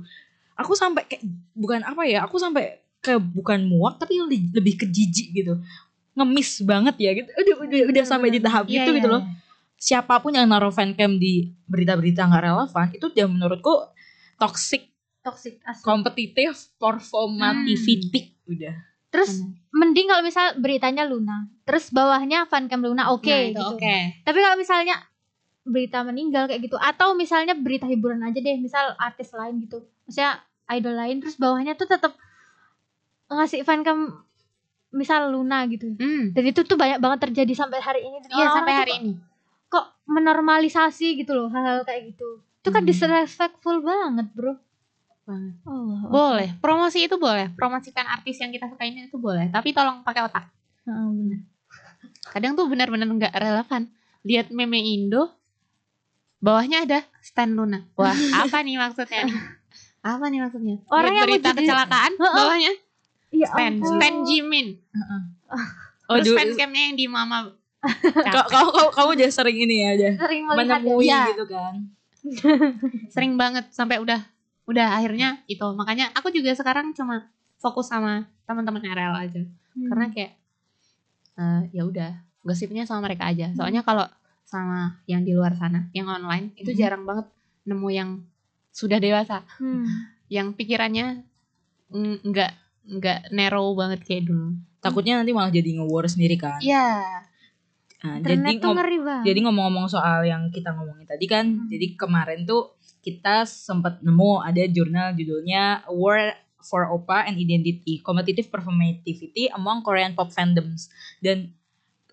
Aku 0.55 0.75
sampai 0.75 1.03
kayak 1.05 1.23
bukan 1.53 1.79
apa 1.81 2.03
ya 2.03 2.21
aku 2.21 2.35
sampai 2.35 2.75
ke 2.99 3.15
bukan 3.15 3.63
muak 3.63 3.95
tapi 3.97 4.19
lebih, 4.19 4.51
lebih 4.51 4.73
ke 4.75 4.85
jijik 4.85 5.31
gitu. 5.33 5.55
Ngemis 6.11 6.59
banget 6.61 6.99
ya 6.99 7.11
gitu. 7.15 7.31
Udah 7.31 7.55
udah 7.63 7.79
udah 7.87 8.03
sampai 8.03 8.27
di 8.27 8.39
tahap 8.39 8.67
Iya, 8.67 8.83
gitu 8.83 8.99
gitu 8.99 9.07
loh. 9.07 9.23
iya. 9.23 9.47
Siapa 9.79 10.19
pun 10.19 10.35
yang 10.35 10.45
naruh 10.51 10.75
fancam 10.75 11.15
di 11.15 11.55
berita-berita 11.65 12.27
nggak 12.27 12.43
relevan 12.43 12.87
itu 12.91 13.05
udah 13.07 13.27
menurutku 13.31 13.73
toxic 14.35 14.91
toxic 15.23 15.63
asli. 15.63 15.83
kompetitif 15.87 16.75
performativity 16.75 18.35
udah. 18.45 18.75
Terus 19.09 19.41
mending 19.73 20.05
kalau 20.11 20.21
misal 20.21 20.53
beritanya 20.59 21.01
Luna 21.07 21.49
terus 21.65 21.89
bawahnya 21.89 22.45
fancam 22.45 22.83
Luna 22.83 23.09
oke 23.09 23.25
Nah, 23.25 23.39
itu 23.49 23.57
gitu. 23.57 23.63
oke. 23.73 23.95
Tapi 24.21 24.37
kalau 24.37 24.57
misalnya 24.59 24.95
berita 25.65 26.01
meninggal 26.03 26.45
kayak 26.45 26.61
gitu 26.65 26.77
atau 26.77 27.15
misalnya 27.15 27.55
berita 27.55 27.87
hiburan 27.87 28.21
aja 28.21 28.37
deh 28.37 28.57
misal 28.59 28.93
artis 28.99 29.31
lain 29.33 29.63
gitu. 29.63 29.81
Maksudnya 30.05 30.43
idol 30.69 30.93
lain 30.93 31.23
terus 31.23 31.39
bawahnya 31.39 31.73
tuh 31.73 31.87
tetap 31.89 32.13
ngasih 33.29 33.63
fancam 33.63 34.25
misal 34.89 35.29
Luna 35.29 35.63
gitu. 35.69 35.93
Hmm. 35.95 36.33
dan 36.33 36.43
itu 36.49 36.65
tuh 36.65 36.73
banyak 36.73 36.97
banget 36.97 37.29
terjadi 37.29 37.53
sampai 37.53 37.79
hari 37.79 38.01
ini. 38.05 38.17
Dan 38.25 38.29
Iya 38.33 38.47
sampai 38.51 38.73
hari 38.73 38.91
ini. 38.99 39.11
Menormalisasi 40.09 41.15
gitu 41.15 41.31
loh 41.31 41.47
hal-hal 41.47 41.81
kayak 41.83 42.09
gitu 42.09 42.41
itu 42.59 42.69
kan 42.69 42.81
Hmm. 42.81 42.89
disrespectful 42.89 43.79
banget 43.79 44.27
bro 44.31 44.57
Banget. 45.23 45.61
oh, 45.63 46.09
Boleh, 46.09 46.57
promosi 46.57 47.05
itu 47.05 47.13
boleh. 47.15 47.53
Promosikan 47.53 48.01
artis 48.03 48.35
yang 48.35 48.49
kita 48.49 48.65
sukain 48.65 48.97
itu 48.97 49.13
boleh, 49.15 49.45
tapi 49.47 49.69
tolong 49.69 50.01
pakai 50.01 50.25
otak. 50.25 50.49
Kadang 52.25 52.53
tuh 52.53 52.65
benar-benar 52.65 53.05
nggak 53.05 53.29
relevan. 53.31 53.93
Lihat 54.21 54.49
meme 54.49 54.81
Indo 54.81 55.29
bawahnya 56.39 56.81
ada 56.81 56.99
Stan 57.19 57.45
Luna. 57.47 57.85
Wah, 57.93 58.09
apa 58.41 58.57
nih 58.61 58.75
maksudnya 58.75 59.21
nih? 59.23 59.37
Apa 60.01 60.25
nih 60.27 60.39
maksudnya? 60.41 60.75
Orang 60.87 61.13
Lihat 61.13 61.19
yang 61.19 61.27
berita 61.29 61.49
jadi- 61.51 61.57
kecelakaan 61.61 62.11
bawahnya 62.17 62.73
Iya 63.29 63.45
Stan, 63.45 63.71
ampun. 63.75 63.93
Stan 63.93 64.15
Jimin. 64.25 64.67
Oh, 66.09 66.17
Terus 66.17 66.33
fancamnya 66.33 66.81
yang 66.89 66.95
di 66.97 67.05
Mama. 67.05 67.53
Ka- 67.81 68.45
kamu 68.45 68.69
kamu 68.69 68.89
kamu 68.91 69.09
udah 69.15 69.29
sering 69.29 69.57
ini 69.57 69.75
ya, 69.79 69.89
udah 69.93 70.13
sering 70.19 70.43
menemui 70.45 71.05
ya. 71.05 71.31
gitu 71.31 71.45
kan. 71.45 71.73
Sering 73.09 73.33
banget 73.33 73.71
sampai 73.71 73.95
udah 73.97 74.19
udah 74.65 74.87
akhirnya 74.93 75.39
itu. 75.45 75.63
Makanya 75.63 76.11
aku 76.11 76.27
juga 76.29 76.51
sekarang 76.51 76.91
cuma 76.91 77.31
fokus 77.55 77.87
sama 77.87 78.27
teman-teman 78.43 78.83
RL 78.83 79.15
aja. 79.17 79.41
Hmm. 79.71 79.87
Karena 79.87 80.05
kayak 80.11 80.31
eh, 81.35 81.61
ya 81.71 81.83
udah 81.83 82.11
gosipnya 82.41 82.83
sama 82.83 83.07
mereka 83.07 83.23
aja. 83.25 83.55
Soalnya 83.55 83.81
kalau 83.81 84.03
sama 84.43 84.99
yang 85.05 85.21
di 85.21 85.31
luar 85.31 85.55
sana, 85.55 85.87
yang 85.91 86.05
online 86.05 86.51
itu 86.55 86.69
Mhm. 86.69 86.77
jarang 86.77 87.03
banget 87.03 87.27
nemu 87.63 87.89
yang 87.89 88.09
sudah 88.69 88.97
dewasa, 88.97 89.47
Hmm. 89.55 89.87
yang 90.27 90.51
pikirannya 90.51 91.23
nggak 92.21 92.51
nggak 92.89 93.19
narrow 93.31 93.71
banget 93.73 94.03
kayak 94.03 94.25
dulu. 94.25 94.59
Takutnya 94.79 95.15
nanti 95.15 95.31
malah 95.31 95.49
jadi 95.49 95.77
nge-war 95.77 96.03
sendiri 96.05 96.35
kan. 96.35 96.59
Iya. 96.59 97.23
Nah, 97.99 98.15
jadi 98.17 98.55
tuh 98.55 98.63
ngom- 98.65 98.77
ngeri 98.77 98.97
banget. 98.99 99.25
jadi 99.27 99.39
ngomong-ngomong 99.43 99.87
soal 99.87 100.23
yang 100.23 100.47
kita 100.49 100.71
ngomongin 100.71 101.03
tadi 101.03 101.25
kan, 101.25 101.45
Hmm. 101.45 101.67
jadi 101.67 101.85
kemarin 101.93 102.43
tuh 102.43 102.71
kita 102.99 103.43
sempat 103.43 103.99
nemu 103.99 104.39
ada 104.39 104.63
jurnal 104.65 105.11
judulnya 105.13 105.63
War 105.89 106.31
for 106.59 106.87
Opa 106.89 107.23
and 107.23 107.35
Identity, 107.35 107.99
Competitive 107.99 108.47
Performativity 108.47 109.47
Among 109.49 109.79
Korean 109.79 110.11
Pop 110.11 110.27
Fandoms. 110.29 110.87
Dan 111.17 111.51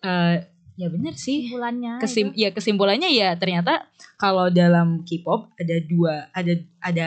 eh, 0.00 0.36
ya 0.74 0.86
benar 0.86 1.14
sih. 1.14 1.46
kesimpulannya 1.46 1.92
Kesim 1.98 2.26
itu. 2.30 2.38
ya 2.38 2.48
kesimpulannya 2.50 3.08
ya 3.08 3.32
ternyata 3.34 3.86
kalau 4.14 4.46
dalam 4.48 5.02
K-pop 5.02 5.50
ada 5.54 5.76
dua 5.80 6.14
ada 6.30 6.52
ada 6.78 7.06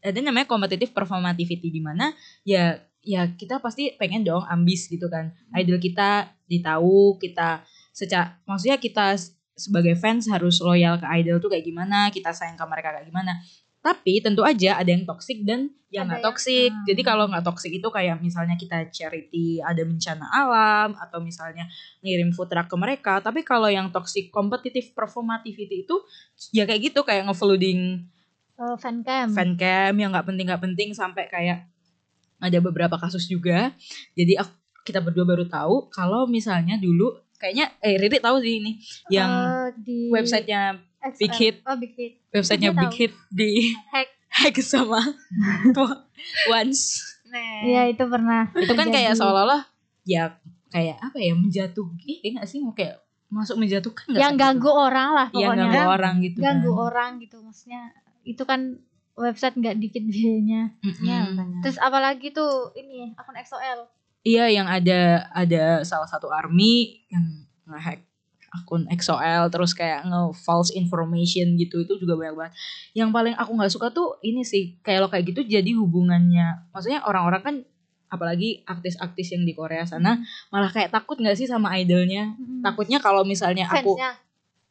ada 0.00 0.18
namanya 0.18 0.46
competitive 0.46 0.92
performativity 0.92 1.66
di 1.66 1.78
mana 1.78 2.14
ya 2.42 2.76
ya 3.00 3.26
kita 3.28 3.58
pasti 3.58 3.90
pengen 3.92 4.22
dong 4.22 4.46
ambis 4.46 4.86
gitu 4.86 5.06
kan 5.06 5.28
idol 5.52 5.76
kita 5.76 6.30
ditahu 6.46 7.18
kita 7.18 7.66
secara 7.92 8.40
maksudnya 8.48 8.80
kita 8.80 9.14
sebagai 9.52 9.94
fans 10.00 10.26
harus 10.32 10.58
loyal 10.64 10.96
ke 10.96 11.06
idol 11.20 11.38
tuh 11.38 11.52
kayak 11.52 11.62
gimana 11.68 12.08
kita 12.08 12.32
sayang 12.32 12.56
ke 12.56 12.64
mereka 12.64 12.96
kayak 12.96 13.06
gimana. 13.06 13.38
Tapi 13.82 14.22
tentu 14.22 14.46
aja 14.46 14.78
ada 14.78 14.90
yang 14.94 15.02
toksik 15.02 15.42
dan 15.42 15.68
yang 15.90 16.06
nggak 16.08 16.22
yang- 16.22 16.26
toksik 16.32 16.70
hmm. 16.70 16.86
jadi 16.88 17.02
kalau 17.02 17.26
nggak 17.28 17.44
toksik 17.44 17.72
itu 17.74 17.88
kayak 17.92 18.16
misalnya 18.22 18.54
kita 18.56 18.88
charity 18.88 19.60
ada 19.60 19.82
bencana 19.84 20.24
alam 20.30 20.96
atau 20.96 21.20
misalnya 21.20 21.68
ngirim 22.00 22.32
food 22.32 22.48
truck 22.48 22.70
ke 22.70 22.76
mereka. 22.78 23.20
Tapi 23.20 23.44
kalau 23.44 23.68
yang 23.68 23.92
toxic 23.92 24.32
competitive 24.32 24.94
performativity 24.96 25.84
itu 25.84 25.96
ya 26.54 26.64
kayak 26.64 26.94
gitu 26.94 27.04
kayak 27.04 27.28
nge-flooding 27.28 28.08
Eh, 28.62 28.76
fancam 28.78 29.26
fancam 29.32 29.92
yang 29.96 30.14
nggak 30.14 30.26
penting 30.28 30.46
nggak 30.46 30.62
penting 30.62 30.88
sampai 30.94 31.26
kayak 31.26 31.66
ada 32.38 32.58
beberapa 32.62 32.94
kasus 32.98 33.26
juga. 33.26 33.74
Jadi 34.14 34.38
aku, 34.38 34.52
kita 34.86 35.02
berdua 35.02 35.26
baru 35.26 35.46
tahu 35.46 35.90
kalau 35.90 36.26
misalnya 36.30 36.78
dulu 36.78 37.14
kayaknya 37.42 37.74
eh 37.78 37.98
Riri 37.98 38.16
tahu 38.16 38.38
sih 38.38 38.54
ini 38.56 38.78
yang 39.08 39.26
Eh, 39.28 39.66
di 39.76 39.98
websitenya 40.08 40.78
XL. 41.02 41.18
Big 41.18 41.34
Hit. 41.34 41.56
oh 41.64 41.74
Big 41.74 41.92
Hit 41.92 42.12
websitenya 42.30 42.70
Big 42.70 42.86
tahu. 42.86 42.96
Hit 42.96 43.12
di 43.28 43.50
Hack. 43.88 44.08
hack 44.30 44.56
sama 44.60 45.02
Once 46.48 47.02
Nah, 47.24 47.64
Iya 47.64 47.88
itu 47.88 48.04
pernah 48.04 48.44
itu 48.52 48.70
kan 48.70 48.86
kayak 48.86 49.12
seolah-olah 49.12 49.64
ya 50.02 50.36
kayak 50.68 51.00
apa 51.00 51.16
ya 51.16 51.32
menjatuhi 51.32 52.20
eh 52.20 52.30
nggak 52.30 52.44
sih 52.44 52.60
mau 52.60 52.70
kayak 52.70 53.00
masuk 53.26 53.56
menjatuhkan 53.56 54.04
nggak 54.06 54.20
yang 54.20 54.36
ganggu 54.36 54.68
orang 54.68 55.08
lah 55.10 55.28
yang 55.32 55.50
pokoknya 55.50 55.64
ganggu 55.66 55.88
orang 55.90 56.14
gitu 56.20 56.38
ganggu 56.38 56.70
kan. 56.70 56.82
orang 56.82 57.10
gitu 57.18 57.36
maksudnya 57.40 57.82
itu 58.22 58.42
kan 58.42 58.60
website 59.14 59.56
nggak 59.56 59.76
dikit 59.78 60.04
biayanya 60.04 60.76
Mm-mm. 60.78 61.00
ya, 61.02 61.18
makanya. 61.26 61.58
terus 61.64 61.80
apalagi 61.80 62.28
tuh 62.30 62.52
ini 62.74 63.16
akun 63.16 63.32
XOL 63.34 63.88
Iya 64.22 64.44
yang 64.50 64.70
ada 64.70 65.26
ada 65.34 65.82
salah 65.82 66.06
satu 66.06 66.30
army 66.30 67.02
yang 67.10 67.26
ngehack 67.66 68.06
akun 68.52 68.84
XOL 68.92 69.48
terus 69.48 69.72
kayak 69.72 70.04
nge 70.04 70.36
false 70.44 70.76
information 70.76 71.56
gitu 71.56 71.82
itu 71.82 71.96
juga 71.98 72.14
banyak 72.20 72.36
banget. 72.36 72.52
Yang 72.92 73.10
paling 73.10 73.34
aku 73.34 73.50
nggak 73.56 73.72
suka 73.72 73.88
tuh 73.90 74.20
ini 74.22 74.44
sih 74.44 74.76
kayak 74.84 74.98
lo 75.02 75.08
kayak 75.08 75.32
gitu 75.32 75.40
jadi 75.48 75.72
hubungannya 75.74 76.70
maksudnya 76.70 77.00
orang-orang 77.08 77.42
kan 77.42 77.56
apalagi 78.12 78.60
artis-artis 78.68 79.32
yang 79.32 79.48
di 79.48 79.56
Korea 79.56 79.88
sana 79.88 80.20
malah 80.52 80.68
kayak 80.68 80.92
takut 80.92 81.16
nggak 81.16 81.32
sih 81.32 81.48
sama 81.48 81.72
idolnya 81.80 82.36
Mm-mm. 82.36 82.60
takutnya 82.60 83.00
kalau 83.00 83.24
misalnya 83.24 83.64
aku 83.64 83.96
fansnya 83.96 84.20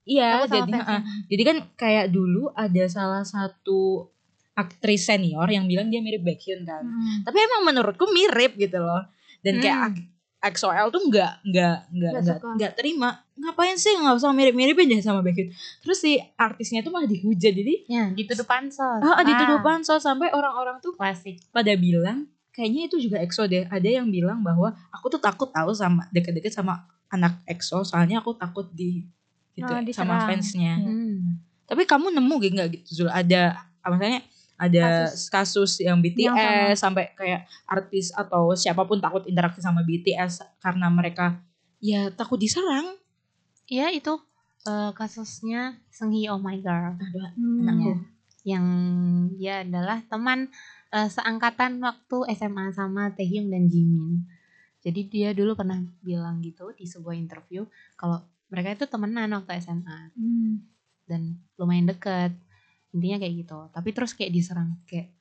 iya 0.06 0.28
takut 0.38 0.46
sama 0.46 0.58
jadi 0.62 0.72
heeh. 0.78 1.02
jadi 1.34 1.44
kan 1.50 1.58
kayak 1.74 2.06
dulu 2.14 2.54
ada 2.54 2.86
salah 2.86 3.26
satu 3.26 4.06
aktris 4.54 5.10
senior 5.10 5.50
yang 5.50 5.66
bilang 5.66 5.90
dia 5.90 6.06
mirip 6.06 6.22
Baekhyun 6.22 6.70
kan 6.70 6.86
Mm-mm. 6.86 7.26
tapi 7.26 7.42
emang 7.42 7.74
menurutku 7.74 8.06
mirip 8.14 8.54
gitu 8.62 8.78
loh 8.78 9.10
dan 9.42 9.54
kayak 9.58 9.78
Hmm. 9.92 10.10
XOL 10.44 10.90
tuh 10.90 11.06
nggak 11.06 11.46
nggak 11.46 11.78
nggak 11.92 12.12
Nggak 12.58 12.74
terima 12.74 13.14
ngapain 13.36 13.74
sih 13.76 13.94
nggak 13.94 14.16
usah 14.16 14.30
mirip-miripin 14.32 14.86
deh 14.88 14.98
sama 15.00 15.22
Baekhyun 15.22 15.54
terus 15.80 15.98
si 15.98 16.18
artisnya 16.36 16.82
tuh 16.82 16.90
malah 16.90 17.06
dihujat 17.06 17.54
jadi 17.54 17.74
ya 17.86 18.10
dituduh 18.10 18.42
pansos. 18.44 19.02
ah 19.02 19.22
dituduh 19.22 19.58
Ah, 19.58 19.64
pansos 19.64 19.98
sampai 20.00 20.30
orang-orang 20.30 20.78
tuh 20.78 20.94
klasik. 20.94 21.38
pada 21.50 21.74
bilang 21.76 22.26
kayaknya 22.50 22.86
itu 22.86 22.98
juga 23.00 23.18
EXO 23.20 23.46
deh 23.46 23.66
ada 23.66 23.86
yang 23.88 24.10
bilang 24.10 24.42
bahwa 24.42 24.74
aku 24.90 25.10
tuh 25.10 25.20
takut 25.20 25.46
tahu 25.48 25.72
sama 25.72 26.10
deket-deket 26.10 26.50
sama 26.52 26.84
anak 27.08 27.38
EXO 27.46 27.82
soalnya 27.82 28.18
aku 28.18 28.34
takut 28.34 28.66
di 28.68 29.06
gitu 29.52 29.68
Oh, 29.68 29.78
sama 29.78 29.84
diserang. 29.84 30.22
fansnya. 30.28 30.74
Hmm. 30.76 31.38
tapi 31.64 31.86
kamu 31.86 32.10
nemu 32.12 32.34
gak 32.36 32.52
nggak 32.52 32.70
gitu 32.74 32.90
Zul 32.98 33.10
ada 33.10 33.62
apa 33.80 33.94
maksudnya 33.94 34.22
ada 34.62 35.10
Kasus. 35.10 35.26
kasus, 35.28 35.72
yang 35.82 35.98
BTS 35.98 36.30
Yang 36.30 36.78
sampai 36.78 37.10
kayak 37.18 37.42
artis 37.66 38.14
atau 38.14 38.54
siapa 38.54 38.86
pun 38.86 39.02
takut 39.02 39.26
interaksi 39.26 39.58
sama 39.58 39.82
BTS 39.82 40.46
karena 40.62 40.86
mereka 40.88 41.42
ya 41.82 42.14
takut 42.14 42.38
diserang. 42.38 42.94
Ya 43.66 43.90
itu 43.90 44.14
eh, 44.62 44.92
kasusnya 44.94 45.82
Seunggi 45.90 46.30
Oh 46.30 46.38
My 46.38 46.62
Girl 46.62 46.94
Aduh, 46.94 47.34
Hmm. 47.34 47.66
anakku. 47.66 47.92
yang 48.44 48.66
dia 49.34 49.66
adalah 49.66 50.06
teman 50.06 50.54
eh, 50.92 51.10
seangkatan 51.10 51.82
waktu 51.82 52.18
SMA 52.36 52.70
sama 52.70 53.10
Taehyung 53.12 53.50
dan 53.50 53.66
Jimin. 53.66 54.22
Jadi 54.82 55.02
dia 55.08 55.30
dulu 55.32 55.54
pernah 55.54 55.78
bilang 56.00 56.38
gitu 56.42 56.70
di 56.72 56.86
sebuah 56.86 57.14
interview 57.14 57.66
kalau 57.96 58.22
mereka 58.48 58.76
itu 58.76 58.86
temenan 58.86 59.32
waktu 59.32 59.58
SMA 59.58 60.14
Hmm. 60.14 60.62
dan 61.08 61.22
lumayan 61.56 61.90
deket. 61.90 62.36
Intinya 62.92 63.18
kayak 63.22 63.34
gitu. 63.46 63.58
Tapi 63.72 63.90
terus 63.96 64.12
kayak 64.16 64.32
diserang 64.32 64.80
kayak 64.88 65.12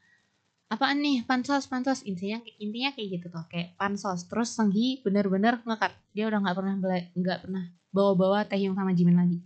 apaan 0.70 1.02
nih? 1.02 1.22
Pansos 1.26 1.66
pansos. 1.66 2.02
Intinya 2.06 2.38
intinya 2.58 2.90
kayak 2.94 3.08
gitu 3.20 3.26
tuh 3.30 3.44
kayak 3.50 3.74
pansos. 3.78 4.26
Terus 4.26 4.54
Seunggi 4.54 5.02
bener-bener 5.02 5.58
ngekat 5.62 5.92
dia 6.14 6.26
udah 6.30 6.38
nggak 6.42 6.56
pernah 6.56 6.74
nggak 7.14 7.40
pernah 7.46 7.64
bawa-bawa 7.90 8.46
Taehyung 8.46 8.74
sama 8.78 8.94
Jimin 8.94 9.18
lagi. 9.18 9.38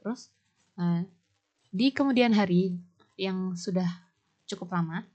Terus 0.00 0.32
eh, 0.80 1.04
di 1.70 1.92
kemudian 1.92 2.32
hari 2.32 2.76
yang 3.20 3.54
sudah 3.54 3.86
cukup 4.48 4.74
lama 4.74 5.06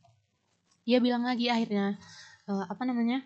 dia 0.85 1.01
bilang 1.01 1.25
lagi 1.25 1.49
akhirnya 1.49 1.97
eh, 2.45 2.65
apa 2.69 2.83
namanya 2.85 3.25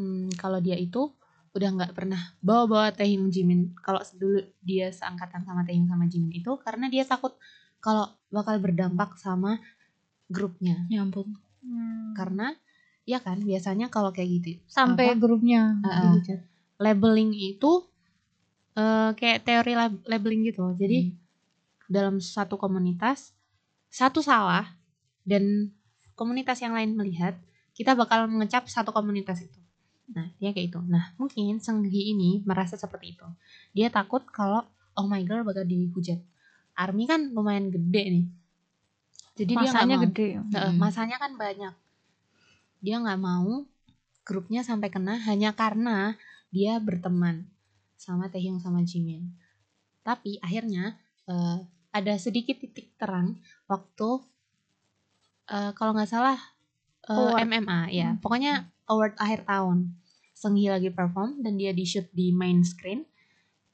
hmm, 0.00 0.34
kalau 0.40 0.58
dia 0.58 0.74
itu 0.74 1.12
udah 1.56 1.72
nggak 1.72 1.92
pernah 1.96 2.20
bawa-bawa 2.44 2.92
Taehyung 2.92 3.32
Jimin. 3.32 3.72
Kalau 3.80 4.04
dulu 4.20 4.44
dia 4.60 4.92
seangkatan 4.92 5.40
sama 5.48 5.64
Taehyung 5.64 5.88
sama 5.88 6.04
Jimin 6.04 6.36
itu 6.36 6.52
karena 6.60 6.92
dia 6.92 7.08
takut 7.08 7.32
kalau 7.80 8.12
bakal 8.36 8.60
berdampak 8.60 9.16
sama 9.16 9.56
grupnya. 10.28 10.84
Ya 10.92 11.00
ampun. 11.00 11.32
Hmm. 11.66 12.14
karena 12.14 12.54
ya 13.02 13.18
kan 13.18 13.42
biasanya 13.42 13.90
kalau 13.90 14.14
kayak 14.14 14.30
gitu 14.38 14.62
sampai 14.70 15.14
apa, 15.14 15.18
grupnya. 15.18 15.82
Dihujat. 15.82 16.40
labeling 16.78 17.34
itu 17.34 17.82
eh, 18.78 19.10
kayak 19.18 19.42
teori 19.42 19.74
lab- 19.74 20.04
labeling 20.06 20.46
gitu 20.46 20.78
jadi 20.78 21.10
dalam 21.90 22.22
satu 22.22 22.54
komunitas 22.54 23.34
satu 23.90 24.22
salah 24.22 24.78
dan 25.26 25.74
komunitas 26.14 26.62
yang 26.62 26.74
lain 26.74 26.94
melihat 26.94 27.34
kita 27.74 27.98
bakal 27.98 28.30
mengecap 28.30 28.64
satu 28.70 28.88
komunitas 28.94 29.42
itu. 29.42 29.60
Nah 30.14 30.30
dia 30.38 30.54
kayak 30.54 30.70
itu 30.70 30.80
nah 30.86 31.12
mungkin 31.18 31.58
Seunggi 31.58 32.14
ini 32.14 32.46
merasa 32.46 32.78
seperti 32.78 33.18
itu. 33.18 33.26
Dia 33.74 33.90
takut 33.90 34.22
kalau 34.30 34.62
oh 34.94 35.06
my 35.10 35.22
girl 35.26 35.42
bakal 35.42 35.66
dihujat 35.66 36.22
Army 36.76 37.08
kan 37.08 37.32
lumayan 37.32 37.72
gede 37.72 38.04
nih 38.12 38.26
jadi 39.36 39.52
dia 39.52 39.68
masanya 39.68 39.96
mau 39.96 40.04
gede 40.08 40.28
Heeh, 40.32 40.72
Mm. 40.72 40.78
masanya 40.80 41.16
kan 41.20 41.32
banyak. 41.36 41.74
Dia 42.80 42.96
nggak 43.04 43.20
mau 43.20 43.68
grupnya 44.24 44.64
sampai 44.64 44.88
kena 44.88 45.20
hanya 45.28 45.52
karena 45.52 46.16
dia 46.48 46.80
berteman 46.80 47.44
sama 48.00 48.32
Taehyung 48.32 48.64
sama 48.64 48.80
Jimin. 48.80 49.36
Tapi 50.00 50.40
akhirnya 50.40 50.96
eh, 51.28 51.58
ada 51.92 52.14
sedikit 52.16 52.56
titik 52.56 52.96
terang 52.96 53.36
waktu 53.68 54.24
eh, 55.52 55.70
kalau 55.76 55.92
nggak 55.92 56.08
salah 56.08 56.40
eh, 57.04 57.12
Award. 57.12 57.44
MMA 57.44 57.80
ya, 57.92 58.08
Hmm. 58.16 58.20
pokoknya 58.24 58.72
award 58.88 59.20
akhir 59.20 59.44
tahun. 59.44 59.92
Seunggi 60.32 60.72
lagi 60.72 60.88
perform 60.88 61.44
dan 61.44 61.60
dia 61.60 61.76
di 61.76 61.84
shoot 61.84 62.08
di 62.16 62.32
main 62.32 62.64
screen. 62.64 63.04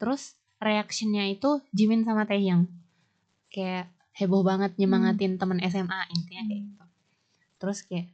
Terus 0.03 0.35
reactionnya 0.59 1.31
itu 1.31 1.63
Jimin 1.71 2.03
sama 2.03 2.27
Taehyung 2.27 2.67
kayak 3.53 3.93
heboh 4.17 4.41
banget 4.43 4.73
nyemangatin 4.81 5.37
temen 5.37 5.61
SMA 5.63 6.01
intinya 6.11 6.43
kayak 6.49 6.61
Hmm. 6.63 6.69
gitu 6.73 6.85
terus 7.61 7.79
kayak 7.87 8.09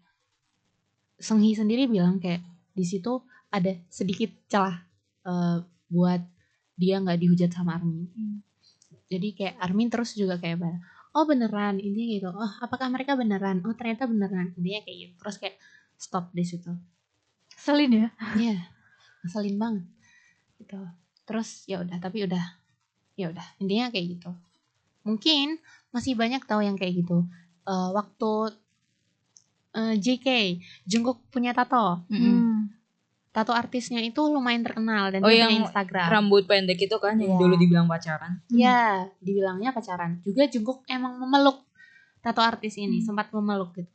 Senghi 1.19 1.51
sendiri 1.59 1.91
bilang 1.91 2.23
kayak 2.23 2.43
di 2.75 2.85
situ 2.87 3.19
ada 3.51 3.75
sedikit 3.91 4.31
celah 4.47 4.77
eh, 5.27 5.59
buat 5.91 6.23
dia 6.79 7.03
nggak 7.03 7.19
dihujat 7.19 7.51
sama 7.51 7.79
Armin 7.79 8.07
Hmm. 8.13 8.39
jadi 9.11 9.29
kayak 9.35 9.55
Armin 9.59 9.89
terus 9.89 10.15
juga 10.15 10.37
kayak 10.39 10.61
bilang, 10.63 10.79
oh 11.17 11.25
beneran 11.27 11.81
intinya 11.81 12.07
gitu 12.15 12.29
oh 12.31 12.53
apakah 12.63 12.87
mereka 12.93 13.17
beneran 13.19 13.65
oh 13.67 13.75
ternyata 13.75 14.05
beneran 14.07 14.55
intinya 14.55 14.81
kayak 14.87 14.99
gitu 15.09 15.15
terus 15.19 15.37
kayak 15.41 15.57
stop 15.99 16.31
di 16.31 16.45
situ 16.47 16.71
Selin 17.59 17.91
ya. 17.91 18.09
Iya, 18.39 18.55
ngeselin 19.27 19.59
banget. 19.59 19.85
Gitu. 20.63 20.79
Terus 21.27 21.67
ya 21.67 21.83
udah, 21.83 21.99
tapi 21.99 22.23
udah 22.23 22.39
ya 23.19 23.35
udah 23.35 23.43
intinya 23.59 23.91
kayak 23.91 24.07
gitu. 24.15 24.31
Mungkin 25.09 25.57
masih 25.89 26.13
banyak 26.13 26.45
tahu 26.45 26.61
yang 26.61 26.77
kayak 26.77 27.01
gitu. 27.01 27.25
Eh, 27.65 27.89
waktu 27.91 28.33
eh, 29.71 29.95
JK 29.97 30.27
Jungkook 30.85 31.29
punya 31.29 31.53
tato, 31.53 32.03
Hmm. 32.07 32.69
tato 33.31 33.53
artisnya 33.53 34.01
itu 34.01 34.19
lumayan 34.25 34.61
terkenal 34.61 35.09
dan 35.09 35.21
Oh, 35.21 35.29
dia 35.29 35.47
yang 35.47 35.63
Instagram. 35.63 36.09
Rambut 36.11 36.45
pendek 36.45 36.81
itu 36.81 36.97
kan 36.99 37.15
yang 37.17 37.37
Iya. 37.37 37.39
dulu 37.39 37.55
dibilang 37.55 37.87
pacaran. 37.87 38.41
Iya, 38.49 39.09
dibilangnya 39.19 39.71
pacaran. 39.71 40.19
Juga 40.23 40.45
Jungkook 40.45 40.83
emang 40.87 41.17
memeluk 41.17 41.63
tato 42.19 42.41
artis 42.41 42.75
ini, 42.77 42.99
Hmm. 42.99 43.07
sempat 43.07 43.31
memeluk 43.31 43.73
gitu. 43.75 43.93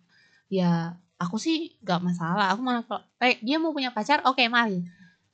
Ya, 0.47 0.95
aku 1.17 1.35
sih 1.35 1.75
gak 1.81 1.99
masalah. 1.99 2.53
Aku 2.53 2.61
malah 2.61 2.85
kalau 2.85 3.01
eh 3.19 3.35
dia 3.39 3.57
mau 3.57 3.69
punya 3.71 3.89
pacar, 3.89 4.21
oke 4.23 4.41
mari. 4.47 4.85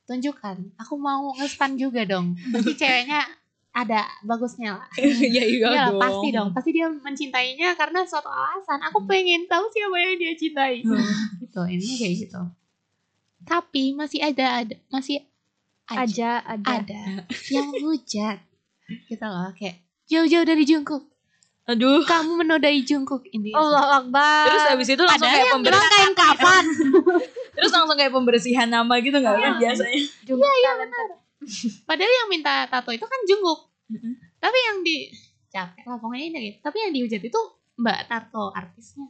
Tunjukkan. 0.04 0.74
Aku 0.76 0.98
mau 0.98 1.30
nge-stan 1.36 1.78
juga 1.78 2.02
dong. 2.02 2.34
Pasti 2.50 2.72
ceweknya 2.80 3.22
ada 3.70 4.02
bagusnya 4.26 4.74
lah. 4.82 4.88
Iya 4.98 5.44
iya 5.46 5.66
Iya 5.70 5.84
dong. 5.94 6.00
pasti 6.02 6.28
dong. 6.34 6.48
Pasti 6.50 6.70
dia 6.74 6.86
mencintainya 6.90 7.74
karena 7.78 8.02
suatu 8.02 8.26
alasan. 8.26 8.82
Aku 8.90 9.06
pengen 9.06 9.46
tahu 9.46 9.70
siapa 9.70 9.96
yang 9.98 10.14
dia 10.18 10.32
cintai. 10.34 10.82
gitu, 11.42 11.60
ini 11.70 11.86
kayak 11.98 12.14
gitu. 12.26 12.40
Tapi 13.46 13.94
masih 13.96 14.20
ada 14.20 14.62
ada 14.66 14.76
masih 14.90 15.22
Aja, 15.90 16.38
ada. 16.46 16.86
ada 16.86 17.26
yang 17.50 17.66
hujat 17.82 18.38
gitu 19.10 19.26
loh 19.26 19.50
kayak 19.58 19.82
jauh-jauh 20.06 20.46
dari 20.46 20.62
Jungkook 20.62 21.02
Aduh. 21.66 22.06
kamu 22.06 22.46
menodai 22.46 22.82
Jungkook 22.86 23.26
intinya 23.30 23.58
Allah 23.58 23.98
Akbar. 23.98 24.46
Terus 24.50 24.64
habis 24.70 24.88
itu 24.90 25.02
langsung 25.02 25.26
ada 25.26 25.34
kayak 25.34 25.50
pembersihan. 25.50 25.90
kain 25.90 26.14
kapan 26.14 26.64
Terus 27.58 27.70
langsung 27.74 27.96
kayak 27.98 28.12
pembersihan 28.14 28.68
nama 28.70 28.94
gitu 29.02 29.18
nggak 29.18 29.34
kan 29.34 29.52
biasanya. 29.58 29.98
Iya, 30.30 30.50
iya 30.62 30.72
benar. 30.78 31.06
Padahal 31.84 32.12
yang 32.14 32.28
minta 32.28 32.64
tato 32.66 32.90
itu 32.90 33.02
kan 33.02 33.20
Jungkook 33.24 33.60
Mm-mm. 33.88 34.12
tapi 34.36 34.58
yang 34.62 34.78
di 34.80 35.08
capek 35.48 35.84
lah 35.84 35.96
pokoknya 35.96 36.24
ini 36.26 36.38
gitu 36.46 36.58
tapi 36.60 36.76
yang 36.78 36.92
dihujat 36.92 37.22
itu 37.22 37.40
mbak 37.76 38.06
tato 38.06 38.50
artisnya 38.50 39.08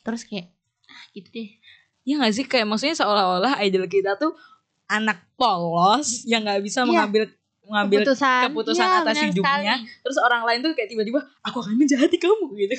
terus 0.00 0.22
kayak 0.22 0.50
ah 0.86 1.02
gitu 1.12 1.28
deh 1.30 1.50
Ya 2.02 2.14
nggak 2.16 2.32
sih 2.32 2.44
kayak 2.44 2.64
maksudnya 2.64 2.94
seolah-olah 2.94 3.58
idol 3.60 3.82
kita 3.84 4.14
tuh 4.14 4.30
anak 4.86 5.26
polos 5.34 6.22
yang 6.22 6.40
nggak 6.40 6.62
bisa 6.62 6.80
Iya. 6.80 6.86
mengambil 6.86 7.22
mengambil 7.66 7.98
Keputusan. 8.00 8.42
keputusan 8.46 8.86
Iya, 8.86 8.98
atas 9.02 9.16
hidupnya. 9.18 9.74
sekali. 9.74 9.90
Terus 10.00 10.18
orang 10.20 10.42
lain 10.46 10.58
tuh 10.62 10.70
kayak 10.70 10.86
tiba-tiba 10.86 11.18
aku 11.42 11.58
akan 11.58 11.74
menjahati 11.74 12.14
kamu 12.16 12.46
gitu. 12.56 12.74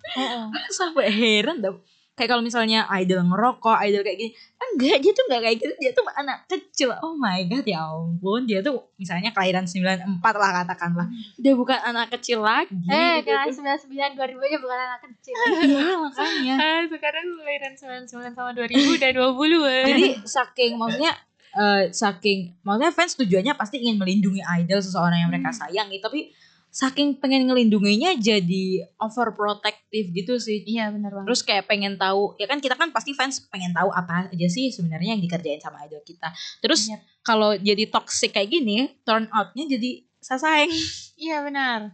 Aku 0.56 0.70
sampai 0.72 1.12
heran 1.12 1.60
dah. 1.60 1.76
Kayak 2.12 2.28
kalau 2.36 2.44
misalnya 2.44 2.84
idol 3.00 3.24
ngerokok, 3.24 3.76
idol 3.88 4.04
kayak 4.04 4.18
gini, 4.20 4.30
enggak 4.60 5.00
dia 5.00 5.12
tuh 5.16 5.24
enggak 5.32 5.42
kayak 5.48 5.56
gitu, 5.64 5.74
dia 5.80 5.92
tuh 5.96 6.04
anak 6.12 6.38
kecil. 6.44 6.92
Oh 7.00 7.16
my 7.16 7.40
god, 7.48 7.64
ya 7.64 7.88
ampun, 7.88 8.44
dia 8.44 8.60
tuh 8.60 8.84
misalnya 9.00 9.32
kelahiran 9.32 9.64
94 9.64 10.20
lah 10.20 10.50
katakanlah. 10.60 11.08
Dia 11.40 11.56
bukan 11.56 11.78
anak 11.80 12.12
kecil 12.12 12.44
lagi. 12.44 12.76
Eh, 12.84 13.24
gitu. 13.24 13.32
kelas 13.32 13.88
99 13.88 14.12
2000 14.12 14.44
aja 14.44 14.58
bukan 14.60 14.78
anak 14.78 15.00
kecil. 15.08 15.36
Iya, 15.72 15.94
makanya. 15.96 16.54
ah 16.60 16.80
sekarang 16.84 17.24
lahiran 17.48 17.72
99 18.04 18.36
sama 18.36 18.50
2000 18.52 18.76
udah 18.76 19.10
20 19.32 19.72
eh. 19.72 19.84
Jadi 19.88 20.04
saking 20.28 20.72
maksudnya 20.76 21.12
eh, 21.56 21.82
saking 21.96 22.60
maksudnya 22.60 22.92
fans 22.92 23.16
tujuannya 23.16 23.56
pasti 23.56 23.80
ingin 23.80 23.96
melindungi 23.96 24.44
idol 24.60 24.84
seseorang 24.84 25.16
yang 25.16 25.32
mereka 25.32 25.48
sayangi, 25.48 25.96
tapi 26.04 26.28
saking 26.72 27.20
pengen 27.20 27.44
ngelindunginya 27.46 28.16
jadi 28.16 28.88
overprotective 28.96 30.08
gitu 30.16 30.40
sih. 30.40 30.64
iya 30.64 30.88
benar 30.88 31.12
banget 31.12 31.28
Terus 31.28 31.42
kayak 31.44 31.64
pengen 31.68 32.00
tahu, 32.00 32.32
ya 32.40 32.48
kan 32.48 32.64
kita 32.64 32.80
kan 32.80 32.88
pasti 32.96 33.12
fans 33.12 33.44
pengen 33.52 33.76
tahu 33.76 33.92
apa 33.92 34.32
aja 34.32 34.48
sih 34.48 34.72
sebenarnya 34.72 35.12
yang 35.12 35.22
dikerjain 35.22 35.60
sama 35.60 35.84
idol 35.84 36.00
kita. 36.00 36.32
Terus 36.64 36.88
Yap. 36.88 37.00
kalau 37.20 37.52
jadi 37.60 37.84
toxic 37.92 38.32
kayak 38.32 38.48
gini, 38.48 38.88
turn 39.04 39.28
outnya 39.36 39.68
jadi 39.68 40.00
sasaeng. 40.24 40.72
iya 41.20 41.44
benar 41.44 41.92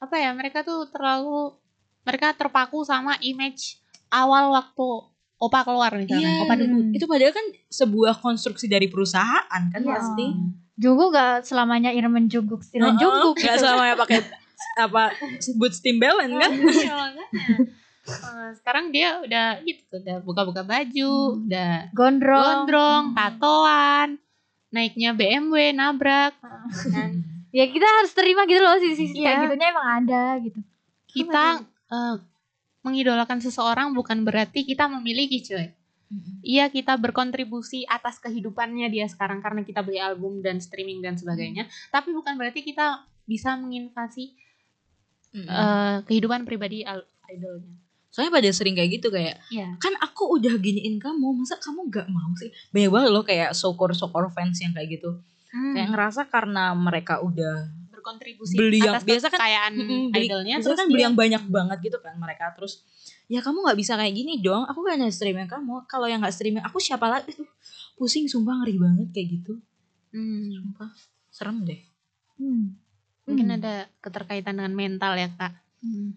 apa 0.00 0.16
ya 0.16 0.32
mereka 0.32 0.64
tuh 0.64 0.88
terlalu 0.88 1.52
mereka 2.08 2.32
terpaku 2.32 2.80
sama 2.88 3.20
image 3.20 3.76
awal 4.08 4.56
waktu 4.56 5.09
opa 5.40 5.64
keluar 5.64 5.90
misalnya 5.90 6.28
Iya. 6.30 6.42
opa 6.42 6.54
debut 6.54 6.84
Itu 6.92 7.04
padahal 7.04 7.32
kan 7.32 7.46
sebuah 7.66 8.14
konstruksi 8.16 8.66
dari 8.66 8.86
perusahaan 8.86 9.62
kan 9.64 9.80
Iya. 9.80 9.90
pasti. 9.90 10.26
Jungkook 10.76 11.10
gak 11.10 11.42
selamanya 11.42 11.90
Irman 11.90 12.24
Jungkook, 12.26 12.60
Stilan 12.60 12.96
Jungkook. 12.96 13.36
Gak 13.36 13.56
selamanya 13.58 13.96
pakai 13.96 14.20
apa 14.78 15.12
boots 15.54 15.80
Timberland 15.80 16.32
kan? 16.34 16.50
Iya. 16.52 17.24
Eh, 18.02 18.50
sekarang 18.56 18.88
dia 18.88 19.20
udah 19.20 19.60
gitu 19.60 19.92
udah 19.94 20.16
buka-buka 20.20 20.62
baju 20.62 21.12
Hmm. 21.30 21.44
udah 21.46 21.72
Gondrong. 21.92 22.44
gondrong 22.64 23.04
tatoan 23.12 24.08
naiknya 24.68 25.12
BMW 25.12 25.70
nabrak 25.70 26.32
kan 26.86 27.22
Ya 27.50 27.66
kita 27.66 27.82
harus 27.82 28.10
terima 28.10 28.46
gitu 28.46 28.58
loh 28.58 28.78
sisi-sisi 28.78 29.14
Iya. 29.16 29.26
kayak 29.26 29.38
gitunya 29.44 29.66
emang 29.68 29.88
ada 30.00 30.22
gitu. 30.38 30.58
kita 31.08 31.44
eh, 31.88 32.14
mengidolakan 32.80 33.44
seseorang 33.44 33.92
bukan 33.92 34.24
berarti 34.24 34.64
kita 34.64 34.88
memiliki 34.88 35.44
cuy 35.44 35.68
Iya 36.42 36.66
kita 36.74 36.98
berkontribusi 36.98 37.86
atas 37.86 38.18
kehidupannya 38.18 38.90
dia 38.90 39.06
sekarang 39.06 39.38
karena 39.38 39.62
kita 39.62 39.78
beli 39.86 40.02
album 40.02 40.42
dan 40.42 40.58
streaming 40.58 40.98
dan 40.98 41.14
sebagainya. 41.14 41.70
Tapi 41.94 42.10
bukan 42.10 42.34
berarti 42.34 42.66
kita 42.66 43.06
bisa 43.30 43.54
menginvasi 43.54 44.34
eh, 45.38 45.96
kehidupan 46.02 46.42
pribadi 46.42 46.82
idolnya. 47.30 47.78
Soalnya 48.10 48.42
pada 48.42 48.50
sering 48.50 48.74
kayak 48.74 48.90
gitu 48.98 49.14
kayak 49.14 49.38
Iya. 49.54 49.78
kan 49.78 49.94
aku 50.02 50.34
udah 50.34 50.58
giniin 50.58 50.98
kamu, 50.98 51.30
masa 51.30 51.62
kamu 51.62 51.86
gak 51.94 52.10
mau 52.10 52.34
sih? 52.34 52.50
Banyak 52.74 52.90
banget 52.90 53.10
loh 53.14 53.22
kayak 53.22 53.54
sokor-sokor 53.54 54.34
fans 54.34 54.58
yang 54.58 54.74
kayak 54.74 54.98
gitu. 54.98 55.14
Hmm. 55.54 55.78
Kayak 55.78 55.94
ngerasa 55.94 56.26
karena 56.26 56.74
mereka 56.74 57.22
udah 57.22 57.70
berkontribusi 58.00 58.54
beli 58.54 58.78
yang- 58.78 58.96
atas 58.96 59.04
biasa 59.04 59.26
kan- 59.26 59.36
kekayaan 59.36 59.72
Mm-mm, 59.74 60.02
beli- 60.08 60.26
idolnya 60.26 60.54
biasanya 60.54 60.64
terus 60.66 60.78
kan 60.78 60.88
beli 60.88 61.02
yang 61.02 61.14
banyak 61.14 61.42
banget 61.46 61.78
gitu 61.82 61.98
kan 61.98 62.14
mereka 62.16 62.44
terus 62.52 62.72
ya 63.26 63.38
kamu 63.38 63.62
nggak 63.62 63.78
bisa 63.78 63.92
kayak 63.94 64.10
gini 64.12 64.32
dong 64.38 64.64
aku 64.64 64.80
kan 64.82 64.96
yang 64.96 65.08
streaming 65.08 65.46
kamu 65.46 65.84
kalau 65.84 66.04
yang 66.04 66.18
nggak 66.18 66.32
streaming 66.32 66.60
aku 66.60 66.76
siapa 66.76 67.06
lagi 67.06 67.30
Aduh, 67.30 67.46
pusing 67.94 68.24
sumpah 68.24 68.58
ngeri 68.58 68.74
banget 68.74 69.08
kayak 69.10 69.28
gitu 69.34 69.52
Hmm. 70.10 70.50
sumpah 70.50 70.90
serem 71.28 71.62
deh 71.62 71.78
Hmm. 72.34 72.74
mungkin 73.22 73.46
Hmm. 73.46 73.56
ada 73.56 73.72
keterkaitan 73.98 74.54
dengan 74.54 74.72
mental 74.72 75.14
ya 75.14 75.28
kak 75.30 75.52
Hmm. 75.78 76.16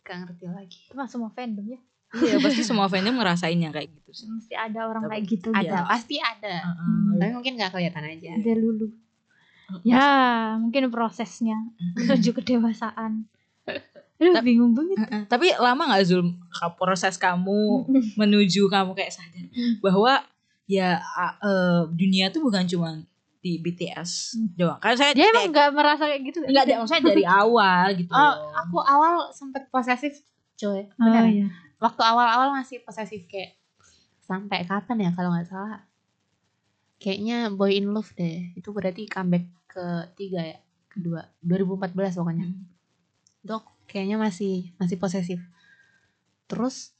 gak 0.00 0.16
ngerti 0.22 0.46
lagi 0.46 0.80
Itu 0.84 0.94
mah 0.94 1.04
semua 1.04 1.28
fandom 1.28 1.66
ya. 1.68 1.78
iya 2.16 2.38
pasti 2.38 2.62
semua 2.62 2.86
fandom 2.86 3.12
ngerasain 3.12 3.54
yang 3.56 3.70
kayak 3.70 3.90
gitu 3.92 4.10
sih 4.14 4.26
Mesti 4.26 4.54
ada 4.56 4.86
orang 4.86 5.04
Tapi 5.04 5.12
kayak 5.12 5.24
gitu. 5.28 5.48
ada 5.50 5.60
gitu. 5.60 5.82
pasti 5.84 6.16
ada 6.16 6.54
Heeh. 6.64 7.14
tapi 7.16 7.32
mungkin 7.32 7.52
gak 7.56 7.70
kelihatan 7.70 8.04
aja 8.08 8.30
Ada 8.32 8.52
lulu. 8.56 8.86
Ya, 9.82 10.06
mungkin 10.56 10.86
prosesnya 10.88 11.58
menuju 11.94 12.30
kedewasaan. 12.32 13.26
Aduh, 14.16 14.32
Tapi- 14.32 14.48
bingung 14.48 14.72
banget. 14.72 14.96
Heeh. 14.98 15.22
tapi 15.26 15.52
lama 15.52 15.82
nggak 15.86 16.04
Zul 16.04 16.24
proses 16.74 17.14
kamu 17.16 17.84
menuju 18.16 18.64
kamu 18.66 18.92
kayak 18.92 19.12
sadar 19.12 19.44
Hmm. 19.46 19.76
bahwa 19.78 20.24
ya 20.64 20.96
eh, 21.36 21.82
dunia 21.90 22.30
tuh 22.30 22.40
bukan 22.40 22.64
cuma 22.64 22.96
di 23.38 23.58
BTS 23.58 24.34
Hmm. 24.34 24.48
doang 24.56 24.78
kan 24.78 24.94
saya 24.94 25.12
Dia 25.12 25.28
emang 25.28 25.52
nggak 25.52 25.68
merasa 25.70 26.06
kayak 26.06 26.22
gitu. 26.24 26.38
nggak 26.42 26.64
ada 26.64 26.74
maksudnya 26.78 27.04
dari 27.04 27.24
awal 27.42 27.84
gitu 27.92 28.08
oh 28.08 28.34
aku 28.56 28.76
awal 28.78 29.12
sempet 29.30 29.68
posesif 29.68 30.16
coy 30.54 30.88
Oh, 30.88 31.04
bener 31.04 31.24
iya. 31.28 31.46
waktu 31.76 32.00
awal-awal 32.00 32.48
masih 32.52 32.80
posesif 32.80 33.26
kayak 33.26 33.52
sampai 34.20 34.64
kapan 34.64 34.96
ya 34.98 35.10
kalau 35.12 35.28
nggak 35.30 35.44
salah 35.44 35.84
kayaknya 36.96 37.48
Boy 37.50 37.76
in 37.76 37.92
Love 37.92 38.12
deh 38.14 38.52
itu 38.52 38.68
berarti 38.70 39.04
comeback 39.06 39.44
ketiga 39.66 40.40
ya 40.42 40.58
kedua 40.88 41.28
2014 41.40 42.16
pokoknya 42.16 42.46
Hmm. 42.46 42.64
dok 43.40 43.64
kayaknya 43.86 44.16
masih 44.16 44.72
masih 44.76 44.96
posesif 44.96 45.40
terus 46.46 46.96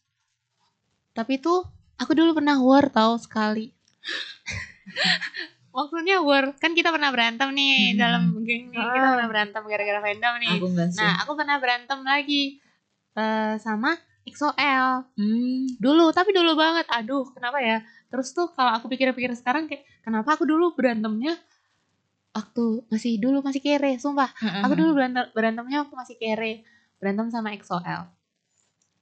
tapi 1.10 1.40
tuh 1.40 1.64
aku 1.96 2.12
dulu 2.12 2.36
pernah 2.36 2.60
war 2.60 2.92
tau 2.92 3.16
sekali 3.16 3.72
maksudnya 5.76 6.20
war 6.20 6.56
kan 6.56 6.72
kita 6.72 6.88
pernah 6.88 7.12
berantem 7.12 7.52
nih 7.52 7.92
Hmm. 7.92 7.98
dalam 7.98 8.22
geng 8.44 8.72
nih 8.72 8.84
kita 8.84 9.06
Ah. 9.06 9.12
pernah 9.16 9.28
berantem 9.28 9.62
gara-gara 9.64 10.00
fandom 10.00 10.34
nih 10.40 10.50
aku 10.56 10.66
Nah, 10.96 11.12
aku 11.24 11.32
pernah 11.36 11.56
berantem 11.60 11.98
lagi 12.00 12.42
eh, 13.16 13.54
sama 13.56 13.96
XOL 14.28 15.08
Hmm. 15.16 15.64
dulu, 15.78 16.12
tapi 16.12 16.34
dulu 16.34 16.52
banget. 16.52 16.84
Aduh, 16.90 17.24
kenapa 17.32 17.62
ya? 17.62 17.80
Terus 18.16 18.32
tuh 18.32 18.48
kalau 18.48 18.72
aku 18.72 18.88
pikir-pikir 18.88 19.28
sekarang 19.34 19.68
kayak 19.68 19.84
kenapa 20.00 20.32
aku 20.32 20.42
dulu 20.42 20.72
berantemnya 20.72 21.36
waktu 22.32 22.64
masih 22.88 23.16
dulu 23.16 23.40
masih 23.40 23.60
kere, 23.60 23.96
sumpah. 23.96 24.32
Aku 24.62 24.72
dulu 24.72 24.92
berantem, 24.94 25.28
berantemnya 25.30 25.84
waktu 25.84 25.92
masih 25.94 26.16
kere, 26.16 26.64
berantem 26.96 27.28
sama 27.28 27.52
EXO-L. 27.52 28.08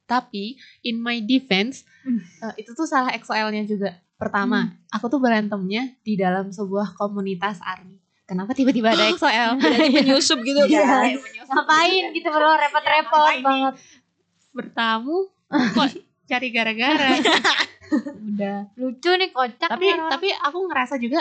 Tapi 0.05 0.55
in 0.83 0.99
my 0.99 1.19
defense, 1.19 1.87
Hmm. 2.03 2.19
eh, 2.45 2.61
itu 2.61 2.75
tuh 2.75 2.85
salah 2.85 3.11
EXO-L-nya 3.11 3.65
juga. 3.65 3.91
Pertama, 4.15 4.75
aku 4.89 5.07
tuh 5.09 5.19
berantemnya 5.19 5.95
di 6.01 6.15
dalam 6.15 6.51
sebuah 6.51 6.93
komunitas 6.93 7.59
ARMY. 7.61 7.99
Kenapa 8.25 8.51
tiba-tiba 8.51 8.91
ada 8.91 9.07
EXO-L? 9.11 9.63
penyusup 9.95 10.39
gitu 10.41 10.59
Iya. 10.67 10.83
kan. 10.83 11.11
Ngapain 11.47 12.05
gitu 12.11 12.29
bro 12.29 12.51
repot-repot 12.53 13.35
banget. 13.41 13.75
Bertamu 14.51 15.31
kok 15.75 15.91
cari 16.25 16.49
gara-gara. 16.51 17.09
Udah. 18.25 18.59
Lucu 18.75 19.11
nih 19.13 19.31
kocak 19.31 19.69
tapi 19.69 19.87
nih 19.87 20.09
tapi 20.09 20.29
aku 20.33 20.59
ngerasa 20.67 20.97
juga 20.97 21.21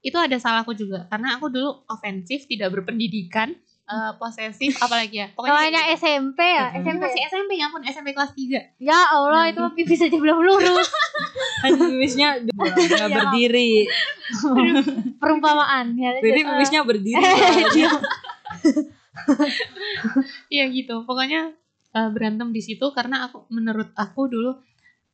itu 0.00 0.14
ada 0.14 0.34
salahku 0.34 0.72
juga 0.72 1.06
karena 1.06 1.36
aku 1.36 1.46
dulu 1.46 1.86
ofensif 1.86 2.44
tidak 2.44 2.70
berpendidikan 2.70 3.54
eh, 3.82 4.10
posesif 4.16 4.74
apalagi 4.76 5.14
ya 5.16 5.28
Namanya 5.32 5.90
SMP 5.92 6.38
ya, 6.38 6.66
Hmm. 6.68 6.82
SMP 6.82 6.98
masih 7.00 7.22
SMP 7.24 7.50
ya 7.54 7.64
ampun 7.64 7.82
SMP 7.82 8.10
kelas 8.10 8.32
3 8.32 8.80
Ya 8.80 8.98
Allah 9.08 9.46
itu 9.46 9.58
mah 9.58 9.72
pipis 9.72 10.00
aja 10.00 10.12
belum 10.12 10.38
lurus. 10.40 10.88
Kan 11.62 11.70
pipisnya 11.78 12.42
nggak 12.42 13.10
berdiri. 13.16 13.86
Perumpamaan 15.16 15.94
ya. 15.94 16.10
Jadi 16.18 16.40
pipisnya 16.42 16.80
berdiri. 16.82 17.22
kalau 17.22 17.70
dia. 17.70 17.90
Iya 20.48 20.64
gitu 20.68 21.04
pokoknya 21.04 21.52
eh, 21.92 22.08
berantem 22.10 22.50
di 22.50 22.58
situ 22.58 22.82
karena 22.90 23.26
aku 23.26 23.46
menurut 23.48 23.94
aku 23.94 24.26
dulu 24.26 24.58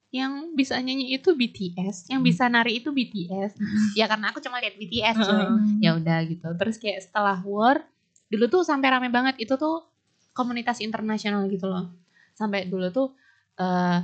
yang 0.09 0.57
bisa 0.57 0.81
nyanyi 0.81 1.21
itu 1.21 1.37
BTS 1.37 2.09
yang 2.09 2.25
bisa 2.25 2.49
nari 2.49 2.81
itu 2.81 2.89
BTS 2.89 3.61
ya 3.93 4.09
karena 4.09 4.33
aku 4.33 4.41
cuma 4.41 4.57
lihat 4.57 4.81
BTS 4.81 5.17
Heeh. 5.21 5.49
ya 5.85 5.91
udah 6.01 6.19
gitu. 6.25 6.49
Terus 6.57 6.77
kayak 6.81 7.05
setelah 7.05 7.45
war 7.45 7.85
dulu 8.33 8.49
tuh 8.49 8.63
sampai 8.65 8.89
rame 8.89 9.13
banget. 9.13 9.37
Itu 9.37 9.61
tuh 9.61 9.85
komunitas 10.33 10.81
internasional 10.81 11.45
gitu 11.53 11.69
loh. 11.69 11.93
Sampai 12.33 12.65
dulu 12.65 12.89
tuh 12.89 13.13
eh 13.61 14.01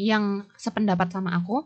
yang 0.00 0.48
sependapat 0.58 1.12
sama 1.12 1.36
aku 1.38 1.62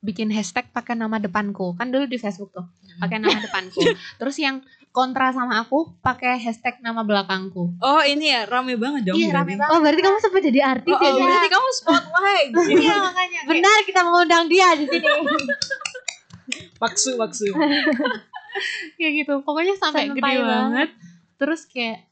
bikin 0.00 0.30
hashtag 0.32 0.70
pakai 0.72 0.96
nama 0.96 1.20
depanku. 1.20 1.76
Kan 1.76 1.92
dulu 1.92 2.08
di 2.08 2.16
Facebook 2.16 2.56
tuh 2.56 2.64
pakai 2.96 3.20
nama 3.20 3.36
depanku. 3.36 3.84
Terus 4.20 4.36
yang 4.40 4.64
kontra 4.90 5.30
sama 5.30 5.58
aku 5.58 5.94
pakai 5.98 6.36
hashtag 6.36 6.78
nama 6.78 7.00
belakangku 7.00 7.76
Oh 7.78 8.00
ini 8.00 8.28
ya 8.28 8.44
rame 8.44 8.74
banget 8.74 9.06
dong. 9.06 9.14
iya 9.14 9.30
rame 9.32 9.54
banget 9.54 9.70
Oh 9.70 9.78
berarti 9.78 10.00
kamu 10.00 10.18
sempat 10.18 10.42
jadi 10.42 10.60
artis 10.66 10.90
Oh, 10.90 10.98
ya? 10.98 11.08
oh, 11.08 11.18
berarti 11.20 11.48
kamu 11.48 11.68
spotlight. 11.72 12.50
iya 12.78 12.94
makanya 12.98 13.38
kayak- 13.38 13.48
Benar 13.48 13.78
kita 13.84 14.00
mengundang 14.02 14.44
dia 14.46 14.68
di 14.74 14.84
sini. 14.84 15.08
Waksu 16.78 17.10
waksu. 17.16 17.50
kayak 18.96 19.12
gitu 19.16 19.34
pokoknya 19.40 19.74
sampai 19.74 20.08
Sampai 20.08 20.16
gede 20.16 20.24
banget. 20.34 20.48
banget 20.48 20.88
terus 21.36 21.62
kayak 21.64 22.10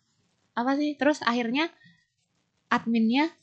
apa 0.53 0.72
sih 0.74 0.95
terus 0.95 1.18
akhirnya 1.20 1.66
adminnya 2.66 3.35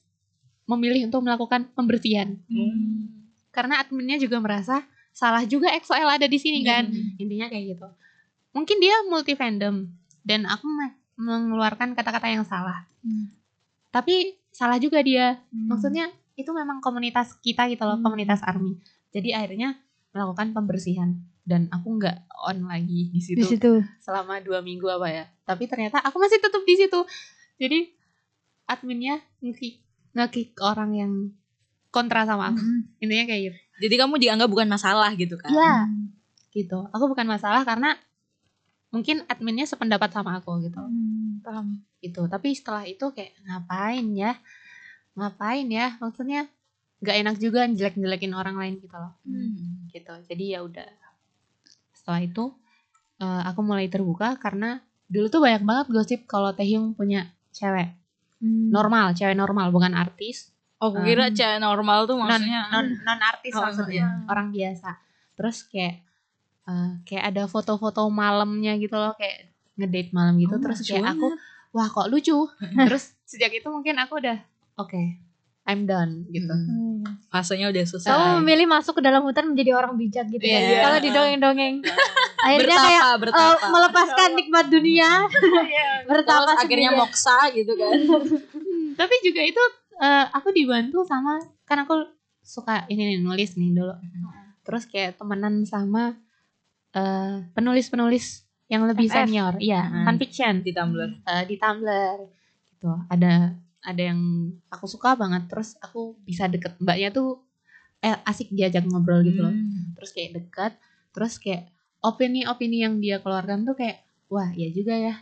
memilih 0.66 1.06
untuk 1.06 1.20
melakukan 1.22 1.68
pembersihan 1.70 2.40
Hmm. 2.46 3.28
karena 3.50 3.78
adminnya 3.78 4.16
juga 4.18 4.40
merasa 4.40 4.88
salah 5.10 5.44
juga 5.44 5.68
EXO-L 5.70 6.08
ada 6.14 6.26
di 6.26 6.38
sini 6.38 6.64
kan 6.64 6.88
intinya 7.18 7.46
kayak 7.46 7.76
gitu 7.76 7.88
mungkin 8.54 8.78
dia 8.78 8.96
multi 9.04 9.34
fandom 9.34 9.90
dan 10.22 10.46
aku 10.46 10.64
me- 10.64 10.96
mengeluarkan 11.16 11.94
kata-kata 11.94 12.30
yang 12.30 12.42
salah 12.44 12.86
Hmm. 13.00 13.28
tapi 13.90 14.34
salah 14.48 14.78
juga 14.78 15.02
dia 15.02 15.44
Hmm. 15.50 15.68
maksudnya 15.68 16.08
itu 16.34 16.50
memang 16.50 16.80
komunitas 16.80 17.36
kita 17.38 17.68
gitu 17.68 17.84
loh 17.84 17.98
Hmm. 17.98 18.06
komunitas 18.06 18.40
army 18.42 18.80
jadi 19.10 19.38
akhirnya 19.38 19.76
melakukan 20.10 20.50
pembersihan 20.52 21.14
dan 21.44 21.68
aku 21.68 21.98
nggak 21.98 22.18
on 22.40 22.64
lagi 22.64 23.10
di 23.10 23.12
di 23.12 23.20
situ 23.20 23.44
situ. 23.44 23.72
selama 24.00 24.40
dua 24.40 24.62
minggu 24.62 24.88
apa 24.88 25.08
ya 25.08 25.26
tapi 25.44 25.66
ternyata 25.66 26.00
aku 26.00 26.16
masih 26.16 26.40
tetap 26.40 26.62
di 26.62 26.76
situ 26.76 27.00
jadi 27.56 27.92
adminnya 28.66 29.20
ngekick 29.40 29.84
ngekick 30.14 30.56
orang 30.58 30.92
yang 30.94 31.12
kontra 31.90 32.24
sama 32.24 32.50
aku 32.50 32.64
intinya 32.98 33.26
kayak 33.26 33.42
gitu 33.44 33.58
Jadi 33.76 33.96
kamu 33.98 34.16
dianggap 34.16 34.48
bukan 34.48 34.66
masalah 34.68 35.12
gitu 35.12 35.36
kan? 35.36 35.50
Iya. 35.50 35.76
gitu 36.52 36.86
aku 36.88 37.06
bukan 37.08 37.26
masalah 37.26 37.62
karena 37.62 37.98
mungkin 38.94 39.26
adminnya 39.26 39.66
sependapat 39.66 40.14
sama 40.14 40.38
aku 40.38 40.62
gitu. 40.62 40.78
Hmm, 40.78 41.42
paham. 41.42 41.82
gitu. 41.98 42.30
Tapi 42.30 42.54
setelah 42.54 42.86
itu 42.86 43.10
kayak 43.10 43.34
ngapain 43.42 44.06
ya? 44.14 44.38
Ngapain 45.18 45.66
ya? 45.66 45.98
Maksudnya 45.98 46.46
nggak 47.02 47.16
enak 47.26 47.36
juga 47.42 47.66
jelek-jelekin 47.66 48.38
orang 48.38 48.56
lain 48.56 48.78
gitu 48.78 48.94
loh. 48.94 49.18
Hmm. 49.26 49.90
gitu. 49.90 50.14
Jadi 50.30 50.54
ya 50.54 50.62
udah. 50.62 50.86
Setelah 51.98 52.22
itu 52.22 52.54
eh, 53.18 53.42
aku 53.50 53.60
mulai 53.66 53.90
terbuka 53.90 54.38
karena 54.38 54.78
dulu 55.10 55.26
tuh 55.28 55.42
banyak 55.42 55.66
banget 55.66 55.86
gosip 55.90 56.22
kalau 56.30 56.54
Taehyung 56.54 56.94
punya 56.94 57.34
cewek. 57.50 57.98
Hmm. 58.44 58.76
normal 58.76 59.16
cewek 59.16 59.40
normal 59.40 59.72
bukan 59.72 59.96
artis. 59.96 60.52
Oh, 60.84 60.92
aku 60.92 61.08
kira 61.08 61.32
cewek 61.32 61.64
normal 61.64 62.04
tuh 62.04 62.20
non 62.20 62.28
maksudnya 62.28 62.68
non 62.76 62.92
non 62.92 63.20
artis 63.24 63.56
Oh, 63.56 63.64
maksudnya 63.64 64.28
orang 64.28 64.52
biasa. 64.52 65.00
Terus 65.40 65.64
kayak 65.72 66.04
eh, 66.64 66.90
kayak 67.04 67.24
ada 67.30 67.44
foto-foto 67.46 68.08
malamnya 68.08 68.76
gitu 68.76 68.94
loh 68.94 69.14
kayak 69.14 69.52
ngedate 69.74 70.12
malam 70.12 70.38
gitu 70.38 70.54
Oh, 70.54 70.62
terus 70.62 70.80
kayak 70.82 71.06
aku 71.10 71.34
wah 71.70 71.88
kok 71.88 72.08
lucu 72.08 72.46
terus 72.80 73.18
sejak 73.24 73.50
itu 73.52 73.68
mungkin 73.68 73.98
aku 73.98 74.18
udah 74.18 74.38
oke 74.76 75.02
I'm 75.64 75.84
done 75.84 76.28
gitu 76.28 76.52
Hmm. 76.52 77.08
Fasenya 77.28 77.68
udah 77.68 77.84
selesai. 77.84 78.08
Kamu 78.08 78.40
memilih 78.40 78.68
masuk 78.70 79.00
ke 79.00 79.02
dalam 79.02 79.24
hutan 79.24 79.48
menjadi 79.48 79.74
orang 79.74 79.96
bijak 79.96 80.28
gitu 80.30 80.40
ya. 80.40 80.56
Iya. 80.56 80.80
Kalau 80.82 81.00
didongeng-dongeng. 81.02 81.76
Akhirnya 82.46 82.68
bertapa, 82.70 82.86
kayak 82.86 83.04
bertapa. 83.18 83.44
eh, 83.58 83.70
melepaskan 83.70 84.30
nikmat 84.34 84.66
dunia. 84.70 85.10
Terus 85.26 86.04
Bertapa 86.06 86.52
akhirnya 86.54 86.62
sendirian. 86.92 86.94
moksa 86.96 87.38
gitu 87.52 87.72
kan. 87.74 87.96
Hmm, 88.54 88.88
tapi 88.94 89.16
juga 89.20 89.42
itu 89.42 89.64
eh, 89.98 90.26
aku 90.30 90.48
dibantu 90.52 91.00
sama 91.04 91.40
kan 91.64 91.78
aku 91.82 92.12
suka 92.40 92.84
ini 92.86 93.04
nih 93.10 93.20
nulis 93.20 93.56
nih 93.56 93.72
dulu 93.72 93.96
terus 94.62 94.84
kayak 94.86 95.16
temenan 95.16 95.64
sama 95.64 96.16
eh, 96.94 97.34
penulis-penulis 97.52 98.26
yang 98.66 98.86
lebih 98.86 99.06
FF. 99.06 99.16
senior 99.20 99.54
iya 99.60 99.82
Hmm. 99.82 100.04
fan 100.04 100.18
fiction 100.18 100.54
di 100.60 100.72
Tumblr. 100.72 101.10
eh, 101.22 101.44
di 101.44 101.56
Tumblr 101.56 102.18
gitu 102.70 102.90
ada 103.08 103.54
ada 103.82 104.02
yang 104.02 104.20
aku 104.68 104.86
suka 104.86 105.14
banget 105.14 105.46
terus 105.46 105.76
aku 105.78 106.16
bisa 106.20 106.46
deket 106.46 106.78
mbaknya 106.78 107.10
tuh 107.10 107.44
eh, 108.00 108.16
asik 108.24 108.50
diajak 108.50 108.84
ngobrol 108.84 109.22
gitu 109.22 109.42
loh 109.42 109.52
Hmm. 109.52 109.94
terus 109.94 110.12
kayak 110.12 110.32
dekat 110.36 110.72
terus 111.12 111.38
kayak 111.38 111.70
opini-opini 112.00 112.82
yang 112.82 112.98
dia 112.98 113.18
keluarkan 113.18 113.64
tuh 113.64 113.74
kayak 113.74 114.02
wah 114.28 114.50
ya 114.50 114.68
juga 114.70 114.94
ya 114.94 115.16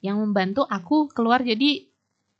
yang 0.00 0.16
membantu 0.16 0.64
aku 0.64 1.08
keluar 1.08 1.40
jadi 1.40 1.84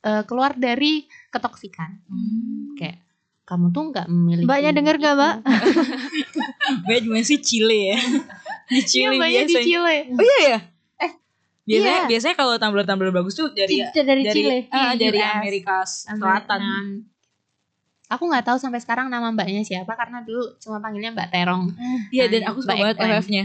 eh, 0.01 0.23
keluar 0.23 0.53
dari 0.53 1.03
ketoksikan 1.29 2.01
Hmm. 2.03 2.73
kayak 2.73 2.97
kamu 3.43 3.69
tuh 3.69 3.83
nggak 3.85 4.07
memiliki 4.07 4.47
Mbaknya 4.47 4.71
denger 4.71 4.95
gak. 4.97 5.13
Mbak? 5.13 5.35
Gue 6.85 6.97
cuma 7.01 7.19
sih 7.21 7.35
Chile 7.37 7.79
ya. 7.89 7.99
Di 8.71 8.79
Iya 8.79 8.87
Chile 8.87 9.13
di 9.13 9.19
biasanya. 9.19 9.61
Chile 9.61 9.95
Oh 10.09 10.23
iya 10.23 10.39
ya? 10.47 10.59
Eh, 10.97 11.11
biasanya 11.67 11.91
iya. 11.93 12.07
biasanya 12.07 12.35
kalau 12.35 12.53
Tumblr-Tumblr 12.55 13.11
bagus 13.11 13.33
tuh 13.33 13.51
dari 13.51 13.83
Dari, 13.83 14.01
dari 14.01 14.21
Chile. 14.25 14.57
ah, 14.69 14.93
dari 14.93 15.19
US. 15.19 15.31
Amerika 15.33 15.75
Selatan. 15.83 16.59
Nah, 16.59 16.83
aku 18.09 18.23
nggak 18.25 18.43
tahu 18.43 18.57
sampai 18.57 18.77
sekarang 18.77 19.07
nama 19.07 19.27
mbaknya 19.29 19.59
siapa 19.61 19.91
karena 19.93 20.19
dulu 20.19 20.55
cuma 20.57 20.79
panggilnya 20.79 21.11
Mbak 21.11 21.27
Terong 21.29 21.63
Iya 22.09 22.27
dan 22.27 22.41
aku 22.45 22.59
suka 22.59 22.75
banget. 22.75 22.95
FF-nya. 22.97 23.43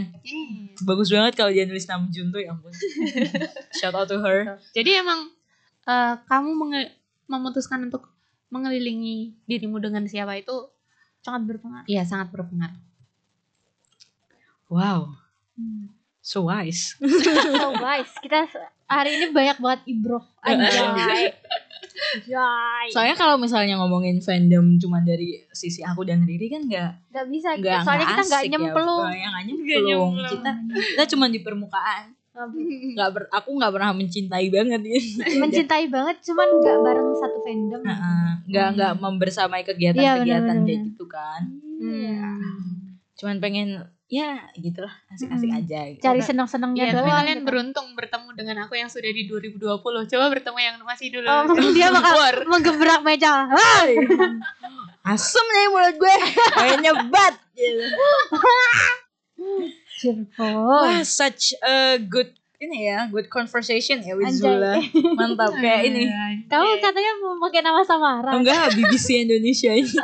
Bagus 0.81 1.07
banget 1.07 1.33
kalau 1.33 1.49
dia 1.49 1.63
nulis 1.63 1.83
Namjoon 1.85 2.27
tuh 2.29 2.41
ya 2.41 2.51
ampun. 2.51 2.71
Shout 3.77 3.93
out 3.93 4.05
to 4.05 4.19
her. 4.19 4.59
jadi 4.71 4.99
emang 4.99 5.31
eh, 5.83 6.13
kamu 6.21 6.49
memutuskan 7.25 7.83
untuk 7.83 8.11
mengelilingi 8.47 9.35
dirimu 9.43 9.75
dengan 9.77 10.03
siapa 10.03 10.35
itu 10.35 10.55
Sangat 11.17 11.43
berpengaruh. 11.45 11.83
iya 11.85 12.03
sangat 12.03 12.27
berpengaruh 12.29 12.79
Wow, 14.67 15.15
Hmm. 15.53 15.89
so 16.19 16.43
wise. 16.43 16.93
So 17.57 17.71
guys, 17.73 18.11
kita 18.19 18.45
hari 18.85 19.15
ini 19.15 19.25
banyak 19.31 19.57
banget 19.57 19.81
ibroh. 19.87 20.21
Anjay. 20.39 21.31
Anjay. 22.19 22.87
Soalnya 22.89 23.15
kalau 23.15 23.35
misalnya 23.35 23.75
ngomongin 23.75 24.19
fandom 24.19 24.77
cuma 24.77 24.99
dari 24.99 25.41
sisi 25.49 25.81
aku 25.81 26.03
dan 26.03 26.23
Riri 26.23 26.47
kan 26.47 26.61
nggak 26.63 26.91
Gak 27.09 27.25
bisa. 27.27 27.49
nggak 27.53 27.81
Soalnya 27.81 28.05
kita 28.05 28.23
nggak 28.23 28.41
asik 28.41 28.51
nyemplung. 28.51 29.03
Ya. 29.07 29.27
Nggak 29.33 29.43
nyemplung. 29.47 30.13
Kita 30.29 30.51
kita 30.93 31.03
cuma 31.09 31.25
di 31.27 31.39
permukaan. 31.39 32.05
Nggak 32.93 33.09
ber, 33.09 33.23
aku 33.33 33.49
nggak 33.49 33.71
pernah 33.73 33.91
mencintai 33.91 34.47
banget 34.51 34.81
gitu. 34.85 35.41
Mencintai 35.41 35.89
banget, 35.89 36.21
cuman 36.21 36.47
nggak 36.53 36.77
bareng 36.77 37.09
satu 37.17 37.37
fandom. 37.41 37.81
Nggak 38.45 38.67
nggak 38.77 38.91
membersamai 38.95 39.61
Iya, 39.61 39.67
kegiatan-kegiatan 39.67 40.21
benar-benar. 40.45 40.67
kayak 40.67 40.79
gitu 40.85 41.05
kan. 41.09 41.41
Hmm. 41.81 42.93
Cuman 43.17 43.35
pengen 43.41 43.67
ya 44.07 44.37
gitulah 44.53 44.93
asik-asik 45.09 45.45
Hmm. 45.45 45.57
aja. 45.59 45.79
gitu. 45.89 45.99
Cari 45.99 46.21
senang-senangnya 46.21 46.81
Iya, 46.81 46.89
tapi 46.93 47.05
doang. 47.05 47.17
kalian 47.19 47.37
gitu. 47.37 47.45
beruntung 47.45 47.87
bertemu 47.91 48.27
dengan 48.33 48.55
aku 48.63 48.73
yang 48.73 48.87
sudah 48.87 49.09
di 49.09 49.21
2020. 49.25 50.05
Coba 50.07 50.25
bertemu 50.29 50.57
yang 50.57 50.75
masih 50.81 51.07
dulu. 51.09 51.27
Oh, 51.27 51.43
dia 51.75 51.87
bakal 51.89 52.17
menggebrak 52.45 53.01
meja. 53.01 53.45
Hai. 53.45 53.97
Asem 55.07 55.45
nih 55.45 55.65
mulut 55.67 55.95
gue. 55.97 56.15
Kayaknya 56.53 56.91
bat. 57.07 57.33
Gitu. 57.51 57.83
Wah, 60.37 61.01
such 61.01 61.57
a 61.59 61.97
good 61.99 62.36
ini 62.57 62.89
ya, 62.89 63.05
good 63.13 63.29
conversation 63.29 64.01
ya 64.01 64.17
with 64.17 64.33
Anjay. 64.33 64.41
Zula. 64.41 64.73
Mantap 65.13 65.53
kayak 65.61 65.93
ini. 65.93 66.09
Kamu 66.49 66.81
katanya 66.81 67.11
mau 67.21 67.37
pakai 67.37 67.61
nama 67.61 67.81
samaran. 67.85 68.41
Enggak, 68.41 68.73
BBC 68.73 69.25
Indonesia 69.29 69.71
ini. 69.73 69.93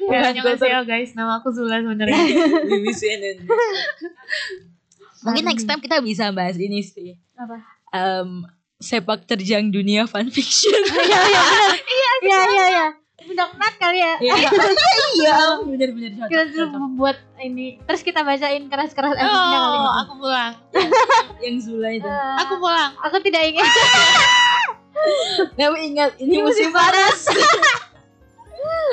Ya, 0.00 0.24
Bukan 0.24 0.32
annyeonghaseyo 0.32 0.80
guys, 0.88 1.12
nama 1.12 1.38
aku 1.38 1.52
Zula 1.52 1.76
sebenarnya. 1.84 2.16
BBC 2.64 3.20
Indonesia. 3.20 3.52
Mungkin 5.28 5.44
next 5.44 5.68
time 5.68 5.76
kita 5.78 6.00
bisa 6.00 6.32
bahas 6.32 6.56
ini 6.56 6.80
sih. 6.80 7.20
Apa? 7.36 7.60
Em, 7.92 8.48
sepak 8.80 9.28
terjang 9.28 9.68
dunia 9.68 10.08
fanfiction. 10.08 10.72
Iya 10.72 11.20
iya 11.20 11.42
benar. 11.44 11.76
Iya 12.24 12.40
iya 12.48 12.64
iya. 12.72 12.86
Mudah-mudahan 13.30 13.74
kali 13.78 13.98
ya. 14.02 14.14
Iya, 14.18 14.34
iya, 15.16 15.36
benar-benar 15.62 16.10
cocok. 16.18 16.28
Kita 16.28 16.42
dulu 16.50 16.66
membuat 16.82 17.16
ini. 17.38 17.78
Terus 17.80 18.02
kita 18.02 18.20
bacain 18.20 18.66
keras-keras 18.66 19.14
episode 19.14 19.30
kali 19.46 19.66
Oh, 19.70 19.78
ini. 19.78 19.88
aku 20.02 20.12
pulang. 20.18 20.52
Yang 21.46 21.56
Zula 21.62 21.88
itu. 21.94 22.04
Eh, 22.04 22.34
Aku 22.42 22.58
pulang. 22.58 22.90
aku 22.98 23.16
tidak 23.22 23.46
ingin. 23.46 23.62
Tapi 25.56 25.78
ingat 25.88 26.18
ini 26.18 26.42
musim 26.42 26.68
panas. 26.70 27.30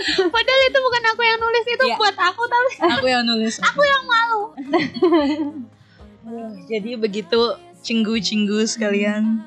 Padahal 0.08 0.62
itu 0.64 0.80
bukan 0.80 1.04
aku 1.04 1.22
yang 1.22 1.38
nulis, 1.38 1.66
itu 1.66 1.84
Iya. 1.84 1.98
buat 1.98 2.16
aku 2.16 2.44
tapi 2.46 2.70
Aku 2.94 3.06
yang 3.10 3.26
nulis. 3.26 3.58
Aku 3.60 3.82
yang 3.82 4.04
malu. 4.06 4.42
Jadi 6.64 6.96
begitu 6.96 7.42
cinggu-cinggu 7.82 8.64
sekalian. 8.64 9.44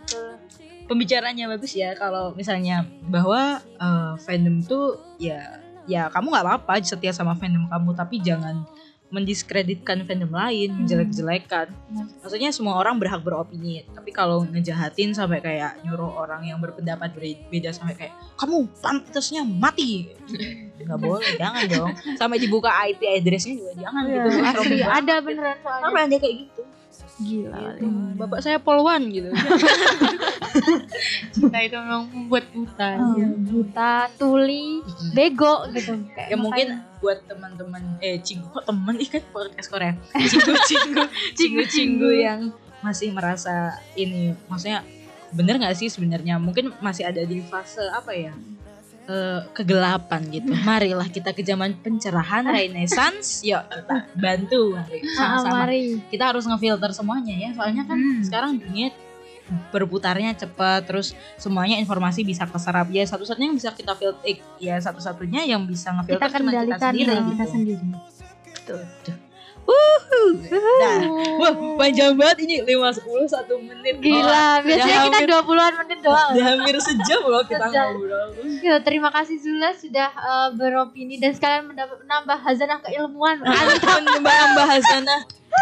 Pembicaranya 0.91 1.47
bagus 1.47 1.71
ya 1.73 1.95
kalau 1.95 2.35
misalnya 2.35 2.83
bahwa 3.07 3.63
eh, 3.63 4.13
fandom 4.27 4.59
tuh 4.67 4.99
ya 5.23 5.63
ya 5.87 6.11
kamu 6.11 6.35
nggak 6.35 6.45
apa-apa 6.45 6.83
setia 6.83 7.15
sama 7.15 7.39
fandom 7.39 7.71
kamu 7.71 7.95
tapi 7.95 8.19
jangan 8.19 8.67
mendiskreditkan 9.11 10.07
fandom 10.07 10.31
lain, 10.31 10.71
menjelek-jelekan. 10.71 11.67
Maksudnya 12.23 12.55
semua 12.55 12.79
orang 12.79 12.95
berhak 12.95 13.19
beropini, 13.21 13.83
tapi 13.91 14.15
kalau 14.15 14.47
ngejahatin 14.47 15.11
sampai 15.11 15.43
kayak 15.43 15.83
nyuruh 15.83 16.15
orang 16.15 16.47
yang 16.47 16.63
berpendapat 16.63 17.11
ber- 17.11 17.43
beda 17.51 17.75
sampai 17.75 17.99
kayak 17.99 18.15
kamu 18.39 18.71
pantasnya 18.79 19.43
mati. 19.43 20.15
nggak 20.87 21.01
boleh, 21.03 21.27
jangan 21.37 21.63
dong. 21.67 21.91
Sampai 22.17 22.39
dibuka 22.39 22.71
IP 22.87 23.03
address-nya 23.03 23.59
juga 23.59 23.73
jangan 23.83 24.03
gitu. 24.07 24.29
Iya, 24.31 24.51
Asli 24.55 24.79
ada 24.81 25.15
beneran 25.21 25.57
soalnya. 25.59 25.83
Kenapa 25.91 26.07
dia 26.07 26.19
kayak 26.23 26.37
gitu? 26.47 26.63
Gila. 27.21 27.77
Gitu. 27.77 27.89
Bapak 28.17 28.41
saya 28.41 28.59
polwan 28.59 29.09
gitu. 29.13 29.31
Cinta 31.37 31.59
itu 31.63 31.77
memang 31.79 32.11
membuat 32.11 32.45
buta. 32.51 32.89
Oh, 32.99 33.15
buta, 33.49 33.95
tuli, 34.17 34.83
bego 35.15 35.69
gitu. 35.77 36.01
Kayak 36.17 36.29
ya 36.33 36.37
mungkin 36.37 36.69
buat 37.01 37.25
teman-teman 37.25 37.97
eh 38.05 38.21
cinggu 38.21 38.45
kok 38.53 38.69
teman 38.69 39.01
ih 39.01 39.09
kan 39.09 39.25
podcast 39.33 39.73
Korea 39.73 39.97
cinggu 40.13 40.53
cinggu 40.69 41.03
cinggu 41.33 41.63
cinggu 41.65 42.09
yang 42.13 42.41
masih 42.85 43.09
merasa 43.17 43.81
ini 43.97 44.37
maksudnya 44.53 44.85
bener 45.33 45.57
nggak 45.57 45.77
sih 45.81 45.89
sebenarnya 45.89 46.37
mungkin 46.37 46.77
masih 46.85 47.09
ada 47.09 47.25
di 47.25 47.41
fase 47.41 47.81
apa 47.89 48.13
ya 48.13 48.37
eh, 49.11 49.41
kegelapan 49.51 50.23
gitu 50.31 50.55
marilah 50.69 51.07
kita 51.07 51.35
ke 51.35 51.43
zaman 51.43 51.75
pencerahan 51.77 52.47
renaissance 52.47 53.43
yuk 53.43 53.67
kita 53.67 53.97
bantu 54.15 54.63
Ah, 54.73 54.87
sama-sama 55.13 55.67
kita 56.07 56.25
harus 56.31 56.47
ngefilter 56.47 56.95
semuanya 56.95 57.35
ya 57.35 57.51
soalnya 57.51 57.83
kan 57.83 57.99
Hmm. 57.99 58.23
sekarang 58.23 58.53
dunia 58.57 58.95
berputarnya 59.69 60.31
cepat 60.33 60.87
terus 60.87 61.11
semuanya 61.35 61.75
informasi 61.77 62.23
bisa 62.23 62.47
keserap 62.47 62.87
ya 62.87 63.03
satu-satunya 63.03 63.51
yang 63.51 63.59
bisa 63.59 63.75
kita 63.75 63.93
filter 63.93 64.39
ya 64.57 64.79
satu-satunya 64.79 65.43
yang 65.43 65.67
bisa 65.67 65.91
ngefilter 65.91 66.23
Kita 66.23 66.39
cuma 66.39 66.51
kita 66.55 66.61
kendalikan 66.71 66.79
sendiri 66.81 67.11
diri 67.11 67.23
kita 67.27 67.35
gitu. 67.43 67.51
sendiri. 67.51 67.87
Tuh, 68.63 68.85
tuh. 69.03 69.17
Wuhu. 69.71 70.23
Nah, 70.51 70.99
wah 71.39 71.53
panjang 71.77 72.13
banget 72.15 72.39
ini 72.43 72.55
5 72.61 73.01
10 73.01 73.23
1 73.23 73.47
menit. 73.63 73.95
Gila, 73.97 74.27
Wah, 74.27 74.55
biasanya 74.59 74.99
kita 75.07 75.17
hampir- 75.17 75.31
20-an 75.31 75.75
menit 75.79 75.99
doang. 76.03 76.29
udah 76.31 76.45
hampir 76.45 76.75
sejam 76.83 77.21
loh 77.23 77.43
kita 77.47 77.67
Sejam. 77.71 77.87
ngobrol. 77.95 78.29
Ya, 78.61 78.75
terima 78.83 79.09
kasih 79.09 79.37
Zula 79.39 79.71
sudah 79.73 80.09
eh, 80.11 80.49
beropini 80.53 81.17
dan 81.17 81.31
sekalian 81.31 81.71
mendapat 81.71 82.03
menambah 82.03 82.39
hazanah 82.41 82.79
keilmuan. 82.83 83.37
Menambah 84.21 84.67
Hasanah. 84.69 85.21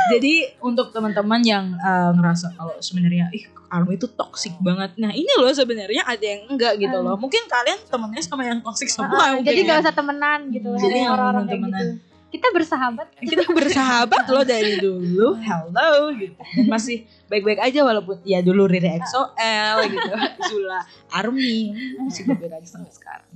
Jadi 0.09 0.45
untuk 0.61 0.91
teman-teman 0.91 1.41
yang 1.41 1.65
eh, 1.75 2.11
ngerasa 2.13 2.53
kalau 2.55 2.77
sebenarnya 2.81 3.29
ih 3.31 3.45
Armo 3.69 3.93
itu 3.93 4.09
toksik 4.09 4.57
banget. 4.59 4.97
Nah, 4.97 5.13
ini 5.13 5.29
loh 5.37 5.53
sebenarnya 5.53 6.01
ada 6.01 6.25
yang 6.25 6.49
enggak 6.49 6.81
gitu 6.81 6.97
loh. 6.99 7.21
Mungkin 7.21 7.45
kalian 7.45 7.77
temennya 7.85 8.23
sama 8.25 8.41
yang 8.41 8.65
toksik 8.65 8.89
semua. 8.89 9.37
Mungkin 9.37 9.45
jadi 9.45 9.61
ya. 9.61 9.67
nggak 9.69 9.79
usah 9.85 9.95
temenan 9.95 10.41
gitu. 10.49 10.71
Jadi 10.81 10.99
orang-orang 11.05 11.45
temenan. 11.47 11.69
gitu. 11.77 12.08
Kita 12.29 12.49
bersahabat. 12.53 13.07
kita 13.33 13.45
bersahabat 13.49 14.25
loh 14.29 14.45
dari 14.45 14.77
dulu. 14.77 15.33
Hello 15.41 16.13
gitu. 16.13 16.37
Dan 16.37 16.67
masih 16.69 17.09
baik-baik 17.27 17.57
aja 17.59 17.81
walaupun 17.83 18.21
ya 18.23 18.45
dulu 18.45 18.69
Riri 18.69 19.01
XOL 19.01 19.77
gitu. 19.89 20.13
Zula 20.45 20.81
Army. 21.09 21.73
Masih 21.99 22.29
baik-baik 22.29 22.61
aja 22.61 22.69
sampai 22.69 22.93
sekarang. 22.93 23.31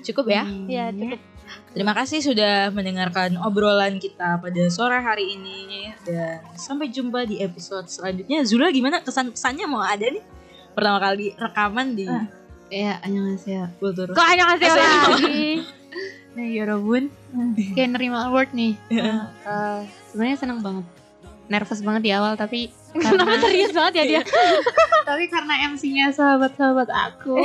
Cukup 0.00 0.24
ya? 0.30 0.44
Ya, 0.66 0.88
cukup. 0.88 1.20
terima 1.72 1.96
kasih 1.96 2.20
sudah 2.20 2.68
mendengarkan 2.70 3.40
obrolan 3.40 3.96
kita 3.96 4.36
pada 4.36 4.62
sore 4.68 5.00
hari 5.00 5.36
ini. 5.36 5.92
Dan 6.04 6.40
sampai 6.54 6.88
jumpa 6.88 7.24
di 7.24 7.40
episode 7.40 7.88
selanjutnya. 7.88 8.44
Zula 8.44 8.72
gimana 8.72 9.00
kesan-pesannya 9.00 9.66
mau 9.68 9.80
ada 9.80 10.08
nih? 10.08 10.24
Pertama 10.72 10.96
kali 11.02 11.34
rekaman 11.34 11.92
di 11.92 12.06
Ah. 12.06 12.24
Ya, 12.68 13.00
annyeonghaseyo. 13.00 13.80
Kultur 13.80 14.12
Kok 14.12 14.26
hanya 14.28 14.44
ngasih 14.52 14.68
Asal- 14.68 14.80
lagi? 15.16 15.64
Nah, 16.38 16.46
Yorobun 16.46 17.10
kayak 17.74 17.98
nerima 17.98 18.30
award 18.30 18.54
nih. 18.54 18.78
Eh, 18.94 19.80
sebenarnya 20.14 20.38
senang 20.38 20.62
banget. 20.62 20.86
Nervous 21.50 21.82
banget 21.82 22.02
di 22.06 22.12
awal 22.14 22.38
tapi 22.38 22.70
Kenapa 22.94 23.26
karena 23.26 23.36
serius 23.42 23.72
banget 23.74 23.92
ya 23.98 24.04
dia? 24.06 24.22
tapi 25.08 25.24
karena 25.26 25.54
MC-nya 25.74 26.14
sahabat-sahabat 26.14 26.88
aku 26.94 27.36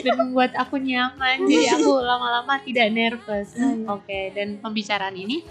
dan 0.00 0.14
membuat 0.16 0.56
aku 0.56 0.80
nyaman 0.80 1.44
jadi 1.44 1.76
aku 1.76 2.00
lama-lama 2.00 2.56
tidak 2.64 2.88
nervous. 2.88 3.52
Oke, 3.84 4.32
dan 4.32 4.56
pembicaraan 4.64 5.12
ini 5.12 5.44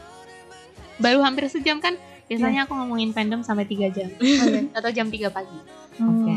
baru 0.98 1.22
hampir 1.22 1.46
sejam 1.54 1.78
kan? 1.78 1.94
Biasanya 2.26 2.66
aku 2.66 2.74
ngomongin 2.76 3.14
fandom 3.14 3.46
sampai 3.46 3.70
3 3.70 3.94
jam 3.94 4.10
atau 4.74 4.90
jam 4.90 5.08
3 5.08 5.30
pagi. 5.30 5.60
Oke. 6.02 6.36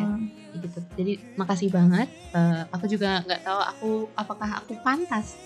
Gitu. 0.61 0.78
Jadi 0.98 1.12
makasih 1.40 1.72
banget. 1.72 2.06
Eh, 2.36 2.62
aku 2.68 2.84
juga 2.84 3.24
nggak 3.24 3.42
tahu 3.48 3.61
aku 3.64 3.90
apakah 4.12 4.61
aku 4.61 4.76
pantas 4.84 5.40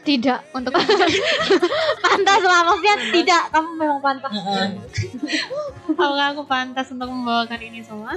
Tidak. 0.00 0.40
untuk 0.56 0.72
Pantas 2.04 2.42
lah 2.42 2.60
maksudnya 2.64 2.96
tidak. 3.12 3.42
Kamu 3.52 3.68
memang 3.76 4.00
pantas. 4.00 4.32
Apakah 5.88 6.26
aku 6.32 6.42
pantas 6.48 6.88
untuk 6.88 7.08
membawakan 7.12 7.60
ini 7.60 7.84
semua? 7.84 8.16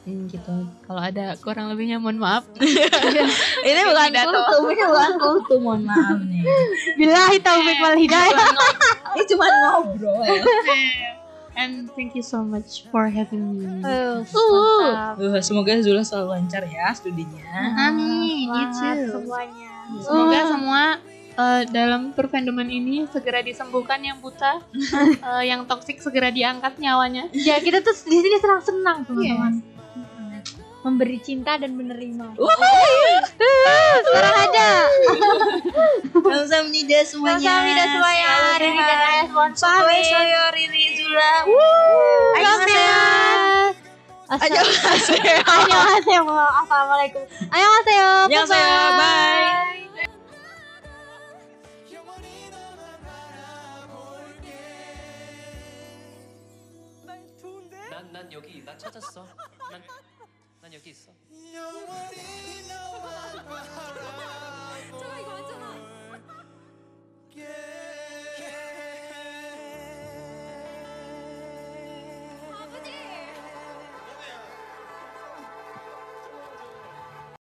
Hmm, 0.00 0.24
gitu. 0.32 0.64
Kalau 0.88 1.02
ada 1.04 1.36
kurang 1.44 1.68
lebihnya 1.68 2.00
mohon 2.00 2.16
maaf. 2.16 2.48
ini 3.68 3.80
bukan 3.84 4.10
kultum 4.16 4.62
ini 4.72 4.82
bukan 4.88 5.12
kultum 5.20 5.60
mohon 5.60 5.82
maaf 5.84 6.16
nih 6.24 6.40
Billahi 6.96 7.36
taufik 7.44 7.76
wal 7.84 8.00
hidayah. 8.00 8.48
ini 9.12 9.24
cuma 9.28 9.44
ngobrol 9.44 10.24
And 11.60 11.92
thank 11.92 12.16
you 12.16 12.24
so 12.24 12.40
much 12.40 12.88
for 12.88 13.12
having 13.12 13.60
me. 13.60 13.66
Uh, 13.84 14.24
Uh. 14.24 15.12
Uh, 15.18 15.42
semoga 15.44 15.76
Zula 15.84 16.00
selalu 16.00 16.40
lancar 16.40 16.64
ya 16.64 16.88
studinya. 16.96 17.44
Amin, 17.90 18.48
you 18.48 18.64
too. 18.72 19.20
semuanya. 19.20 19.69
Semoga 19.98 20.38
Uh. 20.38 20.48
semua 20.54 20.82
eh, 21.30 21.62
dalam 21.72 22.12
perfandoman 22.14 22.70
ini 22.70 23.08
segera 23.10 23.42
disembuhkan 23.42 23.98
yang 23.98 24.22
buta, 24.22 24.62
eh, 25.34 25.42
yang 25.50 25.66
toksik 25.66 25.98
segera 25.98 26.30
diangkat 26.30 26.78
nyawanya. 26.78 27.26
Ya 27.34 27.58
kita 27.58 27.82
tuh 27.82 27.94
di 28.06 28.16
sini 28.22 28.38
senang-senang 28.38 29.08
teman-teman. 29.08 29.54
Memberi 30.80 31.20
cinta 31.20 31.60
dan 31.60 31.76
menerima. 31.76 32.40
Sekarang 34.00 34.36
aja. 34.48 34.68
Kamsahamnida 36.08 37.04
semuanya. 37.04 37.36
Kamsahamnida 37.36 37.84
semuanya. 37.84 38.32
Riri 38.56 38.80
안녕하세요. 44.30 45.42
안녕하세요. 45.44 46.20
아사말라이쿰 46.30 47.28
안녕하세요. 47.50 48.02
안녕하세요. 48.26 48.96
바이. 48.96 49.90
난, 57.90 58.12
난 58.12 58.32
여기 58.32 58.64
나 58.64 58.78
찾았어. 58.78 59.26
난, 59.68 59.82
난 60.60 60.72
여기 60.74 60.90
있어. 60.90 61.10
잠깐 65.00 65.20
이거 65.20 65.32
완전아. 65.32 65.90